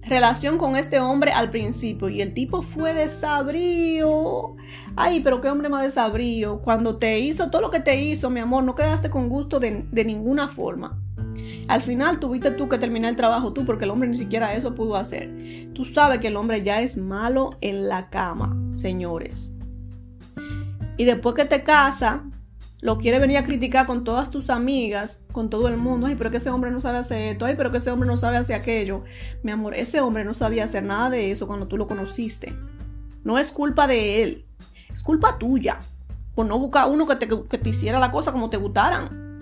relación 0.03 0.59
con 0.59 0.75
este 0.75 0.99
hombre 0.99 1.31
al 1.31 1.51
principio 1.53 2.09
y 2.09 2.23
el 2.23 2.35
tipo 2.35 2.63
fue 2.63 2.93
desabrío. 2.93 4.57
Ay, 4.97 5.21
pero 5.21 5.41
qué 5.41 5.49
hombre 5.49 5.69
más 5.69 5.85
desabrío. 5.85 6.61
Cuando 6.61 6.97
te 6.97 7.21
hizo 7.21 7.51
todo 7.51 7.63
lo 7.63 7.71
que 7.71 7.79
te 7.79 8.03
hizo, 8.03 8.29
mi 8.29 8.41
amor, 8.41 8.65
no 8.65 8.75
quedaste 8.75 9.09
con 9.09 9.29
gusto 9.29 9.61
de, 9.61 9.87
de 9.89 10.05
ninguna 10.05 10.49
forma. 10.49 11.01
Al 11.69 11.83
final 11.83 12.19
tuviste 12.19 12.51
tú 12.51 12.69
que 12.69 12.79
terminar 12.79 13.11
el 13.11 13.17
trabajo 13.17 13.53
tú 13.53 13.65
porque 13.65 13.85
el 13.85 13.93
hombre 13.93 14.09
ni 14.09 14.17
siquiera 14.17 14.55
eso 14.55 14.75
pudo 14.75 14.97
hacer. 14.97 15.31
Tú 15.73 15.85
sabes 15.85 16.19
que 16.19 16.27
el 16.27 16.37
hombre 16.37 16.65
ya 16.65 16.81
es 16.81 16.97
malo 16.97 17.51
en 17.61 17.87
la 17.87 18.11
cama, 18.11 18.57
señores. 18.75 19.56
Y 20.97 21.05
después 21.05 21.35
que 21.35 21.45
te 21.45 21.63
casa, 21.63 22.25
lo 22.81 22.99
quiere 22.99 23.19
venir 23.19 23.39
a 23.39 23.45
criticar 23.45 23.87
con 23.87 24.05
todas 24.05 24.31
tus 24.31 24.51
amigas, 24.51 25.23
con 25.33 25.51
todo 25.51 25.69
el 25.69 25.77
mundo. 25.77 26.07
Ay, 26.07 26.15
pero 26.15 26.31
que 26.31 26.37
ese 26.37 26.51
hombre 26.51 26.71
no 26.71 26.81
sabe 26.81 26.99
hacer 26.99 27.33
esto. 27.33 27.47
Ay, 27.47 27.55
pero 27.57 27.71
que 27.71 27.79
ese 27.79 27.91
hombre 27.91 28.07
no 28.07 28.17
sabe 28.17 28.37
hacer 28.37 28.57
aquello. 28.57 29.03
Mi 29.43 29.51
amor, 29.51 29.75
ese 29.75 30.01
hombre 30.01 30.25
no 30.25 30.35
sabía 30.35 30.65
hacer 30.65 30.83
nada 30.83 31.11
de 31.11 31.31
eso 31.31 31.47
cuando 31.47 31.67
tú 31.67 31.77
lo 31.77 31.87
conociste. 31.87 32.55
No 33.25 33.39
es 33.39 33.51
culpa 33.51 33.87
de 33.87 34.23
él. 34.23 34.45
Es 34.93 35.03
culpa 35.03 35.39
tuya. 35.39 35.79
Por 36.35 36.47
no 36.47 36.59
buscar 36.59 36.89
uno 36.91 37.07
que 37.07 37.17
te, 37.17 37.29
que 37.29 37.59
te 37.59 37.71
hiciera 37.71 37.99
la 37.99 38.13
cosa 38.13 38.31
como 38.31 38.51
te 38.51 38.57
gustaran. 38.59 39.41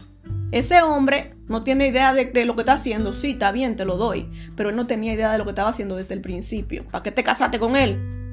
Ese 0.52 0.80
hombre 0.82 1.34
no 1.48 1.62
tiene 1.64 1.88
idea 1.88 2.14
de, 2.14 2.26
de, 2.26 2.44
lo 2.44 2.54
que 2.54 2.62
está 2.62 2.74
haciendo. 2.74 3.12
Sí, 3.12 3.32
está 3.32 3.50
bien, 3.50 3.74
te 3.74 3.84
lo 3.84 3.96
doy. 3.96 4.30
Pero 4.56 4.70
él 4.70 4.76
no 4.76 4.86
tenía 4.86 5.12
idea 5.12 5.32
de 5.32 5.38
lo 5.38 5.44
que 5.44 5.50
estaba 5.50 5.70
haciendo 5.70 5.96
desde 5.96 6.14
el 6.14 6.20
principio. 6.20 6.84
¿Para 6.84 7.02
qué 7.02 7.10
te 7.10 7.24
casaste 7.24 7.58
con 7.58 7.74
él? 7.74 8.23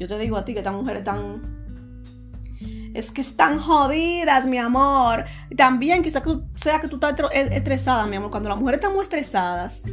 Yo 0.00 0.08
te 0.08 0.18
digo 0.18 0.38
a 0.38 0.46
ti 0.46 0.54
que 0.54 0.60
estas 0.60 0.74
mujeres 0.74 1.00
están. 1.00 1.42
Es 2.94 3.10
que 3.10 3.20
están 3.20 3.58
jodidas, 3.58 4.46
mi 4.46 4.56
amor. 4.56 5.26
También 5.54 6.02
quizás 6.02 6.22
sea 6.56 6.80
que 6.80 6.88
tú 6.88 6.96
estás 6.96 7.14
estresada, 7.34 8.06
mi 8.06 8.16
amor. 8.16 8.30
Cuando 8.30 8.48
las 8.48 8.58
mujeres 8.58 8.78
están 8.78 8.94
muy 8.94 9.02
estresadas, 9.02 9.84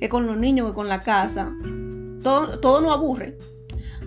que 0.00 0.08
con 0.08 0.26
los 0.26 0.38
niños, 0.38 0.68
que 0.68 0.74
con 0.74 0.88
la 0.88 1.00
casa, 1.00 1.52
todo, 2.22 2.58
todo 2.60 2.80
nos 2.80 2.94
aburre. 2.94 3.36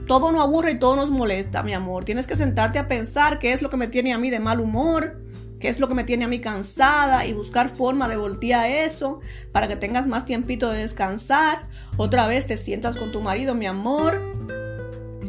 Todo 0.08 0.32
nos 0.32 0.42
aburre 0.42 0.72
y 0.72 0.80
todo 0.80 0.96
nos 0.96 1.12
molesta, 1.12 1.62
mi 1.62 1.74
amor. 1.74 2.06
Tienes 2.06 2.26
que 2.26 2.36
sentarte 2.36 2.80
a 2.80 2.88
pensar 2.88 3.38
qué 3.38 3.54
es 3.54 3.62
lo 3.62 3.70
que 3.70 3.78
me 3.78 3.88
tiene 3.88 4.14
a 4.14 4.18
mí 4.18 4.32
de 4.32 4.40
mal 4.40 4.60
humor, 4.60 5.24
qué 5.60 5.70
es 5.70 5.80
lo 5.80 5.88
que 5.88 5.94
me 5.94 6.06
tiene 6.06 6.26
a 6.26 6.28
mí 6.28 6.42
cansada 6.42 7.28
y 7.28 7.34
buscar 7.34 7.70
forma 7.70 8.10
de 8.10 8.18
voltear 8.18 8.68
eso 8.68 9.20
para 9.52 9.68
que 9.68 9.76
tengas 9.76 10.08
más 10.08 10.26
tiempito 10.26 10.72
de 10.72 10.80
descansar. 10.80 11.70
Otra 11.98 12.26
vez 12.26 12.48
te 12.48 12.58
sientas 12.58 12.96
con 12.96 13.12
tu 13.12 13.22
marido, 13.22 13.54
mi 13.54 13.68
amor 13.68 14.40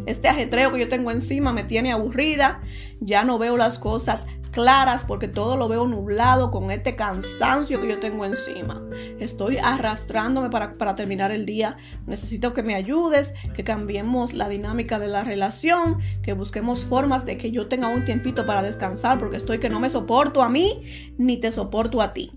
este 0.07 0.29
ajetreo 0.29 0.73
que 0.73 0.81
yo 0.81 0.89
tengo 0.89 1.11
encima 1.11 1.53
me 1.53 1.65
tiene 1.65 1.93
aburrida, 1.93 2.61
ya 3.01 3.25
no 3.25 3.39
veo 3.39 3.57
las 3.57 3.79
cosas 3.79 4.27
claras 4.51 5.05
porque 5.05 5.29
todo 5.29 5.57
lo 5.57 5.69
veo 5.69 5.87
nublado 5.87 6.51
con 6.51 6.71
este 6.71 6.97
cansancio 6.97 7.81
que 7.81 7.89
yo 7.89 8.01
tengo 8.01 8.25
encima. 8.25 8.83
Estoy 9.19 9.59
arrastrándome 9.59 10.51
para, 10.51 10.75
para, 10.75 10.95
terminar 10.95 11.31
el 11.31 11.47
día. 11.47 11.77
Necesito 12.07 12.53
que 12.53 12.63
me 12.63 12.75
ayudes, 12.75 13.33
que 13.55 13.65
cambiemos 13.65 14.33
la 14.33 14.49
dinámica 14.49 14.99
de 14.99 15.09
la 15.09 15.25
relación, 15.25 15.99
que 16.23 16.33
busquemos 16.33 16.85
formas 16.85 17.25
de 17.25 17.39
que 17.39 17.51
yo 17.51 17.69
tenga 17.69 17.89
un 17.89 18.05
tiempito 18.05 18.47
para 18.47 18.63
descansar 18.63 19.19
porque 19.19 19.37
estoy 19.37 19.59
que 19.59 19.71
no 19.71 19.81
me 19.81 19.91
soporto 19.91 20.43
a 20.43 20.49
mí 20.49 21.15
ni 21.17 21.39
te 21.39 21.53
soporto 21.53 22.03
a 22.03 22.13
ti. 22.13 22.33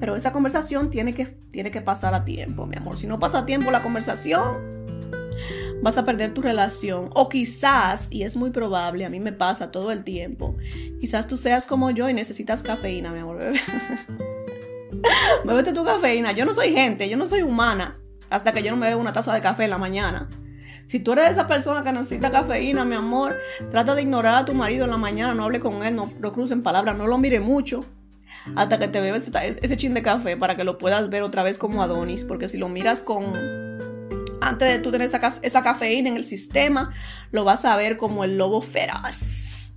Pero 0.00 0.14
esa 0.14 0.32
conversación 0.32 0.90
tiene 0.90 1.12
que, 1.12 1.26
tiene 1.26 1.70
que 1.70 1.80
pasar 1.80 2.14
a 2.14 2.24
tiempo, 2.24 2.66
mi 2.66 2.76
amor. 2.76 2.96
Si 2.96 3.06
no 3.06 3.18
pasa 3.18 3.40
a 3.40 3.46
tiempo 3.46 3.70
la 3.70 3.82
conversación, 3.82 4.78
vas 5.82 5.96
a 5.98 6.04
perder 6.04 6.34
tu 6.34 6.42
relación. 6.42 7.10
O 7.14 7.28
quizás, 7.28 8.08
y 8.10 8.22
es 8.22 8.36
muy 8.36 8.50
probable, 8.50 9.04
a 9.04 9.10
mí 9.10 9.20
me 9.20 9.32
pasa 9.32 9.70
todo 9.70 9.92
el 9.92 10.04
tiempo, 10.04 10.56
quizás 11.00 11.26
tú 11.26 11.36
seas 11.36 11.66
como 11.66 11.90
yo 11.90 12.08
y 12.08 12.14
necesitas 12.14 12.62
cafeína, 12.62 13.12
mi 13.12 13.20
amor. 13.20 13.38
Bébete 15.44 15.72
tu 15.72 15.84
cafeína. 15.84 16.32
Yo 16.32 16.44
no 16.44 16.52
soy 16.52 16.72
gente, 16.72 17.08
yo 17.08 17.16
no 17.16 17.26
soy 17.26 17.42
humana 17.42 17.98
hasta 18.30 18.52
que 18.52 18.62
yo 18.62 18.70
no 18.70 18.76
me 18.76 18.88
bebo 18.88 19.00
una 19.00 19.12
taza 19.12 19.32
de 19.32 19.40
café 19.40 19.64
en 19.64 19.70
la 19.70 19.78
mañana. 19.78 20.28
Si 20.86 21.00
tú 21.00 21.12
eres 21.12 21.32
esa 21.32 21.46
persona 21.46 21.82
que 21.82 21.92
necesita 21.92 22.30
cafeína, 22.30 22.84
mi 22.84 22.94
amor, 22.94 23.36
trata 23.70 23.94
de 23.94 24.02
ignorar 24.02 24.36
a 24.36 24.44
tu 24.44 24.54
marido 24.54 24.84
en 24.84 24.90
la 24.90 24.96
mañana, 24.96 25.34
no 25.34 25.44
hable 25.44 25.60
con 25.60 25.84
él, 25.84 25.94
no, 25.94 26.12
no 26.18 26.32
crucen 26.32 26.62
palabras, 26.62 26.96
no 26.96 27.06
lo 27.06 27.18
mire 27.18 27.40
mucho 27.40 27.80
hasta 28.56 28.78
que 28.78 28.88
te 28.88 29.00
bebes 29.00 29.30
ese 29.60 29.76
chin 29.76 29.92
de 29.94 30.02
café 30.02 30.36
para 30.36 30.56
que 30.56 30.64
lo 30.64 30.78
puedas 30.78 31.10
ver 31.10 31.22
otra 31.22 31.42
vez 31.42 31.58
como 31.58 31.82
Adonis, 31.82 32.24
porque 32.24 32.48
si 32.48 32.56
lo 32.56 32.68
miras 32.68 33.02
con 33.02 33.67
antes 34.48 34.68
de 34.68 34.78
tú 34.78 34.90
tener 34.90 35.10
esa, 35.42 35.62
cafeína 35.62 36.08
en 36.08 36.16
el 36.16 36.24
sistema, 36.24 36.92
lo 37.30 37.44
vas 37.44 37.64
a 37.64 37.76
ver 37.76 37.96
como 37.96 38.24
el 38.24 38.38
lobo 38.38 38.60
feroz. 38.60 39.74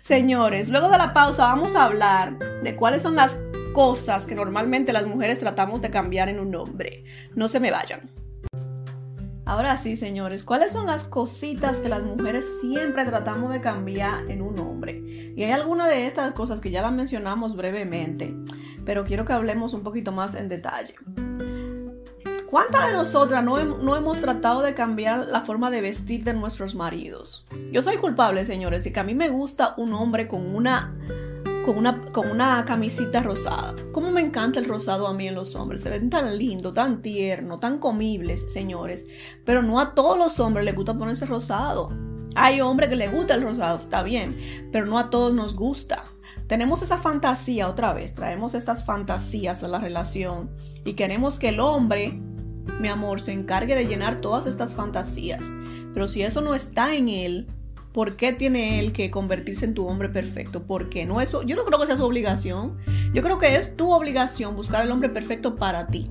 Señores, 0.00 0.68
luego 0.68 0.88
de 0.90 0.98
la 0.98 1.12
pausa 1.12 1.44
vamos 1.44 1.74
a 1.74 1.84
hablar 1.84 2.38
de 2.62 2.76
cuáles 2.76 3.02
son 3.02 3.16
las 3.16 3.38
cosas 3.74 4.26
que 4.26 4.34
normalmente 4.34 4.92
las 4.92 5.06
mujeres 5.06 5.38
tratamos 5.38 5.80
de 5.80 5.90
cambiar 5.90 6.28
en 6.28 6.40
un 6.40 6.54
hombre. 6.54 7.04
No 7.34 7.48
se 7.48 7.60
me 7.60 7.70
vayan. 7.70 8.10
Ahora 9.44 9.76
sí, 9.76 9.96
señores, 9.96 10.44
¿cuáles 10.44 10.72
son 10.72 10.86
las 10.86 11.04
cositas 11.04 11.78
que 11.78 11.88
las 11.88 12.04
mujeres 12.04 12.46
siempre 12.60 13.04
tratamos 13.04 13.52
de 13.52 13.60
cambiar 13.60 14.30
en 14.30 14.40
un 14.40 14.58
hombre? 14.60 15.02
Y 15.36 15.42
hay 15.42 15.50
algunas 15.50 15.88
de 15.88 16.06
estas 16.06 16.32
cosas 16.32 16.60
que 16.60 16.70
ya 16.70 16.80
las 16.80 16.92
mencionamos 16.92 17.56
brevemente, 17.56 18.34
pero 18.84 19.04
quiero 19.04 19.24
que 19.24 19.32
hablemos 19.32 19.74
un 19.74 19.82
poquito 19.82 20.12
más 20.12 20.34
en 20.34 20.48
detalle. 20.48 20.94
¿Cuántas 22.52 22.88
de 22.88 22.92
nosotras 22.92 23.42
no, 23.42 23.58
hemos 23.96 24.20
tratado 24.20 24.60
de 24.60 24.74
cambiar 24.74 25.26
la 25.28 25.40
forma 25.40 25.70
de 25.70 25.80
vestir 25.80 26.22
de 26.22 26.34
nuestros 26.34 26.74
maridos? 26.74 27.46
Yo 27.72 27.82
soy 27.82 27.96
culpable, 27.96 28.44
señores, 28.44 28.84
y 28.84 28.92
que 28.92 29.00
a 29.00 29.04
mí 29.04 29.14
me 29.14 29.30
gusta 29.30 29.72
un 29.78 29.94
hombre 29.94 30.28
con 30.28 30.54
una, 30.54 30.94
con 31.64 31.78
una, 31.78 32.04
con 32.12 32.30
una 32.30 32.62
camisita 32.66 33.22
rosada. 33.22 33.74
¿Cómo 33.92 34.10
me 34.10 34.20
encanta 34.20 34.58
el 34.58 34.66
rosado 34.66 35.06
a 35.06 35.14
mí 35.14 35.26
en 35.26 35.34
los 35.34 35.54
hombres? 35.54 35.80
Se 35.80 35.88
ven 35.88 36.10
tan 36.10 36.36
lindo, 36.36 36.74
tan 36.74 37.00
tierno, 37.00 37.58
tan 37.58 37.78
comibles, 37.78 38.52
señores. 38.52 39.06
Pero 39.46 39.62
no 39.62 39.80
a 39.80 39.94
todos 39.94 40.18
los 40.18 40.38
hombres 40.38 40.66
les 40.66 40.74
gusta 40.74 40.92
ponerse 40.92 41.24
rosado. 41.24 41.88
Hay 42.34 42.60
hombres 42.60 42.90
que 42.90 42.96
les 42.96 43.10
gusta 43.10 43.32
el 43.32 43.40
rosado, 43.40 43.76
está 43.76 44.02
bien, 44.02 44.68
pero 44.70 44.84
no 44.84 44.98
a 44.98 45.08
todos 45.08 45.32
nos 45.32 45.56
gusta. 45.56 46.04
Tenemos 46.48 46.82
esa 46.82 46.98
fantasía 46.98 47.66
otra 47.66 47.94
vez, 47.94 48.14
traemos 48.14 48.52
estas 48.52 48.84
fantasías 48.84 49.62
de 49.62 49.68
la 49.68 49.78
relación 49.78 50.50
y 50.84 50.92
queremos 50.92 51.38
que 51.38 51.48
el 51.48 51.60
hombre 51.60 52.18
mi 52.80 52.88
amor, 52.88 53.20
se 53.20 53.32
encargue 53.32 53.74
de 53.74 53.86
llenar 53.86 54.20
todas 54.20 54.46
estas 54.46 54.74
fantasías. 54.74 55.52
Pero 55.94 56.08
si 56.08 56.22
eso 56.22 56.40
no 56.40 56.54
está 56.54 56.94
en 56.94 57.08
él, 57.08 57.46
¿por 57.92 58.16
qué 58.16 58.32
tiene 58.32 58.80
él 58.80 58.92
que 58.92 59.10
convertirse 59.10 59.64
en 59.64 59.74
tu 59.74 59.86
hombre 59.86 60.08
perfecto? 60.08 60.62
¿Por 60.64 60.88
qué 60.88 61.06
no 61.06 61.20
eso? 61.20 61.42
Yo 61.42 61.56
no 61.56 61.64
creo 61.64 61.78
que 61.78 61.86
sea 61.86 61.96
su 61.96 62.04
obligación. 62.04 62.76
Yo 63.12 63.22
creo 63.22 63.38
que 63.38 63.56
es 63.56 63.76
tu 63.76 63.92
obligación 63.92 64.56
buscar 64.56 64.84
el 64.84 64.90
hombre 64.90 65.08
perfecto 65.08 65.56
para 65.56 65.86
ti. 65.88 66.10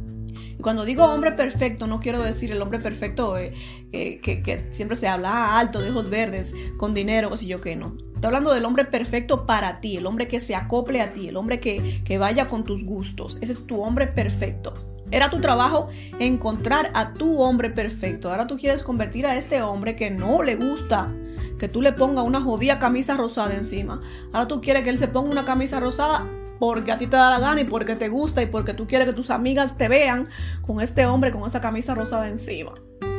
Y 0.57 0.61
cuando 0.61 0.85
digo 0.85 1.05
hombre 1.05 1.31
perfecto, 1.31 1.87
no 1.87 1.99
quiero 1.99 2.21
decir 2.21 2.51
el 2.51 2.61
hombre 2.61 2.79
perfecto 2.79 3.37
eh, 3.37 3.53
que, 3.91 4.67
siempre 4.69 4.97
se 4.97 5.07
habla 5.07 5.29
ah, 5.31 5.59
alto, 5.59 5.81
de 5.81 5.89
ojos 5.89 6.09
verdes, 6.09 6.55
con 6.77 6.93
dinero, 6.93 7.29
o 7.31 7.37
si 7.37 7.47
yo 7.47 7.61
que 7.61 7.75
no. 7.75 7.97
Estoy 8.13 8.27
hablando 8.27 8.53
del 8.53 8.65
hombre 8.65 8.85
perfecto 8.85 9.47
para 9.47 9.81
ti, 9.81 9.97
el 9.97 10.05
hombre 10.05 10.27
que 10.27 10.39
se 10.39 10.55
acople 10.55 11.01
a 11.01 11.11
ti, 11.11 11.27
el 11.27 11.37
hombre 11.37 11.59
que, 11.59 12.01
que 12.05 12.17
vaya 12.19 12.47
con 12.47 12.63
tus 12.63 12.83
gustos. 12.83 13.37
Ese 13.41 13.51
es 13.51 13.65
tu 13.65 13.81
hombre 13.81 14.07
perfecto. 14.07 14.90
Era 15.11 15.29
tu 15.29 15.41
trabajo 15.41 15.89
encontrar 16.19 16.91
a 16.93 17.13
tu 17.13 17.41
hombre 17.41 17.69
perfecto. 17.69 18.29
Ahora 18.29 18.47
tú 18.47 18.57
quieres 18.57 18.81
convertir 18.81 19.25
a 19.25 19.37
este 19.37 19.61
hombre 19.61 19.95
que 19.95 20.09
no 20.09 20.41
le 20.41 20.55
gusta 20.55 21.13
que 21.61 21.67
tú 21.67 21.83
le 21.83 21.93
pongas 21.93 22.25
una 22.25 22.41
jodida 22.41 22.79
camisa 22.79 23.15
rosada 23.15 23.53
encima. 23.53 24.01
Ahora 24.33 24.47
tú 24.47 24.61
quieres 24.61 24.83
que 24.83 24.89
él 24.89 24.97
se 24.97 25.07
ponga 25.07 25.29
una 25.29 25.45
camisa 25.45 25.79
rosada 25.79 26.25
porque 26.59 26.91
a 26.91 26.97
ti 26.97 27.05
te 27.05 27.17
da 27.17 27.29
la 27.29 27.39
gana 27.39 27.61
y 27.61 27.65
porque 27.65 27.95
te 27.95 28.09
gusta 28.09 28.41
y 28.41 28.47
porque 28.47 28.73
tú 28.73 28.87
quieres 28.87 29.07
que 29.07 29.13
tus 29.13 29.29
amigas 29.29 29.77
te 29.77 29.87
vean 29.87 30.27
con 30.65 30.81
este 30.81 31.05
hombre 31.05 31.31
con 31.31 31.45
esa 31.45 31.61
camisa 31.61 31.93
rosada 31.93 32.27
encima. 32.27 32.71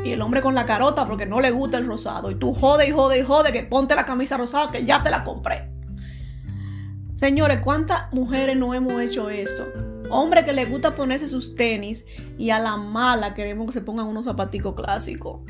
Y 0.04 0.10
el 0.10 0.22
hombre 0.22 0.42
con 0.42 0.56
la 0.56 0.66
carota 0.66 1.06
porque 1.06 1.24
no 1.24 1.40
le 1.40 1.52
gusta 1.52 1.78
el 1.78 1.86
rosado. 1.86 2.32
Y 2.32 2.34
tú 2.34 2.52
jode 2.52 2.88
y 2.88 2.90
jode 2.90 3.20
y 3.20 3.22
jode 3.22 3.52
que 3.52 3.62
ponte 3.62 3.94
la 3.94 4.04
camisa 4.04 4.36
rosada 4.36 4.72
que 4.72 4.84
ya 4.84 5.04
te 5.04 5.10
la 5.10 5.22
compré. 5.22 5.70
Señores, 7.14 7.60
¿cuántas 7.60 8.12
mujeres 8.12 8.56
no 8.56 8.74
hemos 8.74 9.00
hecho 9.00 9.30
eso? 9.30 9.64
Hombre 10.14 10.44
que 10.44 10.52
le 10.52 10.66
gusta 10.66 10.94
ponerse 10.94 11.26
sus 11.26 11.54
tenis 11.54 12.04
y 12.36 12.50
a 12.50 12.58
la 12.58 12.76
mala 12.76 13.32
queremos 13.32 13.64
que 13.66 13.72
se 13.72 13.80
pongan 13.80 14.06
unos 14.06 14.26
zapaticos 14.26 14.74
clásicos. 14.74 15.40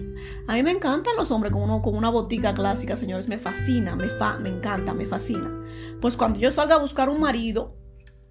A 0.46 0.54
mí 0.54 0.62
me 0.62 0.70
encantan 0.70 1.16
los 1.16 1.32
hombres 1.32 1.52
con, 1.52 1.62
uno, 1.62 1.82
con 1.82 1.96
una 1.96 2.10
botica 2.10 2.54
clásica, 2.54 2.96
señores. 2.96 3.26
Me 3.26 3.38
fascina, 3.38 3.96
me, 3.96 4.08
fa, 4.08 4.38
me 4.38 4.50
encanta, 4.50 4.94
me 4.94 5.04
fascina. 5.04 5.50
Pues 6.00 6.16
cuando 6.16 6.38
yo 6.38 6.52
salga 6.52 6.76
a 6.76 6.78
buscar 6.78 7.08
un 7.08 7.20
marido, 7.20 7.74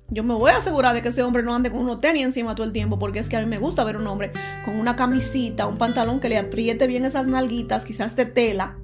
yo 0.07 0.23
me 0.23 0.33
voy 0.33 0.51
a 0.51 0.57
asegurar 0.57 0.95
de 0.95 1.01
que 1.01 1.09
ese 1.09 1.21
hombre 1.21 1.43
no 1.43 1.53
ande 1.53 1.69
con 1.69 1.81
unos 1.81 1.99
tenis 1.99 2.23
encima 2.23 2.55
todo 2.55 2.65
el 2.65 2.71
tiempo, 2.71 2.97
porque 2.97 3.19
es 3.19 3.27
que 3.27 3.35
a 3.35 3.41
mí 3.41 3.45
me 3.45 3.59
gusta 3.59 3.83
ver 3.83 3.97
un 3.97 4.07
hombre 4.07 4.31
con 4.63 4.79
una 4.79 4.95
camisita, 4.95 5.67
un 5.67 5.75
pantalón 5.75 6.21
que 6.21 6.29
le 6.29 6.37
apriete 6.37 6.87
bien 6.87 7.03
esas 7.03 7.27
nalguitas, 7.27 7.83
quizás 7.83 8.15
de 8.15 8.25
tela, 8.25 8.77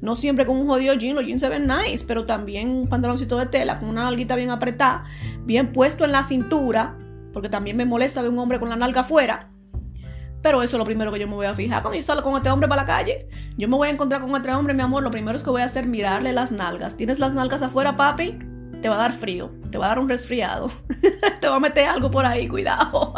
no 0.00 0.16
siempre 0.16 0.46
con 0.46 0.56
un 0.58 0.66
jodido 0.66 0.94
jean, 0.94 1.14
los 1.14 1.24
jeans 1.24 1.40
se 1.40 1.48
ven 1.48 1.66
nice, 1.66 2.04
pero 2.06 2.26
también 2.26 2.70
un 2.70 2.88
pantaloncito 2.88 3.38
de 3.38 3.46
tela 3.46 3.78
con 3.78 3.88
una 3.88 4.04
nalguita 4.04 4.36
bien 4.36 4.50
apretada, 4.50 5.04
bien 5.44 5.72
puesto 5.72 6.04
en 6.04 6.12
la 6.12 6.22
cintura, 6.22 6.98
porque 7.32 7.48
también 7.48 7.76
me 7.76 7.86
molesta 7.86 8.22
ver 8.22 8.30
un 8.30 8.38
hombre 8.38 8.60
con 8.60 8.68
la 8.68 8.76
nalga 8.76 9.02
afuera. 9.02 9.50
Pero 10.42 10.62
eso 10.62 10.76
es 10.76 10.78
lo 10.78 10.84
primero 10.84 11.10
que 11.10 11.18
yo 11.18 11.26
me 11.26 11.34
voy 11.34 11.46
a 11.46 11.54
fijar. 11.54 11.82
Cuando 11.82 11.98
yo 11.98 12.02
salgo 12.02 12.22
con 12.22 12.36
este 12.36 12.50
hombre 12.50 12.68
para 12.68 12.82
la 12.82 12.86
calle, 12.86 13.26
yo 13.56 13.68
me 13.68 13.76
voy 13.76 13.88
a 13.88 13.90
encontrar 13.90 14.20
con 14.20 14.34
este 14.36 14.52
hombre, 14.52 14.74
mi 14.74 14.82
amor. 14.82 15.02
Lo 15.02 15.10
primero 15.10 15.36
es 15.36 15.42
que 15.42 15.50
voy 15.50 15.62
a 15.62 15.64
hacer 15.64 15.86
mirarle 15.86 16.32
las 16.32 16.52
nalgas. 16.52 16.96
¿Tienes 16.96 17.18
las 17.18 17.34
nalgas 17.34 17.62
afuera, 17.62 17.96
papi? 17.96 18.38
Te 18.80 18.88
va 18.88 18.96
a 18.96 18.98
dar 18.98 19.12
frío, 19.12 19.50
te 19.70 19.78
va 19.78 19.86
a 19.86 19.88
dar 19.88 19.98
un 19.98 20.08
resfriado, 20.08 20.70
te 21.40 21.48
va 21.48 21.56
a 21.56 21.60
meter 21.60 21.88
algo 21.88 22.10
por 22.10 22.24
ahí, 22.24 22.46
cuidado. 22.46 23.14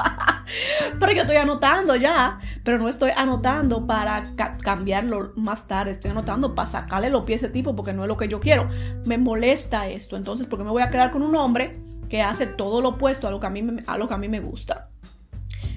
pero 1.01 1.13
yo 1.13 1.23
estoy 1.23 1.37
anotando 1.37 1.97
ya, 1.97 2.39
pero 2.65 2.79
no 2.79 2.89
estoy 2.89 3.11
anotando 3.17 3.87
para 3.87 4.23
cambiarlo 4.63 5.33
más 5.37 5.67
tarde, 5.67 5.93
estoy 5.93 6.11
anotando 6.11 6.55
para 6.55 6.69
sacarle 6.69 7.11
los 7.11 7.25
pies 7.25 7.43
a 7.43 7.47
ese 7.47 7.53
tipo 7.53 7.75
porque 7.77 7.93
no 7.93 8.03
es 8.03 8.09
lo 8.09 8.17
que 8.17 8.29
yo 8.29 8.41
quiero. 8.41 8.69
Me 9.05 9.19
molesta 9.19 9.89
esto, 9.89 10.17
entonces, 10.17 10.47
porque 10.47 10.65
me 10.65 10.71
voy 10.71 10.83
a 10.83 10.91
quedar 10.91 11.11
con 11.11 11.23
un 11.23 11.35
hombre 11.37 11.81
que 12.09 12.23
hace 12.23 12.47
todo 12.47 12.81
lo 12.81 12.91
opuesto 12.91 13.29
a 13.29 13.31
lo 13.31 13.41
que 13.41 13.47
a 13.47 13.99
lo 13.99 14.09
que 14.09 14.15
a 14.15 14.19
mí 14.19 14.29
me 14.29 14.41
gusta. 14.41 14.89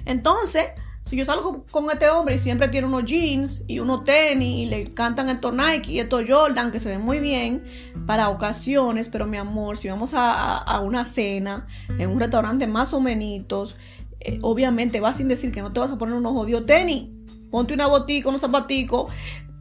Entonces, 0.04 0.68
si 1.12 1.18
yo 1.18 1.26
salgo 1.26 1.66
con 1.70 1.90
este 1.90 2.08
hombre 2.08 2.36
y 2.36 2.38
siempre 2.38 2.68
tiene 2.68 2.86
unos 2.86 3.04
jeans 3.04 3.64
y 3.66 3.80
unos 3.80 4.04
tenis 4.04 4.60
y 4.60 4.64
le 4.64 4.80
encantan 4.80 5.28
estos 5.28 5.52
Nike 5.52 5.92
y 5.92 6.00
estos 6.00 6.24
Jordan 6.26 6.70
que 6.70 6.80
se 6.80 6.88
ven 6.88 7.02
muy 7.02 7.20
bien 7.20 7.64
para 8.06 8.30
ocasiones, 8.30 9.10
pero 9.10 9.26
mi 9.26 9.36
amor, 9.36 9.76
si 9.76 9.88
vamos 9.88 10.12
a, 10.14 10.80
una 10.82 11.04
cena 11.04 11.66
en 11.98 12.08
un 12.08 12.18
restaurante 12.18 12.66
más 12.66 12.94
o 12.94 13.00
menos, 13.00 13.76
eh, 14.20 14.38
obviamente 14.40 15.00
va 15.00 15.12
sin 15.12 15.28
decir 15.28 15.52
que 15.52 15.60
no 15.60 15.70
te 15.70 15.80
vas 15.80 15.90
a 15.90 15.98
poner 15.98 16.14
unos 16.14 16.32
jodidos 16.32 16.64
tenis. 16.64 17.08
Ponte 17.50 17.74
una 17.74 17.88
botica, 17.88 18.30
unos 18.30 18.40
zapaticos, 18.40 19.12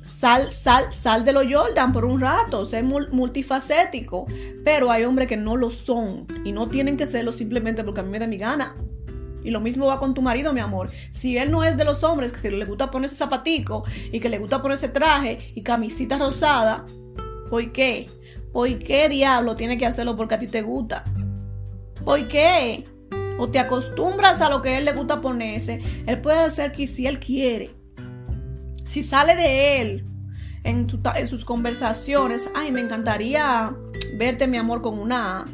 sal, 0.02 0.54
sal, 0.54 0.94
sal 0.94 1.26
de 1.26 1.34
los 1.34 1.44
Jordan 1.52 1.92
por 1.92 2.06
un 2.06 2.22
rato, 2.22 2.64
sé 2.64 2.82
multifacético. 2.82 4.26
Pero 4.64 4.90
hay 4.90 5.04
hombres 5.04 5.28
que 5.28 5.36
no 5.36 5.58
lo 5.58 5.70
son 5.70 6.28
y 6.46 6.54
no 6.54 6.70
tienen 6.70 6.96
que 6.96 7.08
serlo 7.08 7.34
simplemente 7.34 7.84
porque 7.84 8.00
a 8.00 8.04
mí 8.04 8.10
me 8.10 8.20
da 8.20 8.28
mi 8.28 8.38
gana. 8.38 8.74
Y 9.44 9.52
lo 9.52 9.60
mismo 9.60 9.88
va 9.88 10.00
con 10.00 10.14
tu 10.14 10.22
marido, 10.22 10.54
mi 10.54 10.60
amor. 10.60 10.90
Si 11.12 11.38
él 11.38 11.52
no 11.52 11.64
es 11.64 11.78
de 11.78 11.86
los 11.86 12.04
hombres 12.04 12.32
que 12.32 12.40
se 12.40 12.52
le 12.52 12.66
gusta 12.66 12.92
ponerse 12.92 13.16
zapatico 13.16 13.84
y 14.12 14.20
que 14.20 14.30
le 14.30 14.40
gusta 14.40 14.62
ponerse 14.62 14.90
traje 14.90 15.52
y 15.56 15.64
camisita 15.64 16.18
rosada, 16.18 16.86
¿por 17.50 17.72
qué? 17.72 18.08
¿Por 18.54 18.80
qué 18.80 19.10
diablo 19.10 19.56
tiene 19.56 19.78
que 19.78 19.86
hacerlo 19.86 20.16
porque 20.16 20.36
a 20.36 20.40
ti 20.40 20.48
te 20.48 20.62
gusta? 20.62 21.04
¿Por 22.04 22.28
qué? 22.28 22.84
O 23.40 23.50
te 23.50 23.60
acostumbras 23.60 24.42
a 24.42 24.50
lo 24.50 24.62
que 24.62 24.78
él 24.78 24.86
le 24.86 24.94
gusta 24.94 25.22
ponerse. 25.22 25.82
Él 26.06 26.22
puede 26.22 26.40
hacer 26.40 26.72
que 26.72 26.88
si 26.88 27.08
él 27.08 27.20
quiere. 27.20 27.72
Si 28.86 29.04
sale 29.04 29.36
de 29.36 29.82
él 29.82 30.06
en, 30.64 30.88
en 31.16 31.28
sus 31.28 31.46
conversaciones, 31.46 32.50
ay, 32.54 32.72
me 32.72 32.82
encantaría 32.82 33.76
verte, 34.16 34.48
mi 34.48 34.58
amor, 34.58 34.82
con 34.82 35.00
una 35.00 35.46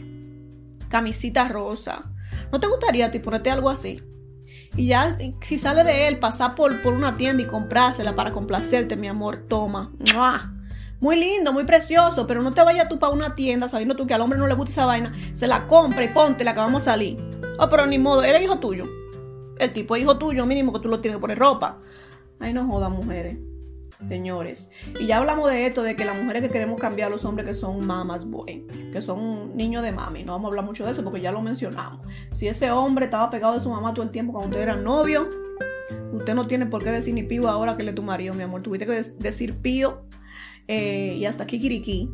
camisita 0.89 1.47
rosa 1.47 2.11
¿No 2.51 2.59
te 2.59 2.67
gustaría 2.67 3.07
a 3.07 3.11
ti 3.11 3.19
ponerte 3.19 3.49
algo 3.49 3.69
así? 3.69 4.01
Y 4.75 4.87
ya, 4.87 5.17
si 5.41 5.57
sale 5.57 5.83
de 5.83 6.07
él, 6.07 6.19
pasar 6.19 6.55
por, 6.55 6.81
por 6.81 6.93
una 6.93 7.17
tienda 7.17 7.43
y 7.43 7.47
comprársela 7.47 8.15
para 8.15 8.31
complacerte, 8.31 8.95
mi 8.95 9.07
amor, 9.07 9.45
toma. 9.47 9.91
Muy 10.99 11.15
lindo, 11.15 11.53
muy 11.53 11.63
precioso, 11.63 12.25
pero 12.25 12.41
no 12.41 12.53
te 12.53 12.63
vayas 12.63 12.89
tú 12.89 12.97
para 12.99 13.13
una 13.13 13.35
tienda 13.35 13.69
sabiendo 13.69 13.95
tú 13.95 14.07
que 14.07 14.13
al 14.13 14.21
hombre 14.21 14.39
no 14.39 14.47
le 14.47 14.53
gusta 14.55 14.71
esa 14.71 14.85
vaina, 14.85 15.13
se 15.33 15.47
la 15.47 15.67
compra 15.67 16.03
y 16.03 16.07
ponte 16.07 16.43
la 16.43 16.53
que 16.53 16.59
vamos 16.59 16.83
a 16.83 16.91
salir. 16.91 17.17
Oh, 17.59 17.69
pero 17.69 17.85
ni 17.85 17.99
modo, 17.99 18.23
él 18.23 18.35
es 18.35 18.41
hijo 18.41 18.59
tuyo. 18.59 18.85
El 19.59 19.73
tipo 19.73 19.95
es 19.95 20.03
hijo 20.03 20.17
tuyo, 20.17 20.45
mínimo 20.45 20.73
que 20.73 20.79
tú 20.79 20.87
lo 20.87 20.99
tienes 20.99 21.17
que 21.17 21.21
poner 21.21 21.39
ropa. 21.39 21.79
Ay, 22.39 22.53
no 22.53 22.65
jodas, 22.67 22.91
mujeres 22.91 23.37
señores. 24.05 24.69
Y 24.99 25.07
ya 25.07 25.17
hablamos 25.17 25.49
de 25.49 25.65
esto, 25.65 25.83
de 25.83 25.95
que 25.95 26.05
las 26.05 26.15
mujeres 26.17 26.41
que 26.41 26.49
queremos 26.49 26.79
cambiar, 26.79 27.09
los 27.09 27.25
hombres 27.25 27.47
que 27.47 27.53
son 27.53 27.85
mamas 27.85 28.25
boy, 28.25 28.65
que 28.91 29.01
son 29.01 29.55
niños 29.55 29.83
de 29.83 29.91
mami. 29.91 30.23
No 30.23 30.33
vamos 30.33 30.45
a 30.45 30.49
hablar 30.49 30.65
mucho 30.65 30.85
de 30.85 30.91
eso 30.91 31.03
porque 31.03 31.21
ya 31.21 31.31
lo 31.31 31.41
mencionamos. 31.41 32.05
Si 32.31 32.47
ese 32.47 32.71
hombre 32.71 33.05
estaba 33.05 33.29
pegado 33.29 33.53
de 33.53 33.59
su 33.59 33.69
mamá 33.69 33.93
todo 33.93 34.03
el 34.03 34.11
tiempo 34.11 34.33
cuando 34.33 34.49
usted 34.49 34.61
era 34.61 34.75
novio, 34.75 35.27
usted 36.13 36.35
no 36.35 36.47
tiene 36.47 36.65
por 36.65 36.83
qué 36.83 36.91
decir 36.91 37.13
ni 37.13 37.23
pío 37.23 37.47
ahora 37.49 37.77
que 37.77 37.83
le 37.83 37.93
tu 37.93 38.03
marido, 38.03 38.33
mi 38.33 38.43
amor. 38.43 38.61
Tuviste 38.61 38.85
que 38.85 39.01
decir 39.19 39.57
pío 39.57 40.03
eh, 40.67 41.15
y 41.17 41.25
hasta 41.25 41.45
kikiriki. 41.45 42.09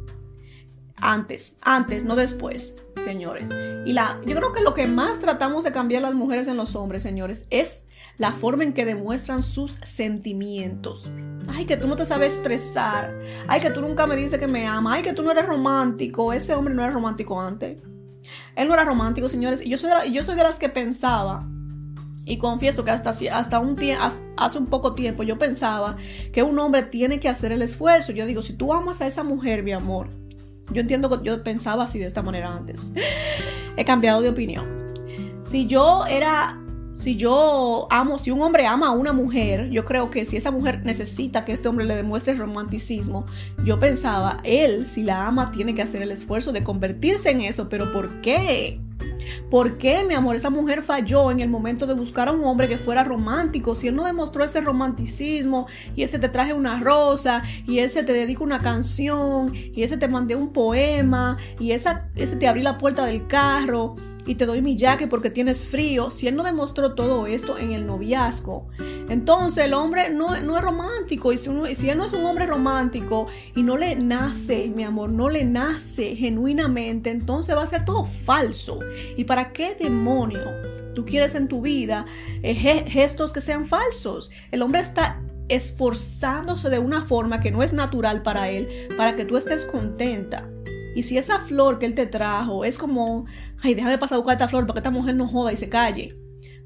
Antes, 1.06 1.58
antes, 1.62 2.06
no 2.06 2.16
después, 2.16 2.76
señores. 3.04 3.50
Y 3.86 3.92
la, 3.92 4.22
yo 4.26 4.38
creo 4.38 4.54
que 4.54 4.62
lo 4.62 4.74
que 4.74 4.88
más 4.88 5.20
tratamos 5.20 5.66
de 5.66 5.74
cambiar 5.74 6.02
las 6.02 6.14
mujeres 6.14 6.48
en 6.48 6.56
los 6.56 6.78
hombres, 6.78 7.04
señores, 7.04 7.44
es 7.50 7.84
la 8.18 8.32
forma 8.32 8.64
en 8.64 8.72
que 8.72 8.86
demuestran 8.86 9.44
sus 9.44 9.80
sentimientos. 9.84 11.12
Ay, 11.54 11.66
que 11.66 11.76
tú 11.76 11.88
no 11.88 11.98
te 11.98 12.06
sabes 12.06 12.36
expresar. 12.36 13.20
Ay, 13.50 13.60
que 13.60 13.72
tú 13.72 13.82
nunca 13.82 14.08
me 14.08 14.16
dices 14.16 14.40
que 14.40 14.48
me 14.48 14.66
ama. 14.66 14.94
Ay, 14.94 15.04
que 15.04 15.12
tú 15.12 15.24
no 15.24 15.32
eres 15.32 15.46
romántico. 15.46 16.32
Ese 16.32 16.54
hombre 16.54 16.74
no 16.74 16.82
era 16.82 16.94
romántico 16.94 17.42
antes. 17.42 17.82
Él 18.56 18.70
no 18.70 18.74
era 18.74 18.86
romántico, 18.86 19.28
señores. 19.28 19.60
Y 19.62 19.68
yo 19.68 19.78
soy 19.78 19.90
de, 19.90 20.10
yo 20.14 20.24
soy 20.24 20.36
de 20.36 20.44
las 20.44 20.58
que 20.58 20.70
pensaba, 20.70 21.46
y 22.24 22.38
confieso 22.38 22.86
que 22.86 22.92
hasta, 22.92 23.10
hasta 23.10 23.60
un 23.60 23.78
hace 24.38 24.58
un 24.58 24.68
poco 24.68 24.96
tiempo 24.96 25.24
yo 25.24 25.38
pensaba 25.38 25.98
que 26.32 26.44
un 26.44 26.58
hombre 26.60 26.84
tiene 26.84 27.20
que 27.20 27.28
hacer 27.28 27.52
el 27.52 27.62
esfuerzo. 27.62 28.14
Yo 28.14 28.26
digo, 28.26 28.42
si 28.42 28.54
tú 28.54 28.72
amas 28.72 29.02
a 29.02 29.08
esa 29.08 29.24
mujer, 29.24 29.64
mi 29.64 29.74
amor, 29.74 30.23
yo 30.72 30.82
entiendo 30.82 31.10
que 31.10 31.26
yo 31.26 31.44
pensaba 31.44 31.84
así 31.84 32.00
de 32.00 32.06
esta 32.06 32.22
manera 32.22 32.54
antes. 32.54 32.92
He 33.78 33.86
cambiado 33.86 34.22
de 34.22 34.30
opinión. 34.30 34.66
Si 35.44 35.68
yo 35.68 36.06
era 36.06 36.60
si 36.96 37.18
yo 37.18 37.88
amo, 37.90 38.18
si 38.18 38.32
un 38.32 38.42
hombre 38.42 38.66
ama 38.66 38.88
a 38.88 38.92
una 38.92 39.12
mujer, 39.12 39.70
yo 39.72 39.84
creo 39.84 40.10
que 40.10 40.26
si 40.26 40.38
esa 40.38 40.52
mujer 40.52 40.86
necesita 40.86 41.44
que 41.44 41.52
este 41.52 41.68
hombre 41.68 41.86
le 41.86 41.96
demuestre 41.96 42.34
romanticismo, 42.36 43.26
yo 43.66 43.78
pensaba, 43.78 44.40
él, 44.44 44.86
si 44.86 45.04
la 45.04 45.28
ama, 45.28 45.52
tiene 45.52 45.76
que 45.76 45.82
hacer 45.82 46.02
el 46.02 46.12
esfuerzo 46.12 46.54
de 46.54 46.64
convertirse 46.64 47.32
en 47.32 47.42
eso, 47.42 47.68
pero 47.68 47.92
¿por 47.92 48.22
qué? 48.22 48.80
¿Por 49.50 49.78
qué, 49.78 50.04
mi 50.04 50.14
amor, 50.14 50.36
esa 50.36 50.50
mujer 50.50 50.82
falló 50.82 51.30
en 51.30 51.40
el 51.40 51.50
momento 51.50 51.86
de 51.86 51.94
buscar 51.94 52.28
a 52.28 52.32
un 52.32 52.44
hombre 52.44 52.68
que 52.68 52.78
fuera 52.78 53.04
romántico? 53.04 53.76
Si 53.76 53.88
él 53.88 53.96
no 53.96 54.04
demostró 54.04 54.44
ese 54.44 54.62
romanticismo 54.62 55.68
y 55.96 56.04
ese 56.04 56.20
te 56.20 56.30
traje 56.30 56.54
una 56.54 56.80
rosa 56.80 57.44
y 57.68 57.80
ese 57.80 58.04
te 58.04 58.14
dedica 58.14 58.44
una 58.44 58.60
canción 58.60 59.54
y 59.54 59.84
ese 59.84 59.98
te 59.98 60.08
mandé 60.08 60.36
un 60.36 60.52
poema 60.52 61.38
y 61.60 61.72
esa, 61.72 62.10
ese 62.16 62.36
te 62.36 62.48
abrí 62.48 62.64
la 62.64 62.78
puerta 62.78 63.06
del 63.06 63.28
carro 63.28 63.96
y 64.26 64.36
te 64.36 64.46
doy 64.46 64.62
mi 64.62 64.78
jaque 64.78 65.08
porque 65.08 65.30
tienes 65.30 65.68
frío, 65.68 66.10
si 66.10 66.28
él 66.28 66.36
no 66.36 66.44
demostró 66.44 66.96
todo 66.96 67.28
esto 67.28 67.58
en 67.58 67.72
el 67.72 67.86
noviazgo, 67.86 68.70
entonces 69.10 69.66
el 69.66 69.74
hombre 69.74 70.10
no, 70.10 70.40
no 70.42 70.58
es 70.58 70.64
romántico. 70.64 71.34
Y 71.34 71.38
si, 71.38 71.50
si, 71.76 71.90
él 71.90 71.98
no 71.98 72.06
es 72.06 72.14
un 72.14 72.26
hombre 72.26 72.46
romántico 72.46 73.28
y 73.56 73.64
no 73.64 73.78
le 73.78 73.96
nace, 73.96 74.72
mi 74.74 74.84
amor, 74.84 75.12
no 75.12 75.30
le 75.30 75.44
nace 75.44 76.16
genuinamente, 76.16 77.10
entonces 77.10 77.56
va 77.56 77.64
a 77.64 77.68
ser 77.68 77.86
todo 77.86 78.06
falso. 78.06 78.80
¿Y 79.18 79.24
para 79.26 79.54
qué 79.54 79.76
demonio 79.76 80.44
tú 80.96 81.06
quieres 81.06 81.36
en 81.36 81.48
tu 81.48 81.62
vida 81.62 82.06
eh, 82.42 82.56
gestos 82.56 83.34
que 83.34 83.42
sean 83.42 83.66
falsos? 83.66 84.32
El 84.52 84.62
hombre 84.62 84.82
está 84.82 85.22
esforzándose 85.50 86.70
de 86.70 86.80
una 86.80 87.06
forma 87.06 87.40
que 87.40 87.52
no 87.52 87.64
es 87.64 87.74
natural 87.74 88.22
para 88.22 88.50
él, 88.50 88.88
para 88.98 89.16
que 89.16 89.26
tú 89.26 89.38
estés 89.38 89.66
contenta. 89.66 90.50
Y 90.96 91.04
si 91.04 91.18
esa 91.18 91.40
flor 91.40 91.80
que 91.80 91.86
él 91.86 91.96
te 91.96 92.06
trajo 92.06 92.64
es 92.66 92.78
como, 92.78 93.26
ay, 93.62 93.74
déjame 93.74 93.98
pasar 93.98 94.16
a 94.16 94.20
buscar 94.20 94.34
esta 94.34 94.48
flor 94.48 94.66
para 94.66 94.76
que 94.76 94.80
esta 94.80 94.92
mujer 94.92 95.16
no 95.16 95.28
joda 95.28 95.52
y 95.52 95.58
se 95.58 95.70
calle. 95.70 96.16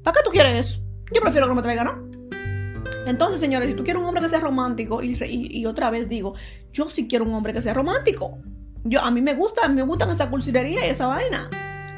¿Para 0.02 0.14
qué 0.14 0.20
tú 0.24 0.30
quieres 0.30 0.54
eso? 0.54 0.80
Yo 1.12 1.20
prefiero 1.20 1.48
que 1.48 1.54
me 1.54 1.62
traiga, 1.62 1.84
¿no? 1.84 2.08
Entonces, 3.06 3.40
señores, 3.40 3.68
si 3.68 3.74
tú 3.74 3.84
quieres 3.84 4.02
un 4.02 4.08
hombre 4.08 4.22
que 4.22 4.28
sea 4.28 4.40
romántico, 4.40 5.02
y, 5.02 5.66
otra 5.66 5.90
vez 5.90 6.08
digo, 6.08 6.34
yo 6.72 6.90
sí 6.90 7.08
quiero 7.08 7.24
un 7.24 7.32
hombre 7.32 7.54
que 7.54 7.62
sea 7.62 7.72
romántico. 7.72 8.34
Yo, 8.84 9.00
a 9.00 9.10
mí 9.10 9.22
me 9.22 9.34
gusta, 9.34 9.66
me 9.68 9.82
gustan 9.82 10.10
esta 10.10 10.28
cursilería 10.28 10.86
y 10.86 10.90
esa 10.90 11.06
vaina. 11.06 11.48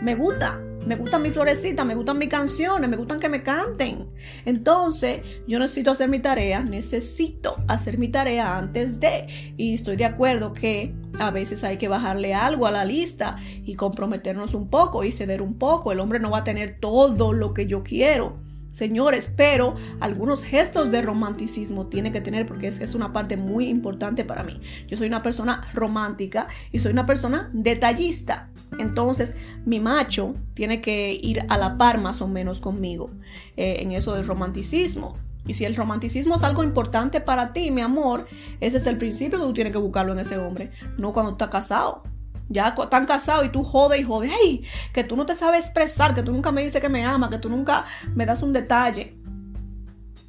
Me 0.00 0.14
gusta. 0.14 0.60
Me 0.86 0.96
gustan 0.96 1.20
mis 1.20 1.34
florecitas, 1.34 1.84
me 1.84 1.94
gustan 1.94 2.16
mis 2.16 2.30
canciones, 2.30 2.88
me 2.88 2.96
gustan 2.96 3.20
que 3.20 3.28
me 3.28 3.42
canten. 3.42 4.08
Entonces, 4.46 5.20
yo 5.46 5.58
necesito 5.58 5.90
hacer 5.90 6.08
mi 6.08 6.20
tarea, 6.20 6.62
necesito 6.62 7.56
hacer 7.68 7.98
mi 7.98 8.08
tarea 8.08 8.56
antes 8.56 8.98
de. 8.98 9.26
Y 9.58 9.74
estoy 9.74 9.96
de 9.96 10.06
acuerdo 10.06 10.54
que 10.54 10.94
a 11.18 11.30
veces 11.30 11.64
hay 11.64 11.76
que 11.76 11.88
bajarle 11.88 12.32
algo 12.32 12.66
a 12.66 12.70
la 12.70 12.86
lista 12.86 13.36
y 13.66 13.74
comprometernos 13.74 14.54
un 14.54 14.68
poco 14.70 15.04
y 15.04 15.12
ceder 15.12 15.42
un 15.42 15.58
poco. 15.58 15.92
El 15.92 16.00
hombre 16.00 16.18
no 16.18 16.30
va 16.30 16.38
a 16.38 16.44
tener 16.44 16.78
todo 16.80 17.34
lo 17.34 17.52
que 17.52 17.66
yo 17.66 17.82
quiero 17.82 18.40
señores, 18.72 19.32
pero 19.34 19.74
algunos 20.00 20.44
gestos 20.44 20.90
de 20.90 21.02
romanticismo 21.02 21.86
tiene 21.86 22.12
que 22.12 22.20
tener 22.20 22.46
porque 22.46 22.68
es 22.68 22.80
es 22.80 22.94
una 22.94 23.12
parte 23.12 23.36
muy 23.36 23.68
importante 23.68 24.24
para 24.24 24.42
mí. 24.42 24.60
Yo 24.88 24.96
soy 24.96 25.06
una 25.06 25.22
persona 25.22 25.68
romántica 25.74 26.48
y 26.72 26.78
soy 26.78 26.92
una 26.92 27.06
persona 27.06 27.50
detallista. 27.52 28.50
Entonces, 28.78 29.34
mi 29.64 29.80
macho 29.80 30.34
tiene 30.54 30.80
que 30.80 31.12
ir 31.12 31.44
a 31.48 31.56
la 31.56 31.76
par 31.76 32.00
más 32.00 32.22
o 32.22 32.28
menos 32.28 32.60
conmigo 32.60 33.10
eh, 33.56 33.78
en 33.80 33.92
eso 33.92 34.14
del 34.14 34.26
romanticismo. 34.26 35.16
Y 35.46 35.54
si 35.54 35.64
el 35.64 35.74
romanticismo 35.74 36.36
es 36.36 36.42
algo 36.42 36.62
importante 36.62 37.20
para 37.20 37.52
ti, 37.52 37.70
mi 37.70 37.80
amor, 37.80 38.26
ese 38.60 38.76
es 38.76 38.86
el 38.86 38.98
principio 38.98 39.38
que 39.38 39.44
tú 39.44 39.52
tienes 39.54 39.72
que 39.72 39.78
buscarlo 39.78 40.12
en 40.12 40.20
ese 40.20 40.36
hombre, 40.38 40.70
no 40.98 41.12
cuando 41.12 41.32
estás 41.32 41.50
casado. 41.50 42.02
Ya 42.50 42.74
están 42.76 43.06
casados 43.06 43.46
y 43.46 43.48
tú 43.48 43.62
jodes 43.62 44.00
y 44.00 44.02
jodes. 44.02 44.32
¡Ay! 44.42 44.64
Que 44.92 45.04
tú 45.04 45.16
no 45.16 45.24
te 45.24 45.36
sabes 45.36 45.64
expresar, 45.64 46.14
que 46.16 46.24
tú 46.24 46.32
nunca 46.32 46.50
me 46.50 46.62
dices 46.62 46.80
que 46.80 46.88
me 46.88 47.04
ama, 47.04 47.30
que 47.30 47.38
tú 47.38 47.48
nunca 47.48 47.86
me 48.14 48.26
das 48.26 48.42
un 48.42 48.52
detalle. 48.52 49.16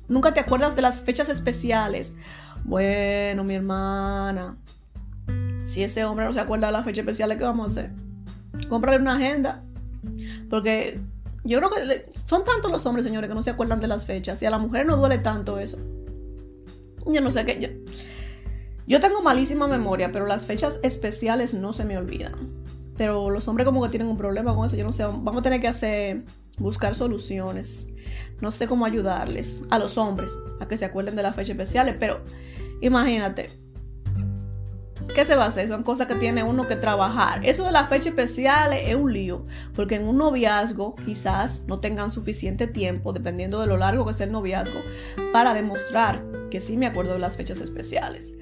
Nunca 0.08 0.32
te 0.32 0.40
acuerdas 0.40 0.76
de 0.76 0.84
las 0.84 1.02
fechas 1.02 1.30
especiales. 1.30 2.14
Bueno, 2.64 3.44
mi 3.44 3.56
hermana. 3.56 4.56
Si 5.66 5.84
ese 5.84 6.06
hombre 6.06 6.26
no 6.26 6.34
se 6.34 6.40
acuerda 6.40 6.68
de 6.68 6.74
las 6.74 6.86
fechas 6.86 7.00
especiales, 7.00 7.40
¿qué 7.40 7.44
vamos 7.44 7.70
a 7.70 7.72
hacer? 7.72 7.92
Cómprale 8.70 9.00
una 9.00 9.16
agenda. 9.16 9.64
Porque 10.48 11.00
yo 11.44 11.58
creo 11.58 11.72
que 11.72 12.12
son 12.28 12.44
tantos 12.44 12.72
los 12.72 12.86
hombres, 12.86 13.04
señores, 13.04 13.30
que 13.30 13.36
no 13.36 13.42
se 13.42 13.50
acuerdan 13.50 13.80
de 13.80 13.88
las 13.88 14.06
fechas. 14.06 14.40
Y 14.44 14.46
a 14.46 14.52
la 14.52 14.60
mujer 14.60 14.86
no 14.86 14.96
duele 14.96 15.18
tanto 15.18 15.58
eso. 15.58 15.80
Yo 17.08 17.20
no 17.20 17.32
sé 17.32 17.46
qué. 17.46 17.60
Yo, 17.60 17.70
yo 18.88 19.00
tengo 19.00 19.22
malísima 19.22 19.68
memoria, 19.68 20.12
pero 20.12 20.26
las 20.26 20.46
fechas 20.46 20.80
especiales 20.84 21.54
no 21.54 21.74
se 21.74 21.86
me 21.86 21.98
olvidan. 21.98 22.34
Pero 22.98 23.30
los 23.30 23.48
hombres 23.48 23.66
como 23.66 23.82
que 23.82 23.90
tienen 23.90 24.08
un 24.08 24.18
problema 24.18 24.56
con 24.56 24.66
eso. 24.66 24.76
Yo 24.76 24.84
no 24.84 24.92
sé, 24.92 25.04
vamos 25.04 25.38
a 25.38 25.42
tener 25.42 25.62
que 25.62 25.68
hacer, 25.68 26.24
buscar 26.58 26.96
soluciones. 26.96 27.88
No 28.42 28.52
sé 28.52 28.68
cómo 28.68 28.86
ayudarles 28.86 29.62
a 29.70 29.80
los 29.80 29.98
hombres 29.98 30.32
a 30.60 30.68
que 30.68 30.78
se 30.78 30.86
acuerden 30.86 31.16
de 31.16 31.24
las 31.24 31.36
fechas 31.36 31.52
especiales, 31.52 31.96
pero 32.00 32.22
imagínate. 32.82 33.50
¿Qué 35.16 35.26
se 35.26 35.36
va 35.36 35.46
a 35.46 35.48
hacer? 35.48 35.68
Son 35.68 35.84
cosas 35.84 36.08
que 36.08 36.16
tiene 36.16 36.44
uno 36.44 36.68
que 36.68 36.76
trabajar. 36.76 37.44
Eso 37.44 37.66
de 37.66 37.72
las 37.72 37.90
fechas 37.90 38.08
especiales 38.08 38.84
es 38.88 38.96
un 38.96 39.12
lío, 39.12 39.46
porque 39.74 39.96
en 39.96 40.08
un 40.08 40.18
noviazgo 40.18 40.96
quizás 40.96 41.64
no 41.68 41.80
tengan 41.80 42.12
suficiente 42.12 42.68
tiempo, 42.68 43.12
dependiendo 43.12 43.60
de 43.62 43.68
lo 43.68 43.78
largo 43.78 44.06
que 44.06 44.14
sea 44.14 44.28
el 44.28 44.32
noviazgo, 44.32 44.80
para 45.34 45.54
demostrar 45.54 46.24
que 46.52 46.62
sí 46.62 46.78
me 46.78 46.86
acuerdo 46.86 47.14
de 47.14 47.20
las 47.20 47.36
fechas 47.36 47.62
especiales 47.62 48.36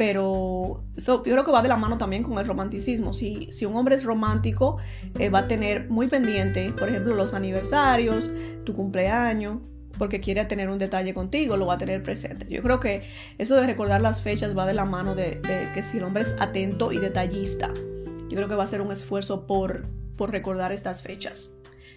pero 0.00 0.82
eso 0.96 1.22
yo 1.26 1.32
creo 1.32 1.44
que 1.44 1.52
va 1.52 1.60
de 1.60 1.68
la 1.68 1.76
mano 1.76 1.98
también 1.98 2.22
con 2.22 2.38
el 2.38 2.46
romanticismo. 2.46 3.12
Si, 3.12 3.52
si 3.52 3.66
un 3.66 3.76
hombre 3.76 3.96
es 3.96 4.04
romántico, 4.04 4.78
eh, 5.18 5.28
va 5.28 5.40
a 5.40 5.46
tener 5.46 5.90
muy 5.90 6.08
pendiente, 6.08 6.72
por 6.72 6.88
ejemplo, 6.88 7.14
los 7.14 7.34
aniversarios, 7.34 8.30
tu 8.64 8.72
cumpleaños, 8.72 9.58
porque 9.98 10.22
quiere 10.22 10.42
tener 10.46 10.70
un 10.70 10.78
detalle 10.78 11.12
contigo, 11.12 11.58
lo 11.58 11.66
va 11.66 11.74
a 11.74 11.76
tener 11.76 12.02
presente. 12.02 12.46
Yo 12.48 12.62
creo 12.62 12.80
que 12.80 13.02
eso 13.36 13.56
de 13.56 13.66
recordar 13.66 14.00
las 14.00 14.22
fechas 14.22 14.56
va 14.56 14.64
de 14.64 14.72
la 14.72 14.86
mano 14.86 15.14
de, 15.14 15.38
que 15.74 15.82
si 15.82 15.98
el 15.98 16.04
hombre 16.04 16.22
es 16.22 16.34
atento 16.40 16.92
y 16.92 16.96
detallista, 16.96 17.70
yo 17.74 18.36
creo 18.36 18.48
que 18.48 18.54
va 18.54 18.64
a 18.64 18.68
ser 18.68 18.80
un 18.80 18.92
esfuerzo 18.92 19.46
por, 19.46 19.86
por 20.16 20.30
recordar 20.30 20.72
estas 20.72 21.02
fechas. 21.02 21.52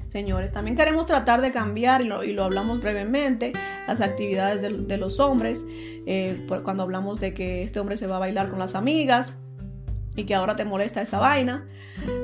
Señores, 0.08 0.52
también 0.52 0.76
queremos 0.76 1.06
tratar 1.06 1.40
de 1.40 1.54
cambiar, 1.54 2.02
y 2.02 2.34
lo, 2.34 2.44
hablamos 2.44 2.82
brevemente, 2.82 3.54
las 3.88 4.02
actividades 4.02 4.62
de, 4.62 4.72
de 4.72 4.98
los 4.98 5.22
hombres. 5.22 5.64
Eh, 6.06 6.46
cuando 6.64 6.84
hablamos 6.84 7.20
de 7.20 7.34
que 7.34 7.64
este 7.64 7.80
hombre 7.80 7.98
se 7.98 8.08
va 8.08 8.18
a 8.18 8.20
bailar 8.20 8.50
con 8.50 8.60
las 8.60 8.76
amigas 8.76 9.34
y 10.16 10.26
que 10.26 10.36
ahora 10.36 10.56
te 10.56 10.66
molesta 10.66 11.02
esa 11.02 11.20
vaina. 11.20 11.68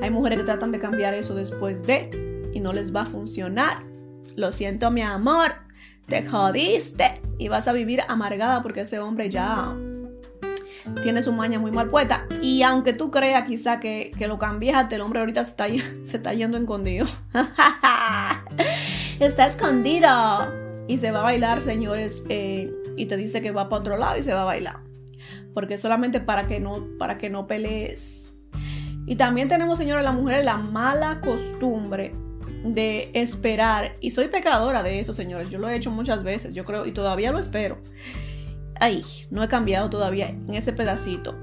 Hay 0.02 0.10
mujeres 0.10 0.40
que 0.40 0.46
tratan 0.46 0.72
de 0.72 0.80
cambiar 0.80 1.14
eso 1.14 1.36
después 1.36 1.84
de 1.84 2.50
y 2.54 2.60
no 2.60 2.74
les 2.74 2.94
va 2.96 3.02
a 3.02 3.06
funcionar. 3.06 3.84
Lo 4.36 4.52
siento, 4.52 4.92
mi 4.92 5.02
amor, 5.02 5.54
te 6.08 6.26
jodiste 6.26 7.22
y 7.38 7.48
vas 7.48 7.68
a 7.68 7.74
vivir 7.74 8.02
amargada 8.08 8.62
porque 8.62 8.82
ese 8.82 9.00
hombre 9.00 9.30
ya 9.30 9.76
tiene 11.04 11.22
su 11.22 11.32
maña 11.32 11.60
muy 11.60 11.72
mal 11.72 11.90
puesta. 11.90 12.26
Y 12.42 12.62
aunque 12.64 12.94
tú 12.94 13.12
creas 13.12 13.46
quizá 13.46 13.80
que, 13.80 14.12
que 14.18 14.28
lo 14.28 14.38
cambiaste, 14.38 14.96
el 14.96 15.02
hombre 15.02 15.20
ahorita 15.20 15.44
se 15.44 15.52
está, 15.52 15.68
se 16.04 16.18
está 16.18 16.34
yendo 16.34 16.58
escondido. 16.58 17.06
está 19.20 19.46
escondido. 19.46 20.10
Y 20.88 20.98
se 20.98 21.12
va 21.12 21.20
a 21.20 21.24
bailar, 21.24 21.62
señores, 21.62 22.24
eh, 22.30 22.74
y 23.00 23.06
te 23.06 23.16
dice 23.16 23.42
que 23.42 23.52
va 23.52 23.70
para 23.70 23.80
otro 23.80 23.98
lado 23.98 24.18
y 24.18 24.24
se 24.24 24.34
va 24.34 24.42
a 24.42 24.46
bailar. 24.46 24.82
Porque 25.54 25.78
solamente 25.78 26.20
para 26.20 26.48
que 26.48 26.60
no, 26.60 26.86
para 27.00 27.18
que 27.18 27.30
no 27.30 27.48
pelees. 27.48 28.34
Y 29.06 29.16
también 29.16 29.48
tenemos, 29.48 29.80
señores, 29.80 30.04
la 30.04 30.12
mujer 30.12 30.44
la 30.44 30.58
mala 30.58 31.22
costumbre 31.22 32.14
de 32.66 33.10
esperar. 33.14 33.96
Y 34.02 34.12
soy 34.12 34.28
pecadora 34.28 34.84
de 34.84 35.00
eso, 35.00 35.14
señores. 35.14 35.50
Yo 35.50 35.60
lo 35.60 35.70
he 35.70 35.76
hecho 35.78 35.92
muchas 35.92 36.24
veces, 36.24 36.54
yo 36.54 36.66
creo, 36.66 36.86
y 36.86 36.92
todavía 36.92 37.32
lo 37.32 37.40
espero. 37.40 37.78
Ay, 38.82 39.02
no 39.32 39.42
he 39.44 39.48
cambiado 39.48 39.90
todavía 39.90 40.28
en 40.28 40.54
ese 40.54 40.74
pedacito. 40.74 41.36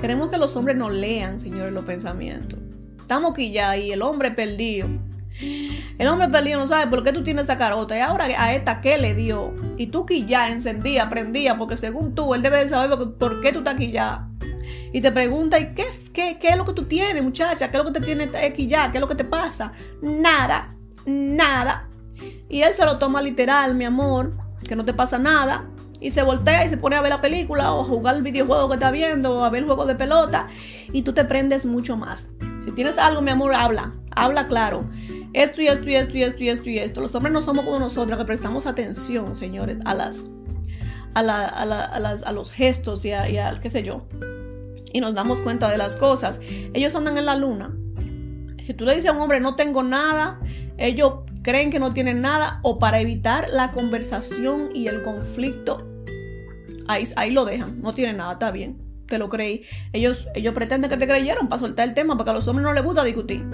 Queremos 0.00 0.30
que 0.30 0.38
los 0.38 0.54
hombres 0.54 0.76
no 0.76 0.90
lean, 0.90 1.40
señores, 1.40 1.72
los 1.72 1.84
pensamientos. 1.84 2.60
Estamos 3.00 3.32
aquí 3.32 3.50
ya 3.50 3.76
y 3.76 3.90
el 3.90 4.00
hombre 4.00 4.30
perdido 4.30 4.88
el 5.40 6.06
hombre 6.06 6.28
perdido 6.28 6.60
no 6.60 6.66
sabe 6.66 6.88
por 6.88 7.02
qué 7.02 7.12
tú 7.12 7.24
tienes 7.24 7.44
esa 7.44 7.58
carota. 7.58 7.96
Y 7.96 8.00
ahora 8.00 8.26
a 8.38 8.54
esta, 8.54 8.80
¿qué 8.80 8.98
le 8.98 9.14
dio? 9.14 9.54
Y 9.76 9.88
tú 9.88 10.06
ya 10.08 10.50
encendía, 10.50 11.08
prendía, 11.08 11.56
porque 11.56 11.76
según 11.76 12.14
tú, 12.14 12.34
él 12.34 12.42
debe 12.42 12.58
de 12.58 12.68
saber 12.68 12.96
por, 13.18 13.40
qué 13.40 13.52
tú 13.52 13.58
estás 13.58 13.76
ya. 13.78 14.28
Y 14.92 15.00
te 15.00 15.10
pregunta, 15.10 15.58
¿y 15.58 15.74
qué, 15.74 16.38
es 16.40 16.56
lo 16.56 16.64
que 16.64 16.72
tú 16.72 16.84
tienes, 16.84 17.22
muchacha? 17.22 17.70
¿Qué 17.70 17.76
es 17.76 17.84
lo 17.84 17.92
que 17.92 17.98
te 17.98 18.04
tiene 18.04 18.30
aquí 18.38 18.68
ya? 18.68 18.92
¿Qué 18.92 18.98
es 18.98 19.00
lo 19.00 19.08
que 19.08 19.16
te 19.16 19.24
pasa? 19.24 19.72
Nada, 20.00 20.76
nada. 21.04 21.88
Y 22.48 22.62
él 22.62 22.72
se 22.72 22.84
lo 22.84 22.98
toma 22.98 23.20
literal, 23.20 23.74
mi 23.74 23.84
amor, 23.84 24.32
que 24.66 24.76
no 24.76 24.84
te 24.84 24.94
pasa 24.94 25.18
nada. 25.18 25.66
Y 26.00 26.10
se 26.10 26.22
voltea 26.22 26.64
y 26.64 26.68
se 26.68 26.76
pone 26.76 26.96
a 26.96 27.00
ver 27.00 27.10
la 27.10 27.20
película 27.20 27.72
o 27.72 27.80
a 27.80 27.84
jugar 27.84 28.14
el 28.16 28.22
videojuego 28.22 28.68
que 28.68 28.74
está 28.74 28.90
viendo 28.90 29.38
o 29.38 29.44
a 29.44 29.50
ver 29.50 29.62
el 29.62 29.66
juego 29.66 29.86
de 29.86 29.96
pelota. 29.96 30.48
Y 30.92 31.02
tú 31.02 31.12
te 31.12 31.24
prendes 31.24 31.66
mucho 31.66 31.96
más. 31.96 32.28
Si 32.64 32.70
tienes 32.72 32.98
algo, 32.98 33.20
mi 33.20 33.30
amor, 33.30 33.54
habla. 33.54 33.94
Habla 34.14 34.46
claro 34.46 34.84
esto 35.34 35.60
y 35.60 35.66
esto 35.66 35.90
y 35.90 35.96
esto 35.96 36.16
y 36.16 36.22
esto 36.22 36.42
y 36.42 36.48
esto 36.48 36.70
y 36.70 36.78
esto. 36.78 37.00
Los 37.00 37.14
hombres 37.14 37.32
no 37.32 37.42
somos 37.42 37.64
como 37.64 37.78
nosotros 37.78 38.16
que 38.16 38.24
prestamos 38.24 38.66
atención, 38.66 39.36
señores, 39.36 39.78
a 39.84 39.94
las 39.94 40.26
a, 41.14 41.22
la, 41.22 41.46
a, 41.46 41.64
la, 41.64 41.84
a, 41.84 42.00
las, 42.00 42.22
a 42.22 42.32
los 42.32 42.50
gestos 42.50 43.04
y, 43.04 43.12
a, 43.12 43.58
qué 43.60 43.70
sé 43.70 43.82
yo. 43.82 44.06
Y 44.92 45.00
nos 45.00 45.14
damos 45.14 45.40
cuenta 45.40 45.68
de 45.68 45.76
las 45.76 45.96
cosas. 45.96 46.40
Ellos 46.72 46.94
andan 46.94 47.18
en 47.18 47.26
la 47.26 47.36
luna. 47.36 47.74
Si 48.64 48.74
tú 48.74 48.84
le 48.84 48.94
dices 48.94 49.10
a 49.10 49.12
un 49.12 49.20
hombre 49.20 49.40
no 49.40 49.56
tengo 49.56 49.82
nada, 49.82 50.40
ellos 50.78 51.14
creen 51.42 51.70
que 51.70 51.78
no 51.78 51.92
tienen 51.92 52.20
nada 52.20 52.60
o 52.62 52.78
para 52.78 53.00
evitar 53.00 53.48
la 53.50 53.72
conversación 53.72 54.70
y 54.72 54.86
el 54.86 55.02
conflicto, 55.02 55.86
ahí, 56.86 57.06
ahí 57.16 57.32
lo 57.32 57.44
dejan. 57.44 57.82
No 57.82 57.92
tienen 57.92 58.18
nada, 58.18 58.34
está 58.34 58.50
bien. 58.50 58.78
Te 59.08 59.18
lo 59.18 59.28
creí. 59.28 59.64
Ellos, 59.92 60.28
ellos 60.34 60.54
pretenden 60.54 60.90
que 60.90 60.96
te 60.96 61.06
creyeron 61.06 61.48
para 61.48 61.60
soltar 61.60 61.88
el 61.88 61.94
tema 61.94 62.16
porque 62.16 62.30
a 62.30 62.34
los 62.34 62.46
hombres 62.46 62.64
no 62.64 62.72
les 62.72 62.84
gusta 62.84 63.04
discutir. 63.04 63.44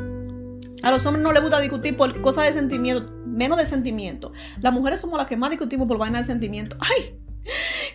A 0.82 0.90
los 0.90 1.04
hombres 1.06 1.22
no 1.22 1.32
les 1.32 1.42
gusta 1.42 1.60
discutir 1.60 1.96
por 1.96 2.20
cosas 2.20 2.44
de 2.44 2.52
sentimiento, 2.52 3.10
menos 3.26 3.58
de 3.58 3.66
sentimiento. 3.66 4.32
Las 4.60 4.72
mujeres 4.72 5.00
somos 5.00 5.18
las 5.18 5.26
que 5.26 5.36
más 5.36 5.50
discutimos 5.50 5.86
por 5.86 5.98
vaina 5.98 6.18
de 6.18 6.24
sentimiento. 6.24 6.76
¡Ay! 6.80 7.18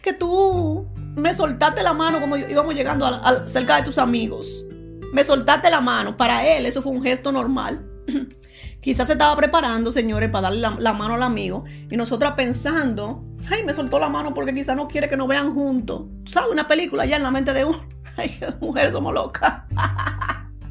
Que 0.01 0.13
tú 0.13 0.87
me 1.15 1.33
soltaste 1.33 1.83
la 1.83 1.93
mano 1.93 2.19
como 2.19 2.35
íbamos 2.35 2.73
llegando 2.75 3.07
cerca 3.47 3.77
de 3.77 3.83
tus 3.83 3.97
amigos. 3.97 4.65
Me 5.13 5.23
soltaste 5.23 5.69
la 5.69 5.81
mano. 5.81 6.17
Para 6.17 6.45
él 6.45 6.65
eso 6.65 6.81
fue 6.81 6.91
un 6.91 7.01
gesto 7.01 7.31
normal. 7.31 7.85
Quizás 8.81 9.07
se 9.07 9.13
estaba 9.13 9.35
preparando, 9.35 9.91
señores, 9.91 10.29
para 10.29 10.49
darle 10.49 10.67
la, 10.77 10.93
mano 10.93 11.15
al 11.15 11.23
amigo. 11.23 11.63
Y 11.89 11.97
nosotras 11.97 12.33
pensando, 12.33 13.25
ay, 13.49 13.63
me 13.63 13.73
soltó 13.73 13.97
la 13.97 14.09
mano 14.09 14.35
porque 14.35 14.53
quizás 14.53 14.75
no 14.75 14.87
quiere 14.87 15.09
que 15.09 15.17
nos 15.17 15.27
vean 15.27 15.55
juntos. 15.55 16.03
¿Sabes? 16.25 16.51
Una 16.51 16.67
película 16.67 17.03
ya 17.05 17.15
en 17.15 17.23
la 17.23 17.31
mente 17.31 17.51
de 17.51 17.65
uno. 17.65 17.83
Ay, 18.17 18.39
mujeres 18.61 18.93
somos 18.93 19.11
locas. 19.11 19.63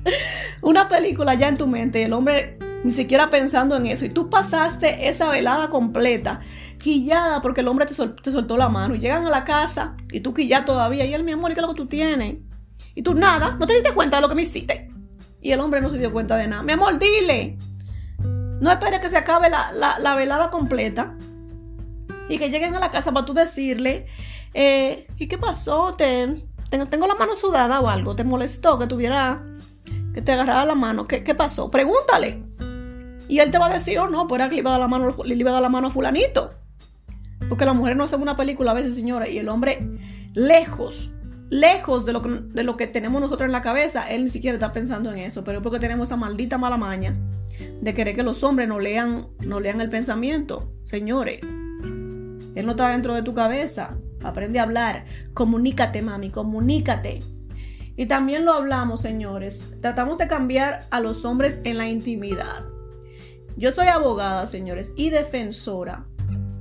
una 0.63 0.89
película 0.89 1.35
ya 1.35 1.49
en 1.49 1.57
tu 1.57 1.67
mente, 1.67 2.03
el 2.03 2.13
hombre 2.13 2.59
ni 2.85 2.93
siquiera 2.93 3.31
pensando 3.31 3.77
en 3.77 3.87
eso, 3.87 4.05
y 4.05 4.11
tú 4.11 4.29
pasaste 4.29 5.09
esa 5.09 5.31
velada 5.31 5.71
completa, 5.71 6.41
quillada, 6.79 7.41
porque 7.41 7.63
el 7.63 7.69
hombre 7.69 7.87
te, 7.87 7.95
soltó 7.95 8.57
la 8.57 8.69
mano, 8.69 8.95
y 8.95 8.99
llegan 8.99 9.27
a 9.27 9.31
la 9.31 9.45
casa, 9.45 9.97
y 10.13 10.21
tú 10.21 10.35
quillada 10.35 10.67
todavía, 10.67 11.07
y 11.07 11.15
él, 11.15 11.25
mi 11.25 11.33
amor, 11.33 11.51
¿y 11.51 11.55
qué 11.55 11.61
es 11.61 11.67
lo 11.67 11.73
que 11.73 11.81
tú 11.81 11.87
tienes? 11.87 12.37
Y 12.95 13.03
tú, 13.03 13.15
nada, 13.15 13.57
no 13.59 13.67
te 13.67 13.75
diste 13.75 13.93
cuenta 13.93 14.17
de 14.17 14.23
lo 14.23 14.29
que 14.29 14.35
me 14.35 14.43
hiciste. 14.43 14.91
Y 15.41 15.53
el 15.53 15.61
hombre 15.61 15.81
no 15.81 15.91
se 15.91 15.99
dio 15.99 16.13
cuenta 16.13 16.37
de 16.37 16.47
nada. 16.47 16.63
Mi 16.63 16.73
amor, 16.73 16.99
dile. 16.99 17.59
No 18.61 18.71
esperes 18.71 19.01
que 19.01 19.11
se 19.11 19.17
acabe 19.17 19.51
la, 19.51 20.15
velada 20.15 20.51
completa 20.51 21.17
y 22.29 22.39
que 22.39 22.51
lleguen 22.51 22.75
a 22.77 22.79
la 22.79 22.91
casa 22.91 23.13
para 23.13 23.27
tú 23.27 23.35
decirle, 23.35 24.07
eh, 24.55 25.07
¿y 25.19 25.27
qué 25.27 25.37
pasó? 25.37 25.93
¿Te, 25.93 26.47
tengo, 26.71 26.87
tengo 26.87 27.07
la 27.07 27.15
mano 27.17 27.35
sudada 27.35 27.81
o 27.81 27.89
algo? 27.89 28.15
¿Te 28.15 28.25
molestó 28.25 28.79
que 28.79 28.87
tuviera 28.87 29.45
que 30.15 30.23
te 30.23 30.33
agarrara 30.33 30.65
la 30.65 30.75
mano. 30.75 31.07
¿Qué, 31.07 31.35
pasó? 31.35 31.71
Pregúntale. 31.71 32.43
Y 33.29 33.41
él 33.41 33.51
te 33.51 33.59
va 33.59 33.67
a 33.67 33.73
decir, 33.73 33.99
oh 33.99 34.09
no, 34.09 34.29
pues 34.29 34.41
era 34.41 34.49
que 34.49 34.55
le 34.55 34.61
iba 34.61 34.71
a 34.71 34.79
dar 34.79 34.81
la 34.81 34.89
mano, 34.89 35.17
le 35.25 35.35
iba 35.35 35.51
a 35.51 35.55
dar 35.55 35.63
la 35.63 35.69
mano 35.69 35.89
a 35.89 35.91
fulanito. 35.91 36.55
Porque 37.49 37.65
las 37.65 37.75
mujeres 37.75 37.99
no 37.99 38.05
hacen 38.05 38.23
una 38.23 38.37
película 38.37 38.71
a 38.71 38.75
veces, 38.75 38.95
señora, 38.95 39.29
y 39.29 39.39
el 39.39 39.49
hombre 39.49 39.87
lejos, 40.35 41.11
lejos 41.51 42.07
de 42.07 42.13
lo, 42.13 42.23
que, 42.23 42.29
de 42.29 42.63
lo 42.63 42.77
que 42.77 42.87
tenemos 42.87 43.21
nosotros 43.21 43.47
en 43.47 43.53
la 43.53 43.63
cabeza, 43.63 44.09
él 44.11 44.25
ni 44.25 44.29
siquiera 44.29 44.55
está 44.55 44.73
pensando 44.73 45.11
en 45.13 45.19
eso, 45.19 45.45
pero 45.45 45.59
es 45.59 45.63
porque 45.63 45.79
tenemos 45.79 46.09
esa 46.09 46.17
maldita 46.17 46.59
mala 46.59 46.77
maña 46.77 47.17
de 47.81 47.95
querer 47.95 48.15
que 48.15 48.23
los 48.23 48.43
hombres 48.45 48.69
no 48.69 48.79
lean, 48.79 49.29
no 49.41 49.61
lean 49.61 49.81
el 49.81 49.89
pensamiento. 49.89 50.73
Señores, 50.85 51.41
él 51.43 52.67
no 52.67 52.73
está 52.73 52.91
dentro 52.91 53.15
de 53.15 53.23
tu 53.23 53.35
cabeza. 53.35 53.97
Aprende 54.23 54.59
a 54.59 54.63
hablar. 54.63 55.05
Comunícate, 55.35 56.03
mami, 56.03 56.31
comunícate. 56.31 57.21
Y 57.97 58.07
también 58.07 58.45
lo 58.45 58.53
hablamos, 58.53 59.01
señores. 59.01 59.71
Tratamos 59.81 60.19
de 60.19 60.29
cambiar 60.29 60.81
a 60.91 61.01
los 61.01 61.25
hombres 61.25 61.61
en 61.65 61.79
la 61.79 61.89
intimidad. 61.89 62.65
Yo 63.57 63.71
soy 63.71 63.87
abogada, 63.87 64.47
señores, 64.47 64.93
y 64.97 65.11
defensora 65.11 66.05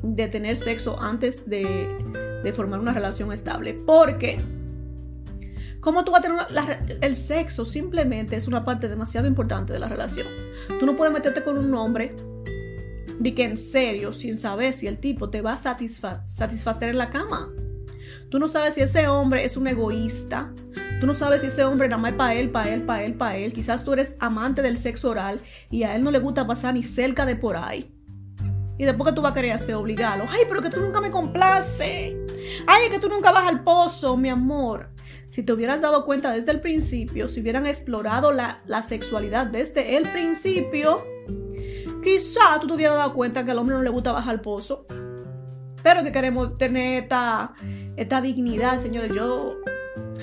de 0.04 0.28
tener 0.28 0.58
sexo 0.58 1.00
antes 1.02 1.50
de, 1.50 2.52
formar 2.56 2.80
una 2.80 2.94
relación 2.94 3.32
estable. 3.32 3.74
Porque 3.74 4.38
¿Cómo 5.80 6.06
tú 6.06 6.14
vas 6.14 6.24
a 6.26 6.48
tener 6.48 7.00
el 7.02 7.16
sexo? 7.16 7.66
Simplemente 7.66 8.38
es 8.38 8.48
una 8.48 8.64
parte 8.64 8.88
demasiado 8.88 9.28
importante 9.28 9.74
de 9.74 9.80
la 9.80 9.90
relación. 9.90 10.28
Tú 10.80 10.86
no 10.86 10.96
puedes 10.96 11.14
meterte 11.14 11.44
con 11.44 11.58
un 11.58 11.74
hombre 11.74 12.16
de 13.20 13.36
que 13.36 13.44
en 13.44 13.58
serio, 13.58 14.14
sin 14.14 14.38
saber 14.38 14.74
si 14.74 14.88
el 14.88 14.98
tipo 14.98 15.30
te 15.30 15.42
va 15.42 15.54
a 15.54 15.58
satisfacer 15.58 16.90
en 16.90 16.98
la 16.98 17.10
cama. 17.10 17.52
Tú 18.30 18.40
no 18.40 18.48
sabes 18.48 18.76
si 18.76 18.82
ese 18.82 19.10
hombre 19.10 19.44
es 19.44 19.58
un 19.58 19.68
egoísta. 19.68 20.54
Tú 21.00 21.08
no 21.08 21.16
sabes 21.16 21.42
si 21.42 21.48
ese 21.48 21.64
hombre 21.64 21.90
nada 21.90 22.02
más 22.02 22.12
es 22.12 22.18
para 22.18 22.34
él, 22.36 22.50
para 22.50 22.74
él, 22.74 22.82
para 22.84 23.04
él, 23.04 23.14
para 23.16 23.38
él. 23.38 23.54
Quizás 23.54 23.84
tú 23.84 23.94
eres 23.94 24.16
amante 24.20 24.62
del 24.62 24.78
sexo 24.78 25.10
oral 25.10 25.42
y 25.70 25.84
a 25.84 25.96
él 25.96 26.04
no 26.04 26.12
le 26.12 26.20
gusta 26.20 26.48
pasar 26.48 26.74
ni 26.74 26.84
cerca 26.84 27.26
de 27.26 27.36
por 27.36 27.58
ahí. 27.58 27.94
Y 28.78 28.86
después 28.86 29.10
que 29.10 29.16
tú 29.16 29.22
vas 29.22 29.34
a 29.34 29.36
querer 29.36 29.52
hacer 29.52 29.76
obligado. 29.76 30.24
Ay, 30.30 30.42
pero 30.48 30.62
que 30.62 30.70
tú 30.70 30.80
nunca 30.80 31.02
me 31.02 31.12
complace. 31.12 32.18
Ay, 32.68 32.90
que 32.90 33.00
tú 33.00 33.10
nunca 33.10 33.32
vas 33.32 33.48
al 33.48 33.64
pozo, 33.64 34.18
mi 34.18 34.30
amor 34.30 34.94
si 35.34 35.42
te 35.42 35.52
hubieras 35.52 35.82
dado 35.82 36.06
cuenta 36.06 36.32
desde 36.32 36.52
el 36.52 36.62
principio, 36.62 37.28
si 37.28 37.42
hubieran 37.42 37.66
explorado 37.66 38.32
la, 38.32 38.62
sexualidad 38.84 39.48
desde 39.48 39.98
el 39.98 40.04
principio, 40.04 41.04
quizá 42.04 42.60
tú 42.62 42.68
te 42.68 42.74
hubieras 42.76 42.98
dado 42.98 43.16
cuenta 43.16 43.44
que 43.44 43.50
al 43.50 43.58
hombre 43.58 43.76
no 43.76 43.82
le 43.82 43.90
gusta 43.90 44.12
bajar 44.12 44.36
al 44.36 44.42
pozo. 44.42 44.86
Pero 45.82 46.04
que 46.04 46.12
queremos 46.12 46.56
tener 46.60 47.02
esta, 47.02 47.52
esta 47.98 48.22
dignidad, 48.22 48.80
señores. 48.80 49.12
Yo 49.16 49.56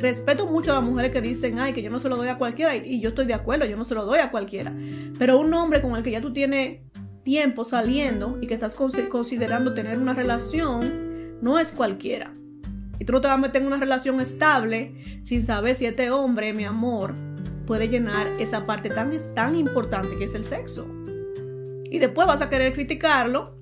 respeto 0.01 0.47
mucho 0.47 0.73
a 0.73 0.77
las 0.77 0.85
mujeres 0.85 1.13
que 1.13 1.21
dicen, 1.21 1.59
ay, 1.59 1.73
que 1.73 1.83
yo 1.83 1.91
no 1.91 2.01
se 2.01 2.09
lo 2.09 2.17
doy 2.17 2.29
a 2.29 2.39
cualquiera. 2.39 2.77
Y, 2.77 3.01
yo 3.01 3.11
estoy 3.11 3.27
de 3.27 3.35
acuerdo, 3.35 3.67
yo 3.67 3.77
no 3.77 3.85
se 3.85 3.95
lo 3.95 4.05
doy 4.05 4.19
a 4.19 4.31
cualquiera. 4.31 4.75
Pero 5.19 5.39
un 5.39 5.53
hombre 5.55 5.81
con 5.81 5.97
el 5.97 6.03
que 6.03 6.11
ya 6.11 6.21
tú 6.21 6.33
tienes 6.33 6.81
tiempo 7.23 7.65
saliendo 7.65 8.39
y 8.41 8.47
que 8.47 8.55
estás 8.55 8.75
considerando 8.75 9.75
tener 9.75 9.99
una 9.99 10.15
relación, 10.15 11.39
no 11.43 11.59
es 11.59 11.71
cualquiera. 11.71 12.35
Y 12.99 13.05
tú 13.05 13.13
no 13.13 13.21
te 13.21 13.29
vas 13.29 13.37
a 13.37 13.41
meter 13.41 13.63
en 13.63 13.69
una 13.69 13.79
relación 13.79 14.21
estable 14.21 15.21
sin 15.23 15.41
saber 15.41 15.77
si 15.77 15.87
este 15.87 16.11
hombre, 16.11 16.53
mi 16.53 16.65
amor, 16.65 17.15
puede 17.67 17.89
llenar 17.89 18.33
esa 18.39 18.67
parte 18.67 18.89
tan, 18.89 19.17
tan 19.35 19.57
importante 19.57 20.19
que 20.19 20.25
es 20.25 20.35
el 20.35 20.45
sexo. 20.45 20.87
Y 21.85 21.99
después 21.99 22.27
vas 22.27 22.43
a 22.43 22.51
querer 22.51 22.73
criticarlo 22.73 23.60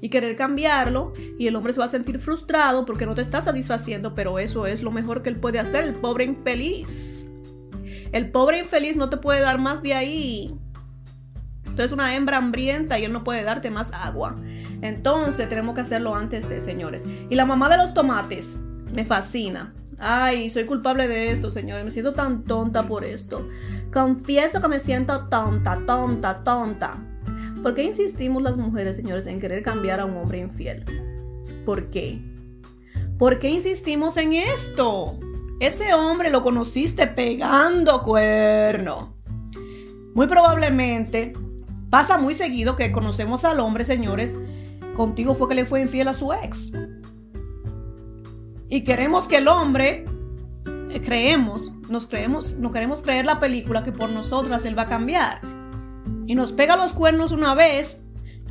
y 0.00 0.08
querer 0.08 0.36
cambiarlo 0.36 1.12
y 1.38 1.46
el 1.46 1.56
hombre 1.56 1.72
se 1.72 1.80
va 1.80 1.86
a 1.86 1.88
sentir 1.88 2.18
frustrado 2.18 2.86
porque 2.86 3.06
no 3.06 3.14
te 3.14 3.22
está 3.22 3.42
satisfaciendo, 3.42 4.14
pero 4.14 4.38
eso 4.38 4.66
es 4.66 4.82
lo 4.82 4.90
mejor 4.90 5.22
que 5.22 5.28
él 5.28 5.36
puede 5.36 5.58
hacer, 5.58 5.84
el 5.84 5.94
pobre 5.94 6.24
infeliz. 6.24 7.26
El 8.12 8.30
pobre 8.30 8.58
infeliz 8.58 8.96
no 8.96 9.08
te 9.08 9.18
puede 9.18 9.40
dar 9.40 9.58
más 9.58 9.82
de 9.82 9.94
ahí. 9.94 10.54
Eres 11.76 11.92
una 11.92 12.14
hembra 12.14 12.36
hambrienta 12.36 12.98
y 12.98 13.04
él 13.04 13.12
no 13.12 13.24
puede 13.24 13.42
darte 13.42 13.70
más 13.70 13.90
agua. 13.92 14.36
Entonces 14.82 15.48
tenemos 15.48 15.74
que 15.74 15.80
hacerlo 15.80 16.14
antes 16.14 16.46
de, 16.46 16.60
señores. 16.60 17.02
Y 17.30 17.34
la 17.34 17.46
mamá 17.46 17.70
de 17.70 17.78
los 17.78 17.94
tomates, 17.94 18.58
me 18.92 19.06
fascina. 19.06 19.72
Ay, 19.98 20.50
soy 20.50 20.64
culpable 20.64 21.08
de 21.08 21.30
esto, 21.30 21.50
señores. 21.50 21.84
Me 21.84 21.90
siento 21.90 22.12
tan 22.12 22.42
tonta 22.42 22.82
por 22.82 23.04
esto. 23.04 23.48
Confieso 23.92 24.60
que 24.60 24.68
me 24.68 24.80
siento 24.80 25.26
tonta, 25.28 25.78
tonta, 25.86 26.44
tonta. 26.44 26.98
¿Por 27.62 27.74
qué 27.74 27.84
insistimos 27.84 28.42
las 28.42 28.56
mujeres, 28.56 28.96
señores, 28.96 29.26
en 29.26 29.40
querer 29.40 29.62
cambiar 29.62 30.00
a 30.00 30.04
un 30.04 30.16
hombre 30.16 30.38
infiel? 30.38 30.84
¿Por 31.64 31.90
qué? 31.90 32.20
¿Por 33.18 33.38
qué 33.38 33.48
insistimos 33.50 34.16
en 34.16 34.32
esto? 34.32 35.18
Ese 35.60 35.92
hombre 35.92 36.30
lo 36.30 36.42
conociste 36.42 37.06
pegando 37.06 38.02
cuerno. 38.02 39.14
Muy 40.14 40.26
probablemente 40.26 41.34
pasa 41.90 42.16
muy 42.16 42.34
seguido 42.34 42.76
que 42.76 42.92
conocemos 42.92 43.44
al 43.44 43.60
hombre, 43.60 43.84
señores. 43.84 44.36
Contigo 44.96 45.34
fue 45.34 45.48
que 45.48 45.54
le 45.54 45.64
fue 45.66 45.82
infiel 45.82 46.08
a 46.08 46.14
su 46.14 46.32
ex 46.32 46.72
y 48.70 48.84
queremos 48.84 49.26
que 49.26 49.38
el 49.38 49.48
hombre 49.48 50.04
eh, 50.90 51.02
creemos, 51.04 51.72
nos 51.88 52.06
creemos, 52.06 52.56
no 52.56 52.70
queremos 52.70 53.02
creer 53.02 53.26
la 53.26 53.40
película 53.40 53.82
que 53.82 53.90
por 53.90 54.10
nosotras 54.10 54.64
él 54.64 54.78
va 54.78 54.82
a 54.82 54.88
cambiar. 54.88 55.40
Y 56.30 56.36
nos 56.36 56.52
pega 56.52 56.76
los 56.76 56.92
cuernos 56.92 57.32
una 57.32 57.56
vez, 57.56 58.04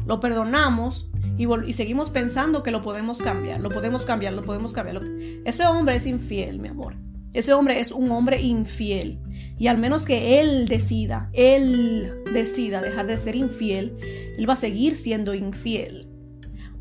lo 0.06 0.20
perdonamos 0.20 1.10
y, 1.38 1.48
y, 1.66 1.72
seguimos 1.72 2.10
pensando 2.10 2.62
que 2.62 2.72
lo 2.72 2.82
podemos 2.82 3.20
cambiar, 3.20 3.62
lo 3.62 3.70
podemos 3.70 4.04
cambiar, 4.04 4.34
lo 4.34 4.42
podemos 4.42 4.74
cambiar. 4.74 5.02
Ese 5.46 5.66
hombre 5.66 5.96
es 5.96 6.06
infiel, 6.06 6.60
mi 6.60 6.68
amor. 6.68 6.98
Ese 7.32 7.54
hombre 7.54 7.80
es 7.80 7.94
un 7.94 8.12
hombre 8.12 8.42
infiel. 8.42 9.22
Y 9.58 9.68
al 9.68 9.78
menos 9.78 10.04
que 10.04 10.42
él 10.42 10.68
decida, 10.68 11.30
él 11.32 12.22
decida 12.34 12.82
dejar 12.82 13.08
de 13.08 13.18
ser 13.18 13.38
infiel, 13.38 13.96
él 14.38 14.50
va 14.50 14.56
a 14.56 14.58
seguir 14.58 14.94
siendo 14.94 15.34
infiel. 15.34 16.10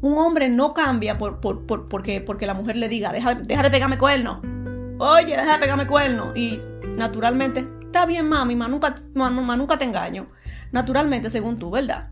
Un 0.00 0.18
hombre 0.18 0.48
no 0.48 0.74
cambia 0.74 1.16
por, 1.16 1.38
porque, 1.38 2.20
porque 2.20 2.46
la 2.48 2.54
mujer 2.54 2.74
le 2.74 2.88
diga, 2.88 3.12
deja, 3.12 3.36
deja 3.36 3.62
de 3.62 3.70
pegarme 3.70 3.98
cuerno. 3.98 4.42
Oye, 4.98 5.36
deja 5.36 5.52
de 5.52 5.58
pegarme 5.60 5.86
cuerno. 5.86 6.32
Y 6.34 6.58
naturalmente, 6.96 7.68
está 7.82 8.04
bien, 8.04 8.28
mami, 8.28 8.56
ma 8.56 8.66
nunca, 8.66 8.96
nunca 9.14 9.78
te 9.78 9.84
engaño. 9.84 10.26
Naturalmente, 10.72 11.30
según 11.30 11.58
tú, 11.58 11.70
¿verdad? 11.70 12.10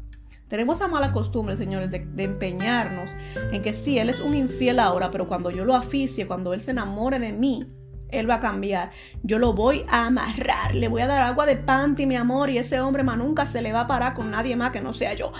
Tenemos 0.48 0.78
esa 0.78 0.88
mala 0.88 1.10
costumbre, 1.12 1.56
señores, 1.56 1.90
de, 1.90 2.06
empeñarnos 2.22 3.14
en 3.50 3.62
que 3.62 3.72
sí, 3.72 3.98
él 3.98 4.08
es 4.08 4.20
un 4.20 4.34
infiel 4.34 4.78
ahora, 4.78 5.10
pero 5.10 5.26
cuando 5.26 5.50
yo 5.50 5.64
lo 5.64 5.74
aficie, 5.74 6.26
cuando 6.26 6.54
él 6.54 6.62
se 6.62 6.70
enamore 6.70 7.18
de 7.18 7.32
mí, 7.32 7.66
él 8.10 8.30
va 8.30 8.36
a 8.36 8.40
cambiar. 8.40 8.92
Yo 9.24 9.40
lo 9.40 9.54
voy 9.54 9.84
a 9.88 10.06
amarrar, 10.06 10.74
le 10.74 10.86
voy 10.86 11.02
a 11.02 11.08
dar 11.08 11.22
agua 11.24 11.46
de 11.46 11.56
panty, 11.56 12.06
mi 12.06 12.14
amor, 12.14 12.50
y 12.50 12.58
ese 12.58 12.80
hombre 12.80 13.02
más 13.02 13.18
nunca 13.18 13.44
se 13.44 13.60
le 13.60 13.72
va 13.72 13.80
a 13.80 13.86
parar 13.88 14.14
con 14.14 14.30
nadie 14.30 14.54
más 14.54 14.70
que 14.70 14.80
no 14.80 14.92
sea 14.92 15.14
yo. 15.14 15.32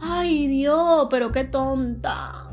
Ay 0.00 0.46
Dios, 0.46 1.08
pero 1.10 1.32
qué 1.32 1.42
tonta. 1.44 2.48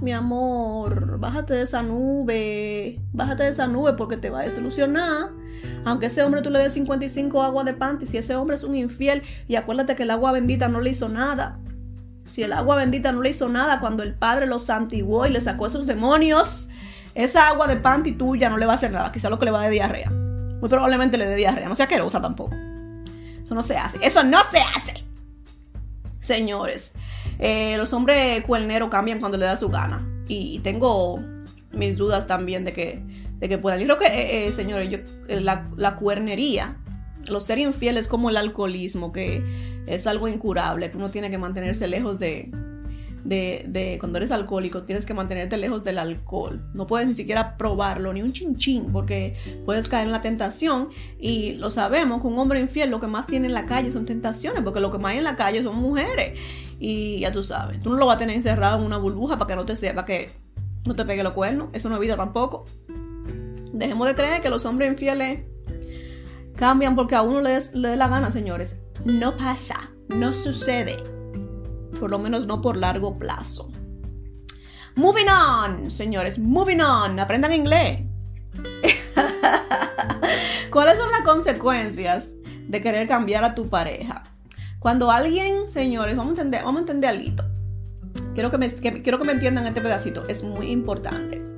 Mi 0.00 0.12
amor, 0.12 1.18
bájate 1.18 1.54
de 1.54 1.62
esa 1.62 1.82
nube. 1.82 3.00
Bájate 3.12 3.42
de 3.42 3.50
esa 3.50 3.66
nube 3.66 3.94
porque 3.94 4.16
te 4.16 4.30
va 4.30 4.40
a 4.40 4.44
desilusionar. 4.44 5.39
Aunque 5.84 6.06
ese 6.06 6.22
hombre 6.22 6.42
tú 6.42 6.50
le 6.50 6.58
des 6.58 6.74
55 6.74 7.42
agua 7.42 7.64
de 7.64 7.74
panty, 7.74 8.06
si 8.06 8.18
ese 8.18 8.34
hombre 8.36 8.56
es 8.56 8.64
un 8.64 8.74
infiel, 8.74 9.22
y 9.48 9.56
acuérdate 9.56 9.96
que 9.96 10.02
el 10.02 10.10
agua 10.10 10.32
bendita 10.32 10.68
no 10.68 10.80
le 10.80 10.90
hizo 10.90 11.08
nada. 11.08 11.58
Si 12.24 12.42
el 12.42 12.52
agua 12.52 12.76
bendita 12.76 13.12
no 13.12 13.22
le 13.22 13.30
hizo 13.30 13.48
nada 13.48 13.80
cuando 13.80 14.02
el 14.02 14.14
padre 14.14 14.46
lo 14.46 14.58
santiguó 14.58 15.26
y 15.26 15.30
le 15.30 15.40
sacó 15.40 15.66
esos 15.66 15.86
demonios, 15.86 16.68
esa 17.14 17.48
agua 17.48 17.66
de 17.66 17.76
panty 17.76 18.12
tuya 18.12 18.48
no 18.50 18.56
le 18.56 18.66
va 18.66 18.72
a 18.72 18.76
hacer 18.76 18.92
nada. 18.92 19.10
Quizá 19.10 19.30
lo 19.30 19.38
que 19.38 19.46
le 19.46 19.50
va 19.50 19.60
a 19.60 19.62
dar 19.62 19.70
diarrea. 19.70 20.10
Muy 20.10 20.68
probablemente 20.68 21.18
le 21.18 21.26
dé 21.26 21.36
diarrea. 21.36 21.68
No 21.68 21.74
sea 21.74 21.84
asquerosa 21.84 22.20
tampoco. 22.20 22.54
Eso 23.42 23.54
no 23.54 23.62
se 23.62 23.76
hace. 23.76 23.98
Eso 24.02 24.22
no 24.22 24.38
se 24.44 24.58
hace 24.58 25.10
señores. 26.30 26.92
Eh, 27.38 27.76
los 27.76 27.92
hombres 27.92 28.44
cuerneros 28.44 28.88
cambian 28.90 29.18
cuando 29.18 29.36
le 29.36 29.46
da 29.46 29.56
su 29.56 29.68
gana. 29.68 30.06
Y 30.28 30.60
tengo 30.60 31.20
mis 31.72 31.96
dudas 31.96 32.26
también 32.26 32.64
de 32.64 32.72
que, 32.72 33.02
de 33.40 33.48
que 33.48 33.58
puedan. 33.58 33.80
Yo 33.80 33.86
creo 33.86 33.98
que, 33.98 34.06
eh, 34.06 34.48
eh, 34.48 34.52
señores, 34.52 34.90
yo, 34.90 34.98
la, 35.28 35.68
la, 35.76 35.96
cuernería, 35.96 36.76
los 37.26 37.44
ser 37.44 37.58
infieles 37.58 38.06
como 38.06 38.30
el 38.30 38.36
alcoholismo, 38.36 39.12
que 39.12 39.42
es 39.86 40.06
algo 40.06 40.28
incurable, 40.28 40.90
que 40.90 40.96
uno 40.96 41.10
tiene 41.10 41.30
que 41.30 41.38
mantenerse 41.38 41.88
lejos 41.88 42.18
de, 42.18 42.50
de, 43.24 43.96
cuando 43.98 44.18
eres 44.18 44.30
alcohólico, 44.30 44.82
tienes 44.82 45.04
que 45.04 45.14
mantenerte 45.14 45.56
lejos 45.56 45.84
del 45.84 45.98
alcohol. 45.98 46.62
No 46.74 46.86
puedes 46.86 47.08
ni 47.08 47.14
siquiera 47.14 47.56
probarlo, 47.56 48.12
ni 48.12 48.22
un 48.22 48.32
chinchín, 48.32 48.92
porque 48.92 49.36
puedes 49.64 49.88
caer 49.88 50.06
en 50.06 50.12
la 50.12 50.20
tentación. 50.20 50.90
Y 51.18 51.52
lo 51.54 51.70
sabemos, 51.70 52.20
que 52.22 52.28
un 52.28 52.38
hombre 52.38 52.60
infiel 52.60 52.90
lo 52.90 53.00
que 53.00 53.06
más 53.06 53.26
tiene 53.26 53.46
en 53.46 53.54
la 53.54 53.66
calle 53.66 53.90
son 53.90 54.06
tentaciones, 54.06 54.62
porque 54.62 54.80
lo 54.80 54.90
que 54.90 54.98
más 54.98 55.12
hay 55.12 55.18
en 55.18 55.24
la 55.24 55.36
calle 55.36 55.62
son 55.62 55.76
mujeres. 55.76 56.38
Y 56.78 57.20
ya 57.20 57.32
tú 57.32 57.42
sabes, 57.42 57.82
tú 57.82 57.90
no 57.90 57.96
lo 57.96 58.06
vas 58.06 58.16
a 58.16 58.18
tener 58.18 58.36
encerrado 58.36 58.78
en 58.78 58.84
una 58.84 58.98
burbuja 58.98 59.36
para 59.36 59.48
que 59.48 59.56
no 59.56 59.64
te 59.64 59.76
sepa 59.76 60.04
que 60.04 60.30
no 60.86 60.94
te 60.94 61.04
pegue 61.04 61.22
los 61.22 61.32
cuernos. 61.32 61.68
Eso 61.72 61.88
no 61.88 61.96
es 61.96 62.00
vida 62.00 62.16
tampoco. 62.16 62.64
Dejemos 63.80 64.06
de 64.06 64.14
creer 64.14 64.42
que 64.42 64.50
los 64.50 64.66
hombres 64.66 64.90
infieles 64.90 65.40
cambian 66.54 66.94
porque 66.94 67.14
a 67.14 67.22
uno 67.22 67.40
le, 67.40 67.58
dé 67.58 67.96
la 67.96 68.08
gana, 68.08 68.30
señores. 68.30 68.76
No 69.06 69.38
pasa, 69.38 69.90
no 70.08 70.34
sucede 70.34 70.98
por 71.98 72.10
lo 72.10 72.18
menos 72.18 72.46
no 72.46 72.60
por 72.60 72.76
largo 72.76 73.18
plazo. 73.18 73.70
Moving 74.96 75.28
on, 75.30 75.90
señores, 75.90 76.38
moving 76.38 76.82
on, 76.82 77.18
aprendan 77.18 77.54
inglés. 77.54 78.02
¿Cuáles 80.70 80.98
son 80.98 81.10
las 81.10 81.22
consecuencias 81.22 82.34
de 82.68 82.82
querer 82.82 83.08
cambiar 83.08 83.44
a 83.44 83.54
tu 83.54 83.70
pareja? 83.70 84.24
Cuando 84.78 85.10
alguien, 85.10 85.68
señores, 85.68 86.16
vamos 86.16 86.38
a 86.38 86.42
entender, 86.42 86.64
vamos 86.64 86.80
a 86.80 86.82
entender 86.82 87.10
algo. 87.10 87.44
Quiero 88.34 88.50
que, 88.50 88.58
me, 88.58 88.70
quiero 88.70 89.18
que 89.18 89.24
me 89.24 89.32
entiendan 89.32 89.66
este 89.66 89.80
pedacito, 89.80 90.28
es 90.28 90.42
muy 90.42 90.70
importante. 90.70 91.49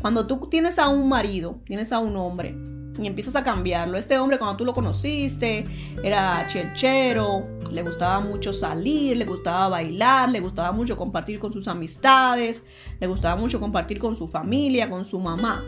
Cuando 0.00 0.26
tú 0.26 0.48
tienes 0.48 0.78
a 0.78 0.88
un 0.88 1.08
marido, 1.08 1.60
tienes 1.64 1.92
a 1.92 1.98
un 1.98 2.16
hombre, 2.16 2.56
y 2.98 3.06
empiezas 3.06 3.36
a 3.36 3.44
cambiarlo. 3.44 3.98
Este 3.98 4.18
hombre 4.18 4.38
cuando 4.38 4.56
tú 4.56 4.64
lo 4.64 4.74
conociste 4.74 5.64
era 6.02 6.46
cherchero, 6.48 7.46
le 7.70 7.82
gustaba 7.82 8.20
mucho 8.20 8.52
salir, 8.52 9.16
le 9.16 9.24
gustaba 9.24 9.68
bailar, 9.68 10.30
le 10.30 10.40
gustaba 10.40 10.72
mucho 10.72 10.96
compartir 10.96 11.38
con 11.38 11.52
sus 11.52 11.68
amistades, 11.68 12.62
le 12.98 13.06
gustaba 13.06 13.36
mucho 13.40 13.60
compartir 13.60 13.98
con 13.98 14.16
su 14.16 14.28
familia, 14.28 14.88
con 14.88 15.04
su 15.04 15.18
mamá. 15.18 15.64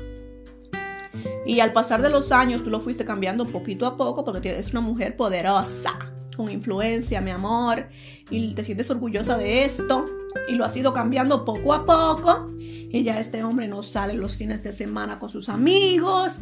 Y 1.46 1.60
al 1.60 1.72
pasar 1.72 2.02
de 2.02 2.10
los 2.10 2.32
años 2.32 2.64
tú 2.64 2.70
lo 2.70 2.80
fuiste 2.80 3.04
cambiando 3.04 3.46
poquito 3.46 3.86
a 3.86 3.96
poco 3.96 4.24
porque 4.24 4.58
es 4.58 4.70
una 4.70 4.80
mujer 4.80 5.16
poderosa, 5.16 5.98
con 6.36 6.50
influencia, 6.50 7.20
mi 7.20 7.30
amor, 7.30 7.88
y 8.30 8.54
te 8.54 8.64
sientes 8.64 8.90
orgullosa 8.90 9.36
de 9.36 9.64
esto 9.64 10.04
y 10.48 10.54
lo 10.54 10.64
has 10.64 10.76
ido 10.76 10.92
cambiando 10.92 11.44
poco 11.44 11.74
a 11.74 11.84
poco. 11.84 12.50
Y 12.58 13.02
ya 13.02 13.18
este 13.18 13.42
hombre 13.42 13.68
no 13.68 13.82
sale 13.82 14.14
los 14.14 14.36
fines 14.36 14.62
de 14.62 14.72
semana 14.72 15.18
con 15.18 15.28
sus 15.28 15.48
amigos. 15.48 16.40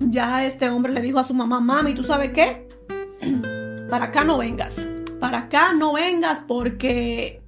Ya 0.00 0.44
este 0.44 0.68
hombre 0.68 0.92
le 0.92 1.00
dijo 1.00 1.18
a 1.18 1.24
su 1.24 1.34
mamá, 1.34 1.60
mami, 1.60 1.94
¿tú 1.94 2.04
sabes 2.04 2.32
qué? 2.32 2.68
Para 3.90 4.06
acá 4.06 4.24
no 4.24 4.38
vengas. 4.38 4.88
Para 5.20 5.38
acá 5.38 5.72
no 5.72 5.94
vengas 5.94 6.40
porque 6.46 7.42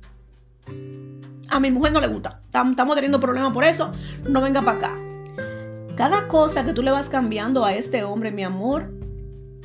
a 1.50 1.60
mi 1.60 1.70
mujer 1.70 1.92
no 1.92 2.00
le 2.00 2.06
gusta. 2.08 2.40
Estamos 2.46 2.94
teniendo 2.94 3.20
problemas 3.20 3.52
por 3.52 3.64
eso. 3.64 3.90
No 4.28 4.40
venga 4.40 4.62
para 4.62 4.78
acá. 4.78 4.98
Cada 5.96 6.28
cosa 6.28 6.64
que 6.64 6.72
tú 6.72 6.82
le 6.82 6.90
vas 6.90 7.08
cambiando 7.08 7.64
a 7.64 7.74
este 7.74 8.04
hombre, 8.04 8.30
mi 8.30 8.44
amor, 8.44 8.92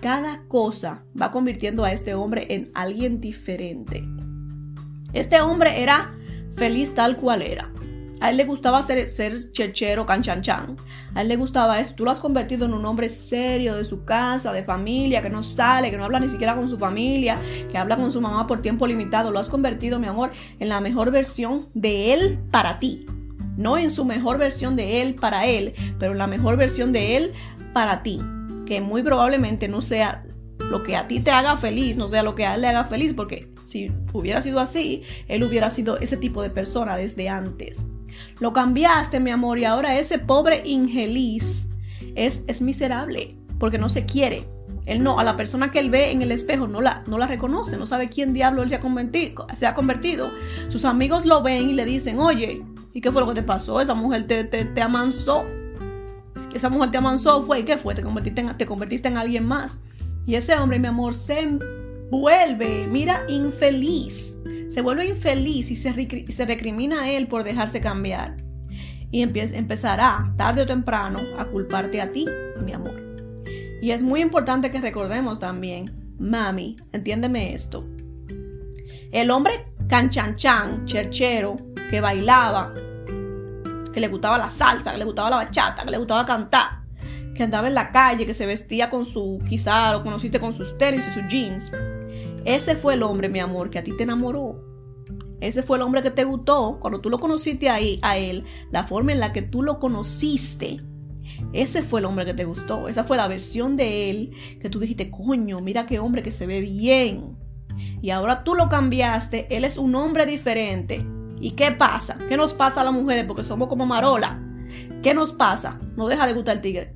cada 0.01 0.43
cosa 0.47 1.03
va 1.19 1.31
convirtiendo 1.31 1.85
a 1.85 1.91
este 1.91 2.15
hombre 2.15 2.47
en 2.49 2.71
alguien 2.73 3.21
diferente. 3.21 4.03
Este 5.13 5.39
hombre 5.41 5.81
era 5.81 6.13
feliz 6.55 6.93
tal 6.93 7.17
cual 7.17 7.41
era. 7.41 7.69
A 8.23 8.29
él 8.29 8.37
le 8.37 8.45
gustaba 8.45 8.81
ser, 8.81 9.09
ser 9.09 9.51
chechero, 9.51 10.05
canchanchan. 10.05 10.75
A 11.13 11.21
él 11.21 11.27
le 11.27 11.35
gustaba 11.35 11.81
eso. 11.81 11.93
Tú 11.93 12.05
lo 12.05 12.11
has 12.11 12.21
convertido 12.21 12.65
en 12.65 12.73
un 12.73 12.85
hombre 12.85 13.09
serio 13.09 13.75
de 13.75 13.83
su 13.83 14.05
casa, 14.05 14.53
de 14.53 14.63
familia, 14.63 15.21
que 15.21 15.29
no 15.29 15.43
sale, 15.43 15.91
que 15.91 15.97
no 15.97 16.05
habla 16.05 16.21
ni 16.21 16.29
siquiera 16.29 16.55
con 16.55 16.69
su 16.69 16.77
familia, 16.77 17.37
que 17.69 17.77
habla 17.77 17.97
con 17.97 18.13
su 18.13 18.21
mamá 18.21 18.47
por 18.47 18.61
tiempo 18.61 18.87
limitado. 18.87 19.29
Lo 19.31 19.39
has 19.39 19.49
convertido, 19.49 19.99
mi 19.99 20.07
amor, 20.07 20.31
en 20.59 20.69
la 20.69 20.79
mejor 20.79 21.11
versión 21.11 21.67
de 21.73 22.13
él 22.13 22.39
para 22.49 22.79
ti. 22.79 23.05
No 23.57 23.77
en 23.77 23.91
su 23.91 24.05
mejor 24.05 24.37
versión 24.37 24.77
de 24.77 25.01
él 25.01 25.15
para 25.15 25.45
él, 25.45 25.73
pero 25.99 26.13
en 26.13 26.17
la 26.17 26.27
mejor 26.27 26.55
versión 26.55 26.93
de 26.93 27.17
él 27.17 27.33
para 27.73 28.03
ti. 28.03 28.21
Que 28.65 28.79
muy 28.79 29.03
probablemente 29.03 29.67
no 29.67 29.81
sea 29.81 30.23
lo 30.59 30.81
que 30.83 30.95
a 30.95 31.09
ti 31.09 31.19
te 31.19 31.31
haga 31.31 31.57
feliz, 31.57 31.97
no 31.97 32.07
sea 32.07 32.23
lo 32.23 32.35
que 32.35 32.45
a 32.45 32.55
él 32.55 32.61
le 32.61 32.67
haga 32.69 32.85
feliz, 32.85 33.13
porque 33.13 33.52
si 33.63 33.91
hubiera 34.11 34.41
sido 34.41 34.59
así, 34.59 35.03
él 35.27 35.43
hubiera 35.43 35.69
sido 35.69 35.97
ese 35.97 36.17
tipo 36.17 36.41
de 36.41 36.49
persona 36.49 36.95
desde 36.95 37.29
antes. 37.29 37.83
Lo 38.39 38.53
cambiaste, 38.53 39.19
mi 39.19 39.31
amor, 39.31 39.59
y 39.59 39.65
ahora 39.65 39.97
ese 39.97 40.19
pobre 40.19 40.61
infeliz 40.65 41.69
es, 42.15 42.43
es 42.47 42.61
miserable 42.61 43.37
porque 43.59 43.77
no 43.77 43.89
se 43.89 44.05
quiere. 44.05 44.47
Él 44.85 45.01
no, 45.01 45.17
a 45.17 45.23
la 45.23 45.37
persona 45.37 45.71
que 45.71 45.79
él 45.79 45.89
ve 45.89 46.11
en 46.11 46.21
el 46.21 46.31
espejo 46.31 46.67
no 46.67 46.81
la, 46.81 47.03
no 47.07 47.17
la 47.17 47.25
reconoce, 47.25 47.77
no 47.77 47.85
sabe 47.85 48.09
quién 48.09 48.33
diablo 48.33 48.63
él 48.63 48.69
se 48.69 48.75
ha, 48.75 49.73
convertido. 49.73 50.31
Sus 50.67 50.83
amigos 50.83 51.25
lo 51.25 51.41
ven 51.41 51.69
y 51.69 51.73
le 51.73 51.85
dicen, 51.85 52.19
oye, 52.19 52.63
¿y 52.93 53.01
qué 53.01 53.11
fue 53.11 53.21
lo 53.21 53.27
que 53.29 53.35
te 53.35 53.43
pasó? 53.43 53.79
Esa 53.79 53.93
mujer 53.93 54.27
te, 54.27 54.43
te, 54.43 54.65
te 54.65 54.81
amansó. 54.81 55.45
Esa 56.53 56.69
mujer 56.69 56.91
te 56.91 56.97
amansó, 56.97 57.43
fue, 57.43 57.61
¿y 57.61 57.63
qué 57.63 57.77
fue? 57.77 57.95
Te 57.95 58.03
convertiste, 58.03 58.41
en, 58.41 58.57
te 58.57 58.65
convertiste 58.65 59.07
en 59.07 59.17
alguien 59.17 59.47
más. 59.47 59.79
Y 60.25 60.35
ese 60.35 60.53
hombre, 60.55 60.79
mi 60.79 60.87
amor, 60.87 61.13
se 61.13 61.57
vuelve, 62.09 62.87
mira, 62.87 63.23
infeliz. 63.27 64.35
Se 64.69 64.81
vuelve 64.81 65.07
infeliz 65.07 65.69
y 65.71 65.75
se, 65.75 66.25
se 66.31 66.45
recrimina 66.45 67.03
a 67.03 67.11
él 67.11 67.27
por 67.27 67.43
dejarse 67.43 67.81
cambiar. 67.81 68.37
Y 69.11 69.21
empezará, 69.21 70.33
tarde 70.37 70.63
o 70.63 70.65
temprano, 70.65 71.19
a 71.37 71.45
culparte 71.45 72.01
a 72.01 72.11
ti, 72.11 72.25
mi 72.63 72.73
amor. 72.73 72.99
Y 73.81 73.91
es 73.91 74.01
muy 74.01 74.21
importante 74.21 74.71
que 74.71 74.81
recordemos 74.81 75.39
también, 75.39 76.15
mami, 76.17 76.75
entiéndeme 76.93 77.53
esto. 77.53 77.87
El 79.11 79.29
hombre 79.29 79.65
canchanchan, 79.87 80.85
cherchero, 80.85 81.55
que 81.89 82.01
bailaba, 82.01 82.73
que 83.93 83.99
le 83.99 84.07
gustaba 84.07 84.37
la 84.39 84.49
salsa, 84.49 84.93
que 84.93 84.97
le 84.97 85.05
gustaba 85.05 85.29
la 85.29 85.35
bachata, 85.35 85.83
que 85.83 85.91
le 85.91 85.97
gustaba 85.97 86.25
cantar, 86.25 86.82
que 87.35 87.43
andaba 87.43 87.67
en 87.67 87.73
la 87.73 87.91
calle, 87.91 88.25
que 88.25 88.33
se 88.33 88.45
vestía 88.45 88.89
con 88.89 89.05
su, 89.05 89.39
quizá 89.47 89.91
lo 89.91 90.03
conociste 90.03 90.39
con 90.39 90.53
sus 90.53 90.77
tenis 90.77 91.07
y 91.07 91.11
sus 91.11 91.27
jeans. 91.27 91.71
Ese 92.45 92.75
fue 92.75 92.95
el 92.95 93.03
hombre, 93.03 93.29
mi 93.29 93.39
amor, 93.39 93.69
que 93.69 93.79
a 93.79 93.83
ti 93.83 93.95
te 93.95 94.03
enamoró. 94.03 94.63
Ese 95.39 95.63
fue 95.63 95.77
el 95.77 95.83
hombre 95.83 96.03
que 96.03 96.11
te 96.11 96.23
gustó 96.23 96.77
cuando 96.79 97.01
tú 97.01 97.09
lo 97.09 97.19
conociste 97.19 97.69
ahí, 97.69 97.99
a 98.01 98.17
él, 98.17 98.45
la 98.71 98.83
forma 98.83 99.11
en 99.11 99.19
la 99.19 99.33
que 99.33 99.41
tú 99.41 99.61
lo 99.61 99.79
conociste 99.79 100.79
ese 101.51 101.83
fue 101.83 101.99
el 101.99 102.05
hombre 102.05 102.25
que 102.25 102.33
te 102.33 102.45
gustó. 102.45 102.87
Esa 102.87 103.03
fue 103.03 103.17
la 103.17 103.27
versión 103.27 103.75
de 103.75 104.09
él 104.09 104.31
que 104.61 104.69
tú 104.69 104.79
dijiste, 104.79 105.11
coño, 105.11 105.59
mira 105.61 105.85
qué 105.85 105.99
hombre 105.99 106.23
que 106.23 106.31
se 106.31 106.47
ve 106.47 106.61
bien. 106.61 107.37
Y 108.01 108.09
ahora 108.09 108.43
tú 108.43 108.55
lo 108.55 108.69
cambiaste. 108.69 109.47
Él 109.55 109.65
es 109.65 109.77
un 109.77 109.95
hombre 109.95 110.25
diferente. 110.25 111.05
¿Y 111.39 111.51
qué 111.51 111.71
pasa? 111.71 112.17
¿Qué 112.29 112.37
nos 112.37 112.53
pasa 112.53 112.81
a 112.81 112.83
las 112.83 112.93
mujeres? 112.93 113.25
Porque 113.25 113.43
somos 113.43 113.67
como 113.67 113.85
marola. 113.85 114.41
¿Qué 115.01 115.13
nos 115.13 115.33
pasa? 115.33 115.79
No 115.95 116.07
deja 116.07 116.25
de 116.25 116.33
gustar 116.33 116.55
el 116.55 116.61
tigre. 116.61 116.93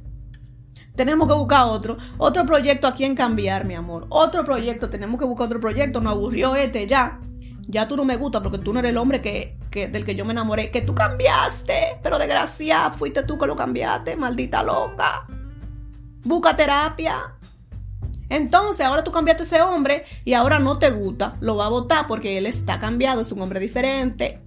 Tenemos 0.96 1.28
que 1.28 1.34
buscar 1.34 1.66
otro. 1.66 1.98
Otro 2.18 2.46
proyecto 2.46 2.88
a 2.88 2.94
quien 2.94 3.16
cambiar, 3.16 3.66
mi 3.66 3.76
amor. 3.76 4.08
Otro 4.10 4.44
proyecto. 4.44 4.90
Tenemos 4.90 5.20
que 5.20 5.26
buscar 5.26 5.48
otro 5.48 5.60
proyecto. 5.60 6.02
Nos 6.02 6.14
aburrió 6.14 6.56
este 6.56 6.88
ya 6.88 7.20
ya 7.68 7.88
tú 7.88 7.98
no 7.98 8.06
me 8.06 8.16
gusta 8.16 8.42
porque 8.42 8.58
tú 8.58 8.74
no 8.74 8.80
eres 8.80 8.92
el 8.92 8.98
hombre 8.98 9.22
que, 9.22 9.58
del 9.88 10.06
que 10.06 10.16
yo 10.16 10.26
me 10.26 10.32
enamoré, 10.32 10.72
que 10.72 10.82
tú 10.82 10.96
cambiaste, 10.96 12.00
pero 12.02 12.18
desgracia, 12.18 12.92
fuiste 12.92 13.24
tú 13.24 13.38
que 13.38 13.46
lo 13.46 13.56
cambiaste, 13.56 14.16
maldita 14.16 14.64
loca. 14.64 15.28
Busca 16.24 16.56
terapia. 16.56 17.36
Entonces, 18.30 18.86
ahora 18.86 19.04
tú 19.04 19.12
cambiaste 19.12 19.44
ese 19.44 19.62
hombre 19.62 20.06
y 20.26 20.34
ahora 20.34 20.60
no 20.60 20.80
te 20.80 20.90
gusta, 20.92 21.38
lo 21.40 21.58
va 21.58 21.68
a 21.68 21.70
votar 21.70 22.08
porque 22.08 22.38
él 22.38 22.46
está 22.46 22.80
cambiado, 22.80 23.22
es 23.22 23.32
un 23.32 23.42
hombre 23.42 23.60
diferente. 23.60 24.42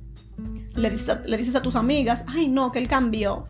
Le 0.74 0.90
dices, 0.90 1.18
le 1.24 1.36
dices 1.36 1.54
a 1.56 1.62
tus 1.62 1.76
amigas, 1.76 2.24
ay 2.26 2.48
no, 2.48 2.72
que 2.72 2.78
él 2.78 2.88
cambió. 2.88 3.48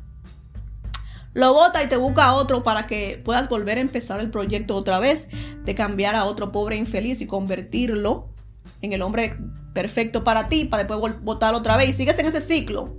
Lo 1.33 1.55
vota 1.55 1.83
y 1.83 1.89
te 1.89 1.97
busca 1.97 2.35
otro 2.35 2.62
para 2.62 2.87
que 2.87 3.20
puedas 3.24 3.49
volver 3.49 3.78
a 3.78 3.83
empezar 3.83 4.20
el 4.20 4.31
proyecto 4.31 4.74
otra 4.74 4.99
vez 4.99 5.28
de 5.64 5.74
cambiar 5.74 6.16
a 6.16 6.24
otro 6.24 6.51
pobre 6.51 6.76
infeliz 6.76 7.20
y 7.20 7.26
convertirlo 7.26 8.28
en 8.83 8.93
el 8.93 9.03
hombre 9.03 9.37
perfecto 9.72 10.24
para 10.24 10.49
ti, 10.49 10.64
para 10.64 10.85
después 10.85 11.22
votar 11.22 11.55
otra 11.55 11.76
vez 11.76 11.91
y 11.91 11.93
sigues 11.93 12.18
en 12.18 12.26
ese 12.26 12.41
ciclo. 12.41 12.97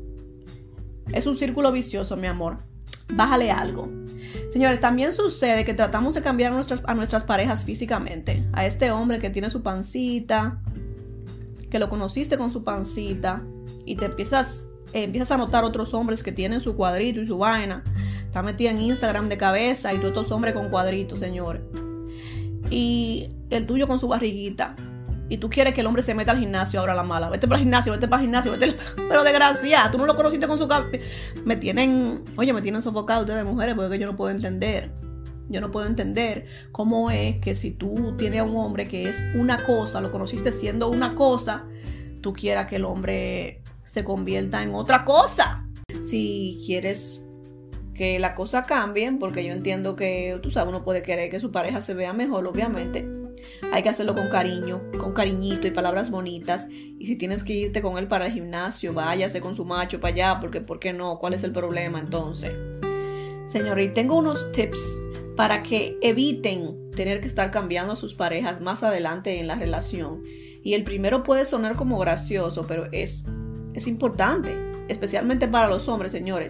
Es 1.13 1.25
un 1.25 1.37
círculo 1.37 1.71
vicioso, 1.71 2.15
mi 2.15 2.27
amor. 2.27 2.59
Bájale 3.13 3.51
algo. 3.51 3.89
Señores, 4.53 4.79
también 4.79 5.11
sucede 5.11 5.65
que 5.65 5.73
tratamos 5.73 6.15
de 6.15 6.21
cambiar 6.21 6.51
a 6.51 6.55
nuestras, 6.55 6.81
a 6.85 6.93
nuestras 6.93 7.23
parejas 7.23 7.65
físicamente. 7.65 8.45
A 8.53 8.65
este 8.65 8.91
hombre 8.91 9.19
que 9.19 9.29
tiene 9.29 9.49
su 9.49 9.61
pancita, 9.61 10.61
que 11.69 11.79
lo 11.79 11.89
conociste 11.89 12.37
con 12.37 12.49
su 12.49 12.63
pancita 12.63 13.43
y 13.85 13.95
te 13.95 14.05
empiezas, 14.05 14.67
empiezas 14.93 15.31
a 15.31 15.37
notar 15.37 15.63
otros 15.63 15.93
hombres 15.93 16.23
que 16.23 16.31
tienen 16.31 16.61
su 16.61 16.75
cuadrito 16.75 17.21
y 17.21 17.27
su 17.27 17.37
vaina. 17.37 17.83
Está 18.31 18.41
metida 18.41 18.69
en 18.69 18.79
Instagram 18.79 19.27
de 19.27 19.35
cabeza 19.35 19.93
y 19.93 19.99
tú 19.99 20.07
otros 20.07 20.31
hombres 20.31 20.53
con 20.53 20.69
cuadritos, 20.69 21.19
señores. 21.19 21.63
Y 22.69 23.29
el 23.49 23.67
tuyo 23.67 23.87
con 23.87 23.99
su 23.99 24.07
barriguita 24.07 24.77
y 25.27 25.35
tú 25.35 25.49
quieres 25.49 25.73
que 25.73 25.81
el 25.81 25.87
hombre 25.87 26.01
se 26.01 26.15
meta 26.15 26.31
al 26.31 26.39
gimnasio 26.39 26.79
ahora 26.79 26.95
la 26.95 27.03
mala. 27.03 27.29
Vete 27.29 27.45
para 27.45 27.57
el 27.57 27.63
gimnasio, 27.63 27.91
vete 27.91 28.07
para 28.07 28.21
el 28.21 28.27
gimnasio, 28.27 28.53
vete. 28.53 28.77
Pero 28.95 29.25
desgracia, 29.25 29.89
tú 29.91 29.97
no 29.97 30.05
lo 30.05 30.15
conociste 30.15 30.47
con 30.47 30.57
su 30.57 30.65
Me 31.43 31.57
tienen, 31.57 32.23
oye, 32.37 32.53
me 32.53 32.61
tienen 32.61 32.81
sofocado 32.81 33.19
ustedes 33.19 33.43
mujeres 33.43 33.75
porque 33.75 33.99
yo 33.99 34.07
no 34.07 34.15
puedo 34.15 34.33
entender. 34.33 34.93
Yo 35.49 35.59
no 35.59 35.69
puedo 35.69 35.85
entender 35.85 36.45
cómo 36.71 37.11
es 37.11 37.35
que 37.41 37.53
si 37.53 37.71
tú 37.71 38.15
tienes 38.17 38.39
a 38.39 38.43
un 38.45 38.55
hombre 38.55 38.87
que 38.87 39.09
es 39.09 39.21
una 39.35 39.65
cosa, 39.65 39.99
lo 39.99 40.09
conociste 40.09 40.53
siendo 40.53 40.89
una 40.89 41.15
cosa, 41.15 41.65
tú 42.21 42.31
quieras 42.31 42.67
que 42.67 42.77
el 42.77 42.85
hombre 42.85 43.61
se 43.83 44.05
convierta 44.05 44.63
en 44.63 44.73
otra 44.73 45.03
cosa. 45.03 45.67
Si 46.01 46.61
quieres 46.65 47.25
que 48.01 48.17
la 48.17 48.33
cosa 48.33 48.63
cambie, 48.63 49.11
porque 49.19 49.45
yo 49.45 49.53
entiendo 49.53 49.95
que, 49.95 50.39
tú 50.41 50.49
sabes, 50.49 50.73
uno 50.73 50.83
puede 50.83 51.03
querer 51.03 51.29
que 51.29 51.39
su 51.39 51.51
pareja 51.51 51.83
se 51.83 51.93
vea 51.93 52.13
mejor, 52.13 52.47
obviamente 52.47 53.07
hay 53.71 53.83
que 53.83 53.89
hacerlo 53.89 54.15
con 54.15 54.27
cariño, 54.29 54.81
con 54.97 55.13
cariñito 55.13 55.67
y 55.67 55.71
palabras 55.71 56.09
bonitas. 56.09 56.67
Y 56.71 57.05
si 57.05 57.15
tienes 57.15 57.43
que 57.43 57.53
irte 57.53 57.79
con 57.83 57.99
él 57.99 58.07
para 58.07 58.25
el 58.25 58.33
gimnasio, 58.33 58.91
váyase 58.91 59.39
con 59.39 59.55
su 59.55 59.65
macho 59.65 59.99
para 59.99 60.15
allá, 60.15 60.37
porque 60.41 60.61
¿por 60.61 60.79
qué 60.79 60.93
no? 60.93 61.19
¿Cuál 61.19 61.35
es 61.35 61.43
el 61.43 61.51
problema 61.51 61.99
entonces? 61.99 62.55
Señor, 63.45 63.79
y 63.79 63.89
tengo 63.89 64.17
unos 64.17 64.51
tips 64.51 64.81
para 65.35 65.61
que 65.61 65.99
eviten 66.01 66.89
tener 66.95 67.21
que 67.21 67.27
estar 67.27 67.51
cambiando 67.51 67.93
a 67.93 67.97
sus 67.97 68.15
parejas 68.15 68.61
más 68.61 68.81
adelante 68.81 69.39
en 69.39 69.45
la 69.45 69.53
relación. 69.53 70.23
Y 70.63 70.73
el 70.73 70.83
primero 70.83 71.21
puede 71.21 71.45
sonar 71.45 71.75
como 71.75 71.99
gracioso, 71.99 72.65
pero 72.67 72.87
es, 72.91 73.25
es 73.75 73.85
importante, 73.85 74.57
especialmente 74.87 75.47
para 75.47 75.67
los 75.67 75.87
hombres, 75.87 76.11
señores. 76.11 76.49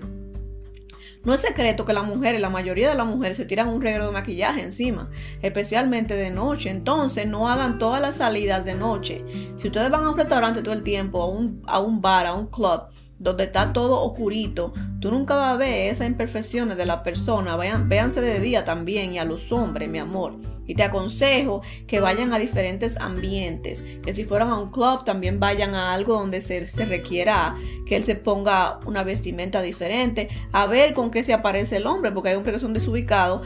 No 1.24 1.34
es 1.34 1.41
secreto 1.41 1.86
que 1.86 1.93
las 1.93 2.05
mujeres, 2.05 2.41
la 2.41 2.49
mayoría 2.49 2.89
de 2.89 2.95
las 2.95 3.05
mujeres 3.05 3.38
se 3.38 3.45
tiran 3.45 3.67
un 3.67 3.82
regalo 3.82 4.07
de 4.07 4.11
maquillaje 4.11 4.63
encima, 4.63 5.09
especialmente 5.41 6.15
de 6.15 6.32
noche. 6.32 6.69
Entonces 6.69 7.28
no 7.28 7.47
hagan 7.47 7.78
todas 7.78 8.01
las 8.01 8.15
salidas 8.17 8.65
de 8.65 8.74
noche. 8.74 9.24
Si 9.55 9.67
ustedes 9.67 9.91
van 9.91 10.03
a 10.03 10.09
un 10.09 10.17
restaurante 10.17 10.63
todo 10.63 10.74
el 10.74 10.84
tiempo, 10.84 11.22
a 11.22 11.28
un, 11.28 11.61
a 11.67 11.80
un 11.80 12.01
bar, 12.01 12.26
a 12.26 12.34
un 12.34 12.47
club, 12.47 12.82
donde 13.22 13.43
está 13.43 13.72
todo 13.72 14.01
oscurito, 14.01 14.74
tú 14.99 15.11
nunca 15.11 15.36
vas 15.36 15.53
a 15.53 15.57
ver 15.57 15.91
esas 15.91 16.07
imperfecciones 16.07 16.76
de 16.76 16.88
la 16.88 17.03
persona. 17.03 17.55
Vean, 17.55 17.88
véanse 17.88 18.19
de 18.19 18.39
día 18.39 18.65
también 18.65 19.13
y 19.13 19.19
a 19.19 19.26
los 19.26 19.51
hombres, 19.51 19.88
mi 19.89 19.99
amor. 19.99 20.34
Y 20.65 20.74
te 20.74 20.84
aconsejo 20.84 21.61
que 21.86 21.99
vayan 21.99 22.34
a 22.34 22.39
diferentes 22.39 22.97
ambientes, 22.97 23.86
que 24.03 24.15
si 24.15 24.24
fueran 24.24 24.49
a 24.49 24.57
un 24.57 24.72
club 24.72 25.03
también 25.03 25.39
vayan 25.39 25.76
a 25.76 25.93
algo 25.93 26.13
donde 26.13 26.41
se, 26.41 26.67
se 26.67 26.86
requiera 26.86 27.55
que 27.86 27.95
él 27.95 28.05
se 28.05 28.15
ponga 28.15 28.80
una 28.86 29.03
vestimenta 29.03 29.61
diferente, 29.61 30.30
a 30.51 30.65
ver 30.65 30.93
con 30.93 31.11
qué 31.11 31.24
se 31.24 31.34
aparece 31.34 31.78
el 31.78 31.86
hombre, 31.86 32.11
porque 32.11 32.30
hay 32.30 32.36
hombres 32.36 32.55
que 32.55 32.61
son 32.61 32.74
desubicados 32.74 33.41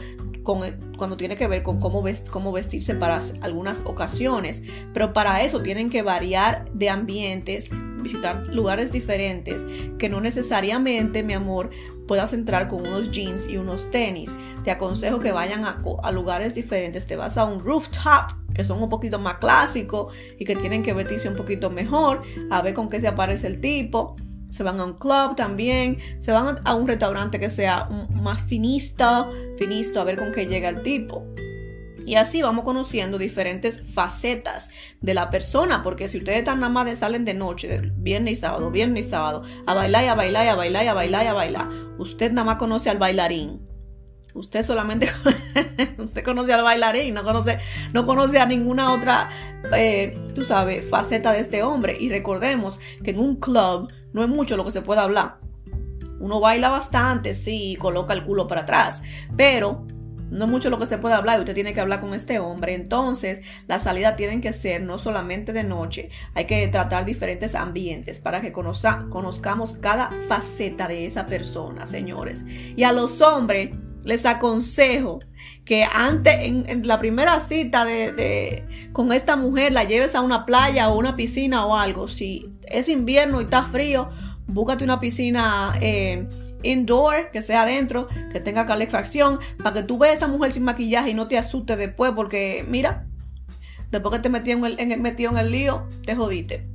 cuando 0.96 1.16
tiene 1.16 1.36
que 1.36 1.48
ver 1.48 1.62
con 1.64 1.80
cómo, 1.80 2.04
cómo 2.30 2.52
vestirse 2.52 2.94
para 2.94 3.20
algunas 3.40 3.82
ocasiones. 3.84 4.62
Pero 4.94 5.12
para 5.12 5.42
eso 5.42 5.60
tienen 5.60 5.90
que 5.90 6.02
variar 6.02 6.70
de 6.72 6.88
ambientes, 6.88 7.68
visitar 8.06 8.46
lugares 8.48 8.92
diferentes, 8.92 9.66
que 9.98 10.08
no 10.08 10.20
necesariamente, 10.20 11.22
mi 11.22 11.34
amor, 11.34 11.70
puedas 12.06 12.32
entrar 12.32 12.68
con 12.68 12.86
unos 12.86 13.10
jeans 13.10 13.48
y 13.48 13.56
unos 13.56 13.90
tenis. 13.90 14.34
Te 14.64 14.70
aconsejo 14.70 15.18
que 15.20 15.32
vayan 15.32 15.64
a, 15.64 16.12
lugares 16.12 16.54
diferentes. 16.54 17.06
Te 17.06 17.16
vas 17.16 17.36
a 17.36 17.44
un 17.44 17.60
rooftop 17.60 18.32
que 18.54 18.64
son 18.64 18.82
un 18.82 18.88
poquito 18.88 19.18
más 19.18 19.34
clásicos 19.34 20.14
y 20.38 20.44
que 20.44 20.56
tienen 20.56 20.82
que 20.82 20.94
vestirse 20.94 21.28
un 21.28 21.36
poquito 21.36 21.68
mejor, 21.68 22.22
a 22.50 22.62
ver 22.62 22.72
con 22.72 22.88
qué 22.88 23.00
se 23.00 23.08
aparece 23.08 23.48
el 23.48 23.60
tipo 23.60 24.16
se 24.48 24.62
van 24.62 24.80
a 24.80 24.84
un 24.84 24.94
club 24.94 25.36
también, 25.36 25.98
se 26.18 26.32
van 26.32 26.58
a 26.64 26.74
un 26.74 26.86
restaurante 26.86 27.38
que 27.38 27.50
sea 27.50 27.88
más 28.14 28.42
finista, 28.42 29.28
finista, 29.58 30.00
a 30.00 30.04
ver 30.04 30.16
con 30.16 30.32
qué 30.32 30.46
llega 30.46 30.70
el 30.70 30.82
tipo. 30.82 31.26
Y 32.06 32.14
así 32.14 32.40
vamos 32.40 32.64
conociendo 32.64 33.18
diferentes 33.18 33.82
facetas 33.92 34.70
de 35.00 35.12
la 35.12 35.28
persona, 35.28 35.82
porque 35.82 36.08
si 36.08 36.18
ustedes 36.18 36.38
están 36.38 36.60
nada 36.60 36.72
más 36.72 36.98
salen 37.00 37.24
de 37.24 37.34
noche, 37.34 37.66
de 37.66 37.92
viernes 37.96 38.34
y 38.34 38.36
sábado, 38.36 38.70
viernes 38.70 39.06
y 39.06 39.10
sábado, 39.10 39.42
a 39.66 39.74
bailar 39.74 40.04
y 40.04 40.06
a 40.06 40.14
bailar 40.14 40.46
y 40.46 40.48
a 40.48 40.54
bailar 40.54 40.84
y 40.84 40.88
a 40.88 40.94
bailar 40.94 41.24
y 41.24 41.26
a 41.26 41.32
bailar, 41.32 41.68
usted 41.98 42.30
nada 42.30 42.44
más 42.44 42.56
conoce 42.56 42.90
al 42.90 42.98
bailarín. 42.98 43.60
Usted 44.34 44.62
solamente 44.62 45.08
usted 45.98 46.22
conoce 46.22 46.52
al 46.52 46.62
bailarín, 46.62 47.12
no 47.12 47.24
conoce, 47.24 47.58
no 47.92 48.06
conoce 48.06 48.38
a 48.38 48.46
ninguna 48.46 48.92
otra, 48.92 49.28
eh, 49.74 50.16
tú 50.32 50.44
sabes, 50.44 50.88
faceta 50.88 51.32
de 51.32 51.40
este 51.40 51.64
hombre. 51.64 51.96
Y 51.98 52.08
recordemos 52.08 52.78
que 53.02 53.10
en 53.10 53.18
un 53.18 53.34
club 53.34 53.92
no 54.12 54.22
es 54.22 54.28
mucho 54.28 54.56
lo 54.56 54.64
que 54.64 54.70
se 54.70 54.82
puede 54.82 55.00
hablar. 55.00 55.40
Uno 56.20 56.38
baila 56.38 56.68
bastante, 56.68 57.34
sí, 57.34 57.76
coloca 57.80 58.14
el 58.14 58.24
culo 58.24 58.46
para 58.46 58.60
atrás, 58.60 59.02
pero 59.36 59.84
no 60.30 60.46
mucho 60.46 60.70
lo 60.70 60.78
que 60.78 60.86
se 60.86 60.98
puede 60.98 61.14
hablar 61.14 61.38
usted 61.40 61.54
tiene 61.54 61.74
que 61.74 61.80
hablar 61.80 62.00
con 62.00 62.14
este 62.14 62.38
hombre. 62.38 62.74
Entonces, 62.74 63.42
la 63.66 63.78
salida 63.78 64.16
tienen 64.16 64.40
que 64.40 64.52
ser 64.52 64.82
no 64.82 64.98
solamente 64.98 65.52
de 65.52 65.64
noche, 65.64 66.10
hay 66.34 66.46
que 66.46 66.66
tratar 66.68 67.04
diferentes 67.04 67.54
ambientes 67.54 68.20
para 68.20 68.40
que 68.40 68.52
conozcamos 68.52 69.74
cada 69.80 70.10
faceta 70.28 70.88
de 70.88 71.06
esa 71.06 71.26
persona, 71.26 71.86
señores. 71.86 72.44
Y 72.76 72.82
a 72.82 72.92
los 72.92 73.20
hombres 73.20 73.70
les 74.04 74.24
aconsejo 74.24 75.18
que 75.64 75.84
antes, 75.84 76.34
en, 76.38 76.86
la 76.86 77.00
primera 77.00 77.40
cita 77.40 77.84
de, 77.84 78.64
con 78.92 79.12
esta 79.12 79.36
mujer, 79.36 79.72
la 79.72 79.84
lleves 79.84 80.14
a 80.14 80.20
una 80.20 80.46
playa 80.46 80.88
o 80.88 80.98
una 80.98 81.16
piscina 81.16 81.66
o 81.66 81.76
algo. 81.76 82.06
Si 82.06 82.48
es 82.66 82.88
invierno 82.88 83.40
y 83.40 83.44
está 83.44 83.64
frío, 83.64 84.08
búscate 84.46 84.84
una 84.84 85.00
piscina 85.00 85.74
eh, 85.80 86.28
indoor, 86.66 87.30
que 87.30 87.42
sea 87.42 87.62
adentro, 87.62 88.08
que 88.32 88.40
tenga 88.40 88.66
calefacción, 88.66 89.40
para 89.62 89.74
que 89.74 89.82
tú 89.82 89.98
veas 89.98 90.12
a 90.12 90.14
esa 90.16 90.26
mujer 90.26 90.52
sin 90.52 90.64
maquillaje 90.64 91.10
y 91.10 91.14
no 91.14 91.28
te 91.28 91.38
asustes 91.38 91.78
después, 91.78 92.12
porque 92.12 92.64
mira, 92.68 93.06
después 93.90 94.14
que 94.14 94.20
te 94.20 94.28
metí 94.28 94.50
en 94.50 94.64
el, 94.64 94.78
en 94.78 95.00
metió 95.02 95.30
en 95.30 95.38
el 95.38 95.50
lío, 95.50 95.86
te 96.04 96.14
jodiste. 96.14 96.66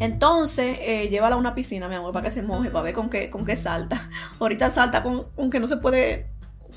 Entonces, 0.00 0.78
eh, 0.82 1.08
llévala 1.08 1.36
a 1.36 1.38
una 1.38 1.54
piscina, 1.54 1.88
mi 1.88 1.96
amor, 1.96 2.12
para 2.12 2.28
que 2.28 2.34
se 2.34 2.42
moje, 2.42 2.70
para 2.70 2.84
ver 2.84 2.94
con 2.94 3.10
qué, 3.10 3.30
con 3.30 3.44
qué 3.44 3.56
salta. 3.56 4.08
Ahorita 4.38 4.70
salta 4.70 5.02
con, 5.02 5.24
con 5.34 5.50
que 5.50 5.60
no 5.60 5.66
se 5.66 5.76
puede 5.76 6.26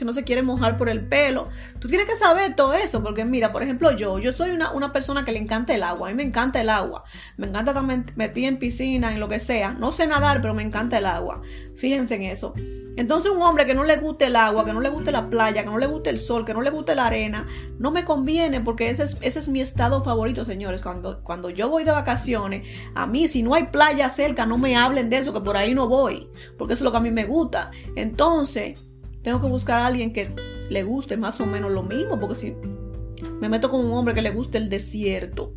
que 0.02 0.06
no 0.06 0.14
se 0.14 0.24
quiere 0.24 0.41
mojar 0.41 0.80
por 0.80 0.89
el 0.89 1.06
pelo. 1.06 1.49
Tú 1.80 1.88
tienes 1.88 2.08
que 2.08 2.16
saber 2.16 2.56
todo 2.56 2.74
eso, 2.74 3.04
porque 3.04 3.24
mira, 3.24 3.52
por 3.52 3.62
ejemplo, 3.62 3.91
yo, 3.91 4.18
yo 4.18 4.32
soy 4.32 4.49
una, 4.49 4.72
una 4.72 4.91
persona 4.91 5.24
que 5.24 5.32
le 5.32 5.38
encanta 5.38 5.76
el 5.76 5.84
agua, 5.84 6.08
a 6.08 6.12
mí 6.12 6.18
me 6.18 6.24
encanta 6.24 6.60
el 6.60 6.72
agua, 6.72 7.04
me 7.38 7.45
encanta 7.45 7.72
también 7.72 8.08
metí 8.16 8.45
en 8.45 8.58
piscina, 8.58 9.14
en 9.14 9.20
lo 9.20 9.30
que 9.30 9.39
sea, 9.39 9.74
no 9.74 9.91
sé 9.91 10.08
nadar, 10.08 10.41
pero 10.41 10.56
me 10.56 10.64
encanta 10.64 10.97
el 10.97 11.06
agua. 11.06 11.43
Fíjense 11.76 12.16
en 12.16 12.24
eso. 12.24 12.56
Entonces 12.97 13.32
un 13.32 13.43
hombre 13.43 13.68
que 13.68 13.76
no 13.76 13.84
le 13.84 13.97
guste 13.97 14.26
el 14.26 14.36
agua, 14.36 14.66
que 14.66 14.74
no 14.74 14.82
le 14.82 14.89
guste 14.89 15.12
la 15.12 15.28
playa, 15.28 15.64
que 15.64 15.70
no 15.70 15.78
le 15.78 15.86
guste 15.86 16.10
el 16.10 16.18
sol, 16.18 16.45
que 16.45 16.54
no 16.56 16.62
le 16.62 16.72
guste 16.72 16.95
la 16.95 17.06
arena, 17.06 17.45
no 17.78 17.91
me 17.91 18.04
conviene 18.04 18.60
porque 18.60 18.89
ese 18.89 19.04
es, 19.04 19.18
ese 19.22 19.38
es 19.38 19.47
mi 19.49 19.62
estado 19.62 20.02
favorito, 20.02 20.45
señores. 20.45 20.82
Cuando, 20.82 21.24
cuando 21.24 21.52
yo 21.52 21.70
voy 21.70 21.84
de 21.84 21.91
vacaciones, 21.91 22.68
a 22.95 23.06
mí 23.06 23.28
si 23.28 23.43
no 23.43 23.54
hay 23.54 23.68
playa 23.68 24.10
cerca, 24.10 24.47
no 24.47 24.58
me 24.58 24.76
hablen 24.76 25.12
de 25.12 25.20
eso, 25.20 25.32
que 25.32 25.41
por 25.41 25.58
ahí 25.58 25.76
no 25.76 25.88
voy, 25.88 26.28
porque 26.58 26.74
eso 26.74 26.84
es 26.84 26.86
lo 26.86 26.91
que 26.91 26.97
a 26.97 27.02
mí 27.02 27.12
me 27.12 27.26
gusta. 27.26 27.70
Entonces, 27.95 28.91
tengo 29.22 29.40
que 29.40 29.48
buscar 29.48 29.80
a 29.80 29.88
alguien 29.88 30.14
que 30.14 30.34
le 30.70 30.84
guste 30.84 31.18
más 31.18 31.40
o 31.42 31.46
menos 31.46 31.72
lo 31.72 31.84
mismo, 31.84 32.20
porque 32.20 32.36
si 32.36 32.56
me 33.40 33.50
meto 33.50 33.70
con 33.70 33.86
un 33.86 33.94
hombre 33.94 34.14
que 34.14 34.22
le 34.22 34.32
guste 34.32 34.58
el 34.58 34.70
desierto, 34.70 35.54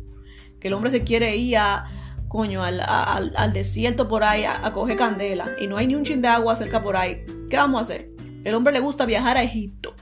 que 0.59 0.67
el 0.67 0.73
hombre 0.73 0.91
se 0.91 1.03
quiere 1.03 1.35
ir 1.35 1.57
a, 1.57 1.85
coño, 2.27 2.63
al, 2.63 3.53
desierto 3.53 4.07
por 4.07 4.23
ahí 4.23 4.43
a, 4.43 4.71
coger 4.73 4.97
candela 4.97 5.49
y 5.59 5.67
no 5.67 5.77
hay 5.77 5.87
ni 5.87 5.95
un 5.95 6.03
chin 6.03 6.21
de 6.21 6.27
agua 6.27 6.55
cerca 6.55 6.83
por 6.83 6.97
ahí, 6.97 7.23
¿qué 7.49 7.57
vamos 7.57 7.79
a 7.79 7.81
hacer? 7.81 8.11
El 8.43 8.53
hombre 8.53 8.73
le 8.73 8.79
gusta 8.79 9.05
viajar 9.05 9.37
a 9.37 9.43
Egipto. 9.43 9.95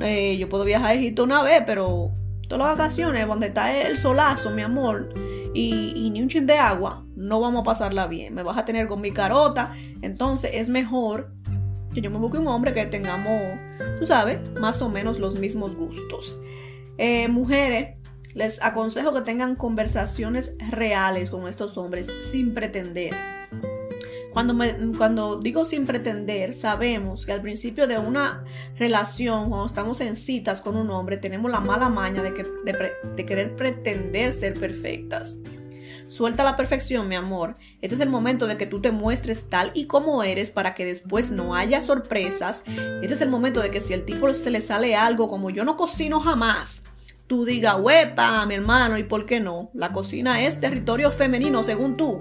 Eh, 0.00 0.36
yo 0.38 0.48
puedo 0.48 0.64
viajar 0.64 0.90
a 0.90 0.94
Egipto 0.94 1.24
una 1.24 1.42
vez, 1.42 1.62
pero 1.66 2.12
todas 2.48 2.66
las 2.66 2.78
vacaciones, 2.78 3.26
donde 3.26 3.46
está 3.48 3.74
el 3.82 3.96
solazo, 3.96 4.50
mi 4.50 4.62
amor, 4.62 5.14
y, 5.54 5.92
y, 5.94 6.10
ni 6.10 6.22
un 6.22 6.28
chin 6.28 6.46
de 6.46 6.58
agua, 6.58 7.04
no 7.14 7.40
vamos 7.40 7.60
a 7.60 7.64
pasarla 7.64 8.06
bien. 8.06 8.34
Me 8.34 8.42
vas 8.42 8.58
a 8.58 8.64
tener 8.64 8.86
con 8.86 9.00
mi 9.00 9.12
carota. 9.12 9.74
Entonces 10.00 10.50
es 10.54 10.68
mejor 10.68 11.32
que 11.94 12.00
yo 12.00 12.10
me 12.10 12.18
busque 12.18 12.38
un 12.38 12.48
hombre 12.48 12.72
que 12.72 12.86
tengamos, 12.86 13.58
tú 13.98 14.06
sabes, 14.06 14.38
más 14.60 14.80
o 14.82 14.88
menos 14.88 15.18
los 15.18 15.38
mismos 15.38 15.74
gustos. 15.74 16.40
Eh, 16.98 17.28
mujeres, 17.28 17.96
les 18.34 18.62
aconsejo 18.62 19.12
que 19.12 19.20
tengan 19.22 19.56
conversaciones 19.56 20.54
reales 20.70 21.30
con 21.30 21.48
estos 21.48 21.76
hombres 21.76 22.10
sin 22.20 22.54
pretender. 22.54 23.14
Cuando, 24.32 24.56
cuando 24.96 25.36
digo 25.36 25.66
sin 25.66 25.84
pretender, 25.84 26.54
sabemos 26.54 27.26
que 27.26 27.32
al 27.32 27.42
principio 27.42 27.86
de 27.86 27.98
una 27.98 28.44
relación, 28.78 29.50
cuando 29.50 29.66
estamos 29.66 30.00
en 30.00 30.16
citas 30.16 30.62
con 30.62 30.76
un 30.76 30.90
hombre, 30.90 31.18
tenemos 31.18 31.50
la 31.50 31.60
mala 31.60 31.90
maña 31.90 32.22
de, 32.22 32.32
que, 32.32 32.46
de 33.14 33.26
querer 33.26 33.54
pretender 33.56 34.32
ser 34.32 34.54
perfectas. 34.54 35.36
Suelta 36.12 36.44
la 36.44 36.58
perfección, 36.58 37.08
mi 37.08 37.14
amor. 37.14 37.56
Este 37.80 37.94
es 37.94 38.00
el 38.02 38.10
momento 38.10 38.46
de 38.46 38.58
que 38.58 38.66
tú 38.66 38.82
te 38.82 38.92
muestres 38.92 39.48
tal 39.48 39.70
y 39.72 39.86
como 39.86 40.22
eres 40.22 40.50
para 40.50 40.74
que 40.74 40.84
después 40.84 41.30
no 41.30 41.54
haya 41.54 41.80
sorpresas. 41.80 42.62
Este 43.00 43.14
es 43.14 43.22
el 43.22 43.30
momento 43.30 43.62
de 43.62 43.70
que 43.70 43.80
si 43.80 43.94
al 43.94 44.04
tipo 44.04 44.34
se 44.34 44.50
le 44.50 44.60
sale 44.60 44.94
algo 44.94 45.26
como 45.26 45.48
yo 45.48 45.64
no 45.64 45.78
cocino 45.78 46.20
jamás, 46.20 46.82
tú 47.26 47.46
digas, 47.46 47.76
huepa, 47.80 48.44
mi 48.44 48.56
hermano, 48.56 48.98
¿y 48.98 49.04
por 49.04 49.24
qué 49.24 49.40
no? 49.40 49.70
La 49.72 49.94
cocina 49.94 50.42
es 50.42 50.60
territorio 50.60 51.10
femenino, 51.12 51.64
según 51.64 51.96
tú. 51.96 52.18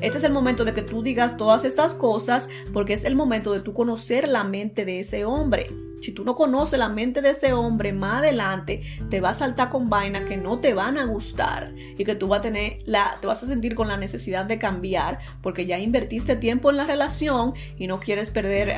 Este 0.00 0.18
es 0.18 0.24
el 0.24 0.32
momento 0.32 0.64
de 0.64 0.74
que 0.74 0.82
tú 0.82 1.02
digas 1.02 1.36
todas 1.36 1.64
estas 1.64 1.94
cosas 1.94 2.48
porque 2.72 2.94
es 2.94 3.04
el 3.04 3.16
momento 3.16 3.52
de 3.52 3.60
tú 3.60 3.72
conocer 3.72 4.28
la 4.28 4.44
mente 4.44 4.84
de 4.84 5.00
ese 5.00 5.24
hombre. 5.24 5.66
Si 6.04 6.12
tú 6.12 6.22
no 6.22 6.34
conoces 6.34 6.78
la 6.78 6.90
mente 6.90 7.22
de 7.22 7.30
ese 7.30 7.54
hombre, 7.54 7.94
más 7.94 8.18
adelante 8.18 8.82
te 9.08 9.22
va 9.22 9.30
a 9.30 9.34
saltar 9.34 9.70
con 9.70 9.88
vainas 9.88 10.26
que 10.26 10.36
no 10.36 10.58
te 10.58 10.74
van 10.74 10.98
a 10.98 11.06
gustar 11.06 11.72
y 11.96 12.04
que 12.04 12.14
tú 12.14 12.28
vas 12.28 12.40
a 12.40 12.42
tener 12.42 12.80
la, 12.84 13.16
te 13.22 13.26
vas 13.26 13.42
a 13.42 13.46
sentir 13.46 13.74
con 13.74 13.88
la 13.88 13.96
necesidad 13.96 14.44
de 14.44 14.58
cambiar 14.58 15.18
porque 15.40 15.64
ya 15.64 15.78
invertiste 15.78 16.36
tiempo 16.36 16.68
en 16.68 16.76
la 16.76 16.84
relación 16.84 17.54
y 17.78 17.86
no 17.86 17.98
quieres 17.98 18.28
perder, 18.28 18.74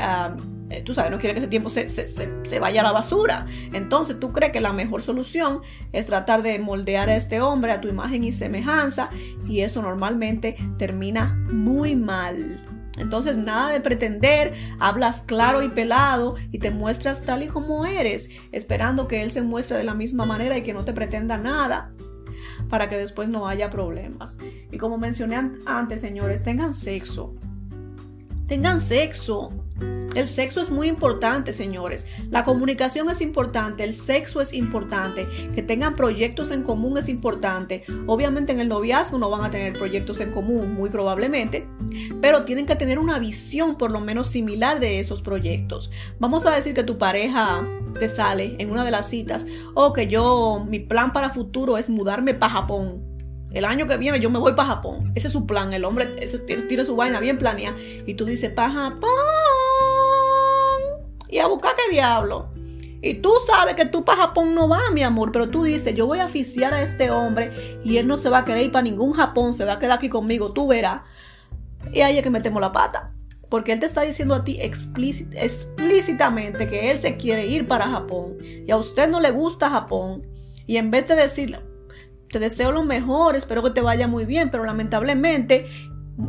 eh, 0.70 0.82
tú 0.84 0.94
sabes, 0.94 1.10
no 1.10 1.18
quieres 1.18 1.34
que 1.34 1.40
ese 1.40 1.48
tiempo 1.48 1.68
se, 1.68 1.88
se 1.88 2.60
vaya 2.60 2.82
a 2.82 2.84
la 2.84 2.92
basura. 2.92 3.46
Entonces 3.72 4.20
tú 4.20 4.32
crees 4.32 4.52
que 4.52 4.60
la 4.60 4.72
mejor 4.72 5.02
solución 5.02 5.62
es 5.92 6.06
tratar 6.06 6.42
de 6.42 6.56
moldear 6.60 7.08
a 7.08 7.16
este 7.16 7.40
hombre 7.40 7.72
a 7.72 7.80
tu 7.80 7.88
imagen 7.88 8.22
y 8.22 8.32
semejanza 8.32 9.10
y 9.48 9.62
eso 9.62 9.82
normalmente 9.82 10.56
termina 10.78 11.05
muy 11.12 11.96
mal. 11.96 12.60
Entonces, 12.98 13.36
nada 13.36 13.70
de 13.70 13.80
pretender, 13.80 14.54
hablas 14.78 15.22
claro 15.22 15.62
y 15.62 15.68
pelado 15.68 16.36
y 16.50 16.58
te 16.58 16.70
muestras 16.70 17.22
tal 17.22 17.42
y 17.42 17.46
como 17.46 17.84
eres, 17.84 18.30
esperando 18.52 19.06
que 19.06 19.20
él 19.22 19.30
se 19.30 19.42
muestre 19.42 19.76
de 19.76 19.84
la 19.84 19.94
misma 19.94 20.24
manera 20.24 20.56
y 20.56 20.62
que 20.62 20.72
no 20.72 20.84
te 20.84 20.94
pretenda 20.94 21.36
nada 21.36 21.92
para 22.70 22.88
que 22.88 22.96
después 22.96 23.28
no 23.28 23.46
haya 23.46 23.70
problemas. 23.70 24.38
Y 24.72 24.78
como 24.78 24.98
mencioné 24.98 25.36
antes, 25.66 26.00
señores, 26.00 26.42
tengan 26.42 26.74
sexo. 26.74 27.34
Tengan 28.46 28.80
sexo. 28.80 29.52
El 30.16 30.28
sexo 30.28 30.62
es 30.62 30.70
muy 30.70 30.88
importante, 30.88 31.52
señores. 31.52 32.06
La 32.30 32.42
comunicación 32.42 33.10
es 33.10 33.20
importante, 33.20 33.84
el 33.84 33.92
sexo 33.92 34.40
es 34.40 34.54
importante, 34.54 35.28
que 35.54 35.62
tengan 35.62 35.94
proyectos 35.94 36.50
en 36.52 36.62
común 36.62 36.96
es 36.96 37.10
importante. 37.10 37.84
Obviamente 38.06 38.52
en 38.52 38.60
el 38.60 38.68
noviazgo 38.68 39.18
no 39.18 39.28
van 39.28 39.44
a 39.44 39.50
tener 39.50 39.74
proyectos 39.74 40.20
en 40.20 40.32
común, 40.32 40.72
muy 40.72 40.88
probablemente, 40.88 41.68
pero 42.22 42.46
tienen 42.46 42.64
que 42.64 42.76
tener 42.76 42.98
una 42.98 43.18
visión 43.18 43.76
por 43.76 43.90
lo 43.90 44.00
menos 44.00 44.28
similar 44.28 44.80
de 44.80 45.00
esos 45.00 45.20
proyectos. 45.20 45.90
Vamos 46.18 46.46
a 46.46 46.56
decir 46.56 46.72
que 46.72 46.82
tu 46.82 46.96
pareja 46.96 47.68
te 48.00 48.08
sale 48.08 48.56
en 48.58 48.70
una 48.70 48.86
de 48.86 48.92
las 48.92 49.10
citas 49.10 49.44
o 49.74 49.92
que 49.92 50.06
yo, 50.06 50.64
mi 50.66 50.80
plan 50.80 51.12
para 51.12 51.28
futuro 51.28 51.76
es 51.76 51.90
mudarme 51.90 52.32
para 52.32 52.54
Japón. 52.54 53.04
El 53.52 53.66
año 53.66 53.86
que 53.86 53.98
viene 53.98 54.18
yo 54.18 54.30
me 54.30 54.38
voy 54.38 54.54
para 54.54 54.68
Japón. 54.68 55.12
Ese 55.14 55.26
es 55.26 55.32
su 55.34 55.46
plan. 55.46 55.74
El 55.74 55.84
hombre 55.84 56.06
tiene 56.68 56.84
su 56.84 56.96
vaina 56.96 57.20
bien 57.20 57.38
planeada. 57.38 57.76
Y 58.06 58.14
tú 58.14 58.24
dices, 58.24 58.50
para 58.50 58.70
Japón 58.70 59.10
y 61.28 61.38
a 61.38 61.46
buscar 61.46 61.74
qué 61.76 61.92
diablo. 61.92 62.48
Y 63.02 63.14
tú 63.14 63.32
sabes 63.46 63.74
que 63.74 63.86
tú 63.86 64.04
para 64.04 64.22
Japón 64.22 64.54
no 64.54 64.68
vas, 64.68 64.92
mi 64.92 65.02
amor, 65.02 65.30
pero 65.30 65.48
tú 65.48 65.64
dices, 65.64 65.94
yo 65.94 66.06
voy 66.06 66.18
a 66.18 66.26
oficiar 66.26 66.74
a 66.74 66.82
este 66.82 67.10
hombre 67.10 67.78
y 67.84 67.98
él 67.98 68.06
no 68.06 68.16
se 68.16 68.30
va 68.30 68.38
a 68.38 68.44
querer 68.44 68.64
ir 68.64 68.72
para 68.72 68.82
ningún 68.82 69.12
Japón, 69.12 69.54
se 69.54 69.64
va 69.64 69.74
a 69.74 69.78
quedar 69.78 69.98
aquí 69.98 70.08
conmigo, 70.08 70.52
tú 70.52 70.66
verás. 70.66 71.02
Y 71.92 72.00
ahí 72.00 72.16
es 72.16 72.22
que 72.22 72.30
metemos 72.30 72.60
la 72.60 72.72
pata. 72.72 73.12
Porque 73.48 73.72
él 73.72 73.78
te 73.78 73.86
está 73.86 74.00
diciendo 74.00 74.34
a 74.34 74.42
ti 74.42 74.58
explícitamente 74.60 76.66
que 76.66 76.90
él 76.90 76.98
se 76.98 77.16
quiere 77.16 77.46
ir 77.46 77.68
para 77.68 77.86
Japón 77.86 78.38
y 78.42 78.68
a 78.72 78.76
usted 78.76 79.08
no 79.08 79.20
le 79.20 79.30
gusta 79.30 79.70
Japón. 79.70 80.26
Y 80.66 80.78
en 80.78 80.90
vez 80.90 81.06
de 81.06 81.14
decirle, 81.14 81.60
te 82.28 82.40
deseo 82.40 82.72
lo 82.72 82.82
mejor, 82.82 83.36
espero 83.36 83.62
que 83.62 83.70
te 83.70 83.82
vaya 83.82 84.08
muy 84.08 84.24
bien, 84.24 84.50
pero 84.50 84.64
lamentablemente 84.64 85.68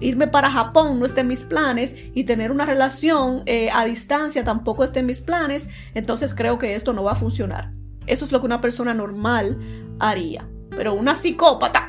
irme 0.01 0.27
para 0.27 0.51
Japón 0.51 0.99
no 0.99 1.05
está 1.05 1.21
en 1.21 1.27
mis 1.27 1.43
planes 1.43 1.95
y 2.13 2.25
tener 2.25 2.51
una 2.51 2.65
relación 2.65 3.43
eh, 3.45 3.69
a 3.73 3.85
distancia 3.85 4.43
tampoco 4.43 4.83
está 4.83 4.99
en 4.99 5.05
mis 5.05 5.21
planes, 5.21 5.69
entonces 5.93 6.33
creo 6.33 6.57
que 6.57 6.75
esto 6.75 6.93
no 6.93 7.03
va 7.03 7.13
a 7.13 7.15
funcionar. 7.15 7.71
Eso 8.05 8.25
es 8.25 8.31
lo 8.31 8.39
que 8.39 8.45
una 8.45 8.61
persona 8.61 8.93
normal 8.93 9.57
haría. 9.99 10.47
Pero 10.69 10.93
una 10.93 11.15
psicópata 11.15 11.87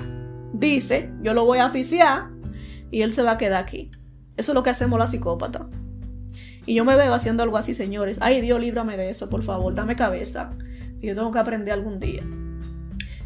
dice, 0.53 1.13
yo 1.23 1.35
lo 1.35 1.45
voy 1.45 1.59
a 1.59 1.67
oficiar 1.67 2.29
y 2.91 3.03
él 3.03 3.13
se 3.13 3.23
va 3.23 3.33
a 3.33 3.39
quedar 3.39 3.63
aquí. 3.63 3.91
Eso 4.37 4.53
es 4.53 4.55
lo 4.55 4.63
que 4.63 4.71
hacemos 4.71 4.99
la 4.99 5.07
psicópata. 5.07 5.69
Y 6.67 6.75
yo 6.75 6.85
me 6.85 6.97
veo 6.97 7.15
haciendo 7.15 7.43
algo 7.43 7.57
así, 7.57 7.75
señores. 7.75 8.19
Ay, 8.21 8.41
Dios, 8.41 8.61
líbrame 8.61 8.97
de 8.97 9.11
eso, 9.11 9.29
por 9.29 9.43
favor, 9.43 9.75
dame 9.75 9.97
cabeza. 9.97 10.53
Yo 11.01 11.15
tengo 11.15 11.33
que 11.33 11.39
aprender 11.39 11.73
algún 11.73 11.99
día. 11.99 12.23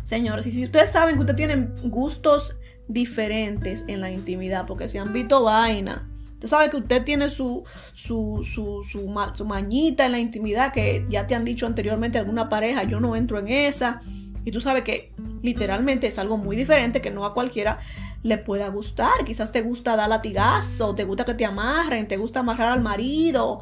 Señores, 0.05 0.47
y 0.47 0.51
si 0.51 0.65
ustedes 0.65 0.91
saben 0.91 1.17
que 1.17 1.21
ustedes 1.21 1.37
tienen 1.37 1.75
gustos 1.85 2.57
diferentes 2.93 3.85
en 3.89 4.01
la 4.01 4.11
intimidad, 4.11 4.67
porque 4.67 4.89
si 4.89 4.99
han 4.99 5.13
visto 5.13 5.45
vaina, 5.45 6.09
usted 6.35 6.49
sabe 6.49 6.71
que 6.71 6.77
usted 6.77 7.05
tiene 7.05 7.29
su, 7.31 7.65
su, 7.93 8.43
su, 8.45 8.83
su, 8.85 9.45
mañita 9.47 10.07
en 10.07 10.13
la 10.13 10.19
intimidad 10.19 10.73
que 10.73 11.07
ya 11.09 11.27
te 11.27 11.35
han 11.35 11.45
dicho 11.45 11.67
anteriormente 11.67 12.19
alguna 12.19 12.49
pareja, 12.49 12.83
yo 12.85 13.01
no 13.01 13.15
entro 13.15 13.39
en 13.39 13.49
esa. 13.49 14.01
Y 14.45 14.51
tú 14.51 14.61
sabes 14.61 14.83
que 14.83 15.13
literalmente 15.41 16.09
es 16.09 16.19
algo 16.19 16.37
muy 16.37 16.57
diferente 16.57 17.01
que 17.01 17.13
no 17.13 17.25
a 17.25 17.33
cualquiera 17.33 17.79
le 18.25 18.39
pueda 18.39 18.69
gustar. 18.69 19.25
Quizás 19.25 19.53
te 19.53 19.63
gusta 19.63 19.95
dar 19.95 20.09
latigazo, 20.09 20.97
te 20.97 21.05
gusta 21.05 21.25
que 21.25 21.35
te 21.35 21.45
amarren, 21.45 22.09
te 22.09 22.17
gusta 22.17 22.41
amarrar 22.41 22.73
al 22.73 22.83
marido. 22.83 23.61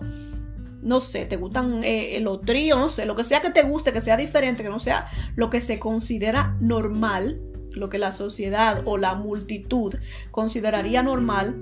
No 0.81 1.03
sé, 1.03 1.26
te 1.26 1.37
gustan 1.37 1.83
eh, 1.85 2.18
los 2.22 2.41
tríos, 2.41 2.78
no 2.78 2.89
sé, 2.89 3.05
lo 3.05 3.14
que 3.14 3.24
sea 3.24 3.43
que 3.43 3.51
te 3.51 3.62
guste, 3.62 3.93
que 3.93 4.01
sea 4.01 4.16
diferente, 4.16 4.62
que 4.62 4.70
no 4.70 4.81
sea 4.81 5.09
lo 5.37 5.51
que 5.51 5.61
se 5.61 5.78
considera 5.78 6.57
normal 6.61 7.39
lo 7.72 7.88
que 7.88 7.98
la 7.98 8.12
sociedad 8.12 8.82
o 8.84 8.98
la 8.98 9.14
multitud 9.14 9.94
consideraría 10.30 11.02
normal, 11.02 11.56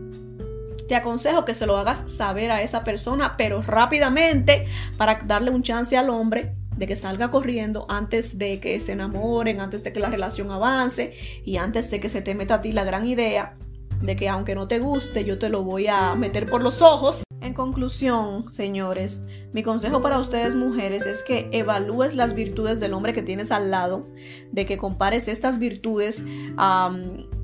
te 0.88 0.96
aconsejo 0.96 1.44
que 1.44 1.54
se 1.54 1.66
lo 1.66 1.76
hagas 1.76 2.04
saber 2.06 2.50
a 2.50 2.62
esa 2.62 2.82
persona, 2.82 3.36
pero 3.36 3.62
rápidamente 3.62 4.66
para 4.96 5.16
darle 5.26 5.50
un 5.50 5.62
chance 5.62 5.96
al 5.96 6.08
hombre 6.08 6.54
de 6.76 6.86
que 6.86 6.96
salga 6.96 7.30
corriendo 7.30 7.86
antes 7.88 8.38
de 8.38 8.60
que 8.60 8.80
se 8.80 8.92
enamoren, 8.92 9.60
antes 9.60 9.84
de 9.84 9.92
que 9.92 10.00
la 10.00 10.08
relación 10.08 10.50
avance 10.50 11.12
y 11.44 11.56
antes 11.56 11.90
de 11.90 12.00
que 12.00 12.08
se 12.08 12.22
te 12.22 12.34
meta 12.34 12.54
a 12.54 12.60
ti 12.62 12.72
la 12.72 12.84
gran 12.84 13.04
idea 13.04 13.56
de 14.00 14.16
que 14.16 14.28
aunque 14.28 14.54
no 14.54 14.68
te 14.68 14.78
guste, 14.78 15.24
yo 15.24 15.38
te 15.38 15.48
lo 15.48 15.62
voy 15.62 15.88
a 15.88 16.14
meter 16.14 16.46
por 16.46 16.62
los 16.62 16.82
ojos. 16.82 17.22
En 17.40 17.54
conclusión, 17.54 18.50
señores, 18.50 19.22
mi 19.52 19.62
consejo 19.62 20.02
para 20.02 20.18
ustedes 20.18 20.56
mujeres 20.56 21.06
es 21.06 21.22
que 21.22 21.48
evalúes 21.52 22.14
las 22.14 22.34
virtudes 22.34 22.80
del 22.80 22.94
hombre 22.94 23.14
que 23.14 23.22
tienes 23.22 23.52
al 23.52 23.70
lado, 23.70 24.08
de 24.50 24.66
que 24.66 24.76
compares 24.76 25.28
estas 25.28 25.58
virtudes 25.58 26.24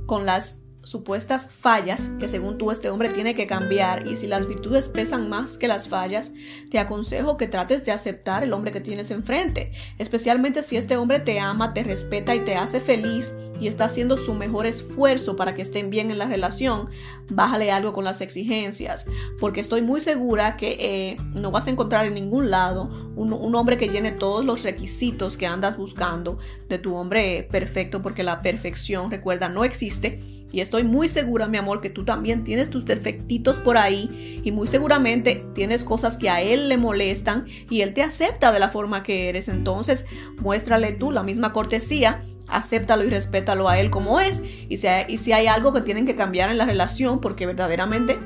con 0.07 0.27
las 0.27 0.64
supuestas 0.85 1.49
fallas 1.49 2.13
que 2.19 2.29
según 2.29 2.59
tú 2.59 2.71
este 2.71 2.91
hombre 2.91 3.09
tiene 3.09 3.35
que 3.35 3.47
cambiar 3.47 4.07
y 4.07 4.17
si 4.17 4.27
las 4.27 4.47
virtudes 4.47 4.89
pesan 4.89 5.29
más 5.29 5.59
que 5.59 5.69
las 5.69 5.89
fallas, 5.89 6.33
te 6.71 6.79
aconsejo 6.79 7.37
que 7.37 7.49
trates 7.49 7.85
de 7.85 7.93
aceptar 7.93 8.43
el 8.43 8.53
hombre 8.53 8.73
que 8.73 8.81
tienes 8.81 9.11
enfrente, 9.11 9.73
especialmente 9.99 10.63
si 10.63 10.77
este 10.77 10.97
hombre 10.97 11.21
te 11.21 11.41
ama, 11.41 11.75
te 11.75 11.83
respeta 11.83 12.35
y 12.35 12.41
te 12.41 12.57
hace 12.57 12.81
feliz 12.81 13.33
y 13.61 13.69
está 13.69 13.87
haciendo 13.87 14.17
su 14.17 14.35
mejor 14.35 14.67
esfuerzo 14.67 15.37
para 15.37 15.55
que 15.55 15.63
estén 15.63 15.91
bien 15.91 16.11
en 16.11 16.19
la 16.19 16.27
relación, 16.27 16.91
bájale 17.31 17.71
algo 17.71 17.93
con 17.93 18.05
las 18.05 18.21
exigencias, 18.21 19.07
porque 19.41 19.61
estoy 19.61 19.83
muy 19.83 20.01
segura 20.01 20.57
que 20.57 20.77
eh, 20.79 21.17
no 21.35 21.51
vas 21.51 21.67
a 21.67 21.71
encontrar 21.71 22.07
en 22.07 22.15
ningún 22.15 22.51
lado 22.51 22.91
un, 23.17 23.33
un 23.33 23.55
hombre 23.55 23.79
que 23.79 23.89
llene 23.89 24.13
todos 24.13 24.45
los 24.45 24.63
requisitos 24.63 25.37
que 25.37 25.47
andas 25.47 25.77
buscando 25.77 26.39
de 26.75 26.79
tu 26.79 26.95
hombre 26.95 27.47
perfecto, 27.51 28.03
porque 28.03 28.23
la 28.23 28.43
perfección, 28.43 29.11
recuerda, 29.11 29.49
no 29.49 29.65
existe 29.65 30.21
y 30.53 30.61
estoy 30.61 30.85
muy 30.85 31.09
segura, 31.09 31.49
mi 31.49 31.59
amor, 31.59 31.81
que 31.81 31.91
tú 31.91 32.05
también 32.05 32.45
tienes 32.45 32.71
tus 32.71 32.85
defectitos 32.85 33.59
por 33.59 33.77
ahí 33.77 34.41
y 34.45 34.53
muy 34.53 34.69
seguramente 34.69 35.45
tienes 35.53 35.83
cosas 35.83 36.17
que 36.17 36.31
a 36.31 36.43
él 36.43 36.69
le 36.69 36.77
molestan 36.77 37.47
y 37.69 37.81
él 37.81 37.93
te 37.93 38.03
acepta 38.03 38.53
de 38.53 38.61
la 38.61 38.69
forma 38.69 39.03
que 39.03 39.29
eres. 39.29 39.49
Entonces, 39.49 40.07
muéstrale 40.39 40.93
tú 40.93 41.11
la 41.11 41.25
misma 41.25 41.53
cortesía 41.53 42.23
acéptalo 42.47 43.05
y 43.05 43.11
respétalo 43.11 43.69
a 43.69 43.79
él 43.79 43.91
como 43.91 44.21
es. 44.21 44.43
Y 44.69 44.77
si, 44.77 44.87
hay, 44.87 45.07
y 45.09 45.19
si 45.19 45.33
hay 45.33 45.47
algo 45.47 45.73
que 45.73 45.81
tienen 45.81 46.07
que 46.07 46.15
cambiar 46.15 46.51
en 46.51 46.59
la 46.59 46.67
relación, 46.67 47.21
porque 47.21 47.47
verdaderamente 47.47 48.19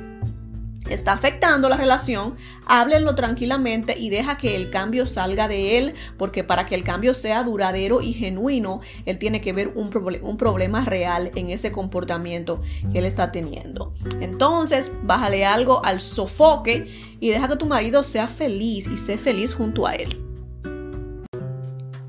está 0.89 1.13
afectando 1.13 1.69
la 1.69 1.77
relación, 1.77 2.35
háblenlo 2.65 3.15
tranquilamente 3.15 3.97
y 3.97 4.09
deja 4.09 4.37
que 4.37 4.55
el 4.55 4.69
cambio 4.69 5.05
salga 5.05 5.47
de 5.47 5.77
él, 5.77 5.93
porque 6.17 6.43
para 6.43 6.65
que 6.65 6.75
el 6.75 6.83
cambio 6.83 7.13
sea 7.13 7.43
duradero 7.43 8.01
y 8.01 8.13
genuino, 8.13 8.81
él 9.05 9.17
tiene 9.17 9.41
que 9.41 9.53
ver 9.53 9.69
un, 9.75 9.89
problema 10.37 10.85
real 10.85 11.31
en 11.35 11.49
ese 11.49 11.71
comportamiento 11.71 12.61
que 12.91 12.99
él 12.99 13.05
está 13.05 13.31
teniendo. 13.31 13.93
Entonces, 14.21 14.91
bájale 15.03 15.45
algo 15.45 15.83
al 15.83 16.01
sofoque 16.01 16.87
y 17.19 17.29
deja 17.29 17.47
que 17.47 17.55
tu 17.55 17.65
marido 17.65 18.03
sea 18.03 18.27
feliz 18.27 18.87
y 18.87 18.97
sé 18.97 19.17
feliz 19.17 19.53
junto 19.53 19.87
a 19.87 19.95
él. 19.95 20.25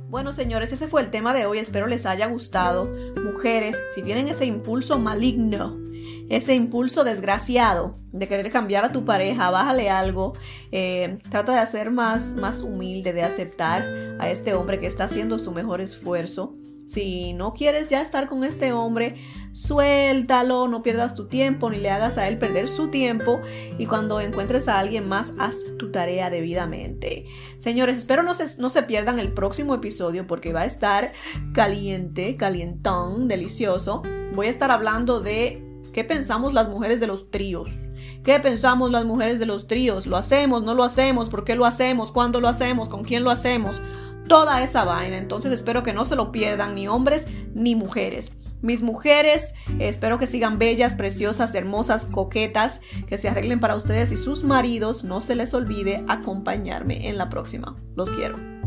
Bueno, 0.08 0.32
señores, 0.32 0.72
ese 0.72 0.88
fue 0.88 1.02
el 1.02 1.10
tema 1.10 1.32
de 1.32 1.46
hoy. 1.46 1.58
Espero 1.58 1.86
les 1.86 2.04
haya 2.04 2.26
gustado. 2.26 2.92
Mujeres, 3.22 3.80
si 3.94 4.02
tienen 4.02 4.28
ese 4.28 4.44
impulso 4.44 4.98
maligno 4.98 5.89
ese 6.30 6.54
impulso 6.54 7.02
desgraciado 7.02 7.98
de 8.12 8.28
querer 8.28 8.50
cambiar 8.50 8.84
a 8.84 8.92
tu 8.92 9.04
pareja, 9.04 9.50
bájale 9.50 9.90
algo, 9.90 10.32
eh, 10.70 11.18
trata 11.28 11.60
de 11.60 11.66
ser 11.66 11.90
más, 11.90 12.34
más 12.34 12.62
humilde, 12.62 13.12
de 13.12 13.24
aceptar 13.24 13.84
a 14.18 14.30
este 14.30 14.54
hombre 14.54 14.78
que 14.78 14.86
está 14.86 15.04
haciendo 15.04 15.40
su 15.40 15.50
mejor 15.50 15.80
esfuerzo. 15.80 16.54
Si 16.86 17.34
no 17.34 17.52
quieres 17.52 17.88
ya 17.88 18.00
estar 18.00 18.28
con 18.28 18.42
este 18.42 18.72
hombre, 18.72 19.16
suéltalo, 19.52 20.66
no 20.66 20.82
pierdas 20.82 21.14
tu 21.14 21.26
tiempo 21.26 21.70
ni 21.70 21.78
le 21.78 21.90
hagas 21.90 22.18
a 22.18 22.26
él 22.26 22.38
perder 22.38 22.68
su 22.68 22.88
tiempo 22.88 23.40
y 23.78 23.86
cuando 23.86 24.20
encuentres 24.20 24.66
a 24.66 24.78
alguien 24.78 25.08
más, 25.08 25.32
haz 25.38 25.54
tu 25.78 25.92
tarea 25.92 26.30
debidamente. 26.30 27.26
Señores, 27.58 27.96
espero 27.96 28.24
no 28.24 28.34
se, 28.34 28.56
no 28.60 28.70
se 28.70 28.82
pierdan 28.84 29.20
el 29.20 29.32
próximo 29.32 29.74
episodio 29.74 30.26
porque 30.26 30.52
va 30.52 30.62
a 30.62 30.66
estar 30.66 31.12
caliente, 31.54 32.36
calientón, 32.36 33.28
delicioso. 33.28 34.02
Voy 34.34 34.48
a 34.48 34.50
estar 34.50 34.72
hablando 34.72 35.20
de 35.20 35.69
¿Qué 35.92 36.04
pensamos 36.04 36.54
las 36.54 36.68
mujeres 36.68 37.00
de 37.00 37.06
los 37.06 37.30
tríos? 37.30 37.90
¿Qué 38.22 38.38
pensamos 38.38 38.90
las 38.90 39.04
mujeres 39.04 39.38
de 39.40 39.46
los 39.46 39.66
tríos? 39.66 40.06
¿Lo 40.06 40.16
hacemos? 40.16 40.62
¿No 40.62 40.74
lo 40.74 40.84
hacemos? 40.84 41.28
¿Por 41.28 41.44
qué 41.44 41.54
lo 41.54 41.66
hacemos? 41.66 42.12
¿Cuándo 42.12 42.40
lo 42.40 42.48
hacemos? 42.48 42.88
¿Con 42.88 43.02
quién 43.02 43.24
lo 43.24 43.30
hacemos? 43.30 43.80
Toda 44.28 44.62
esa 44.62 44.84
vaina. 44.84 45.18
Entonces 45.18 45.52
espero 45.52 45.82
que 45.82 45.92
no 45.92 46.04
se 46.04 46.16
lo 46.16 46.30
pierdan 46.30 46.74
ni 46.74 46.86
hombres 46.86 47.26
ni 47.54 47.74
mujeres. 47.74 48.30
Mis 48.62 48.82
mujeres, 48.82 49.54
espero 49.78 50.18
que 50.18 50.26
sigan 50.26 50.58
bellas, 50.58 50.94
preciosas, 50.94 51.54
hermosas, 51.54 52.04
coquetas, 52.04 52.82
que 53.06 53.16
se 53.16 53.28
arreglen 53.28 53.58
para 53.58 53.74
ustedes 53.74 54.12
y 54.12 54.16
sus 54.16 54.44
maridos. 54.44 55.02
No 55.02 55.22
se 55.22 55.34
les 55.34 55.54
olvide 55.54 56.04
acompañarme 56.08 57.08
en 57.08 57.16
la 57.16 57.30
próxima. 57.30 57.76
Los 57.96 58.10
quiero. 58.10 58.59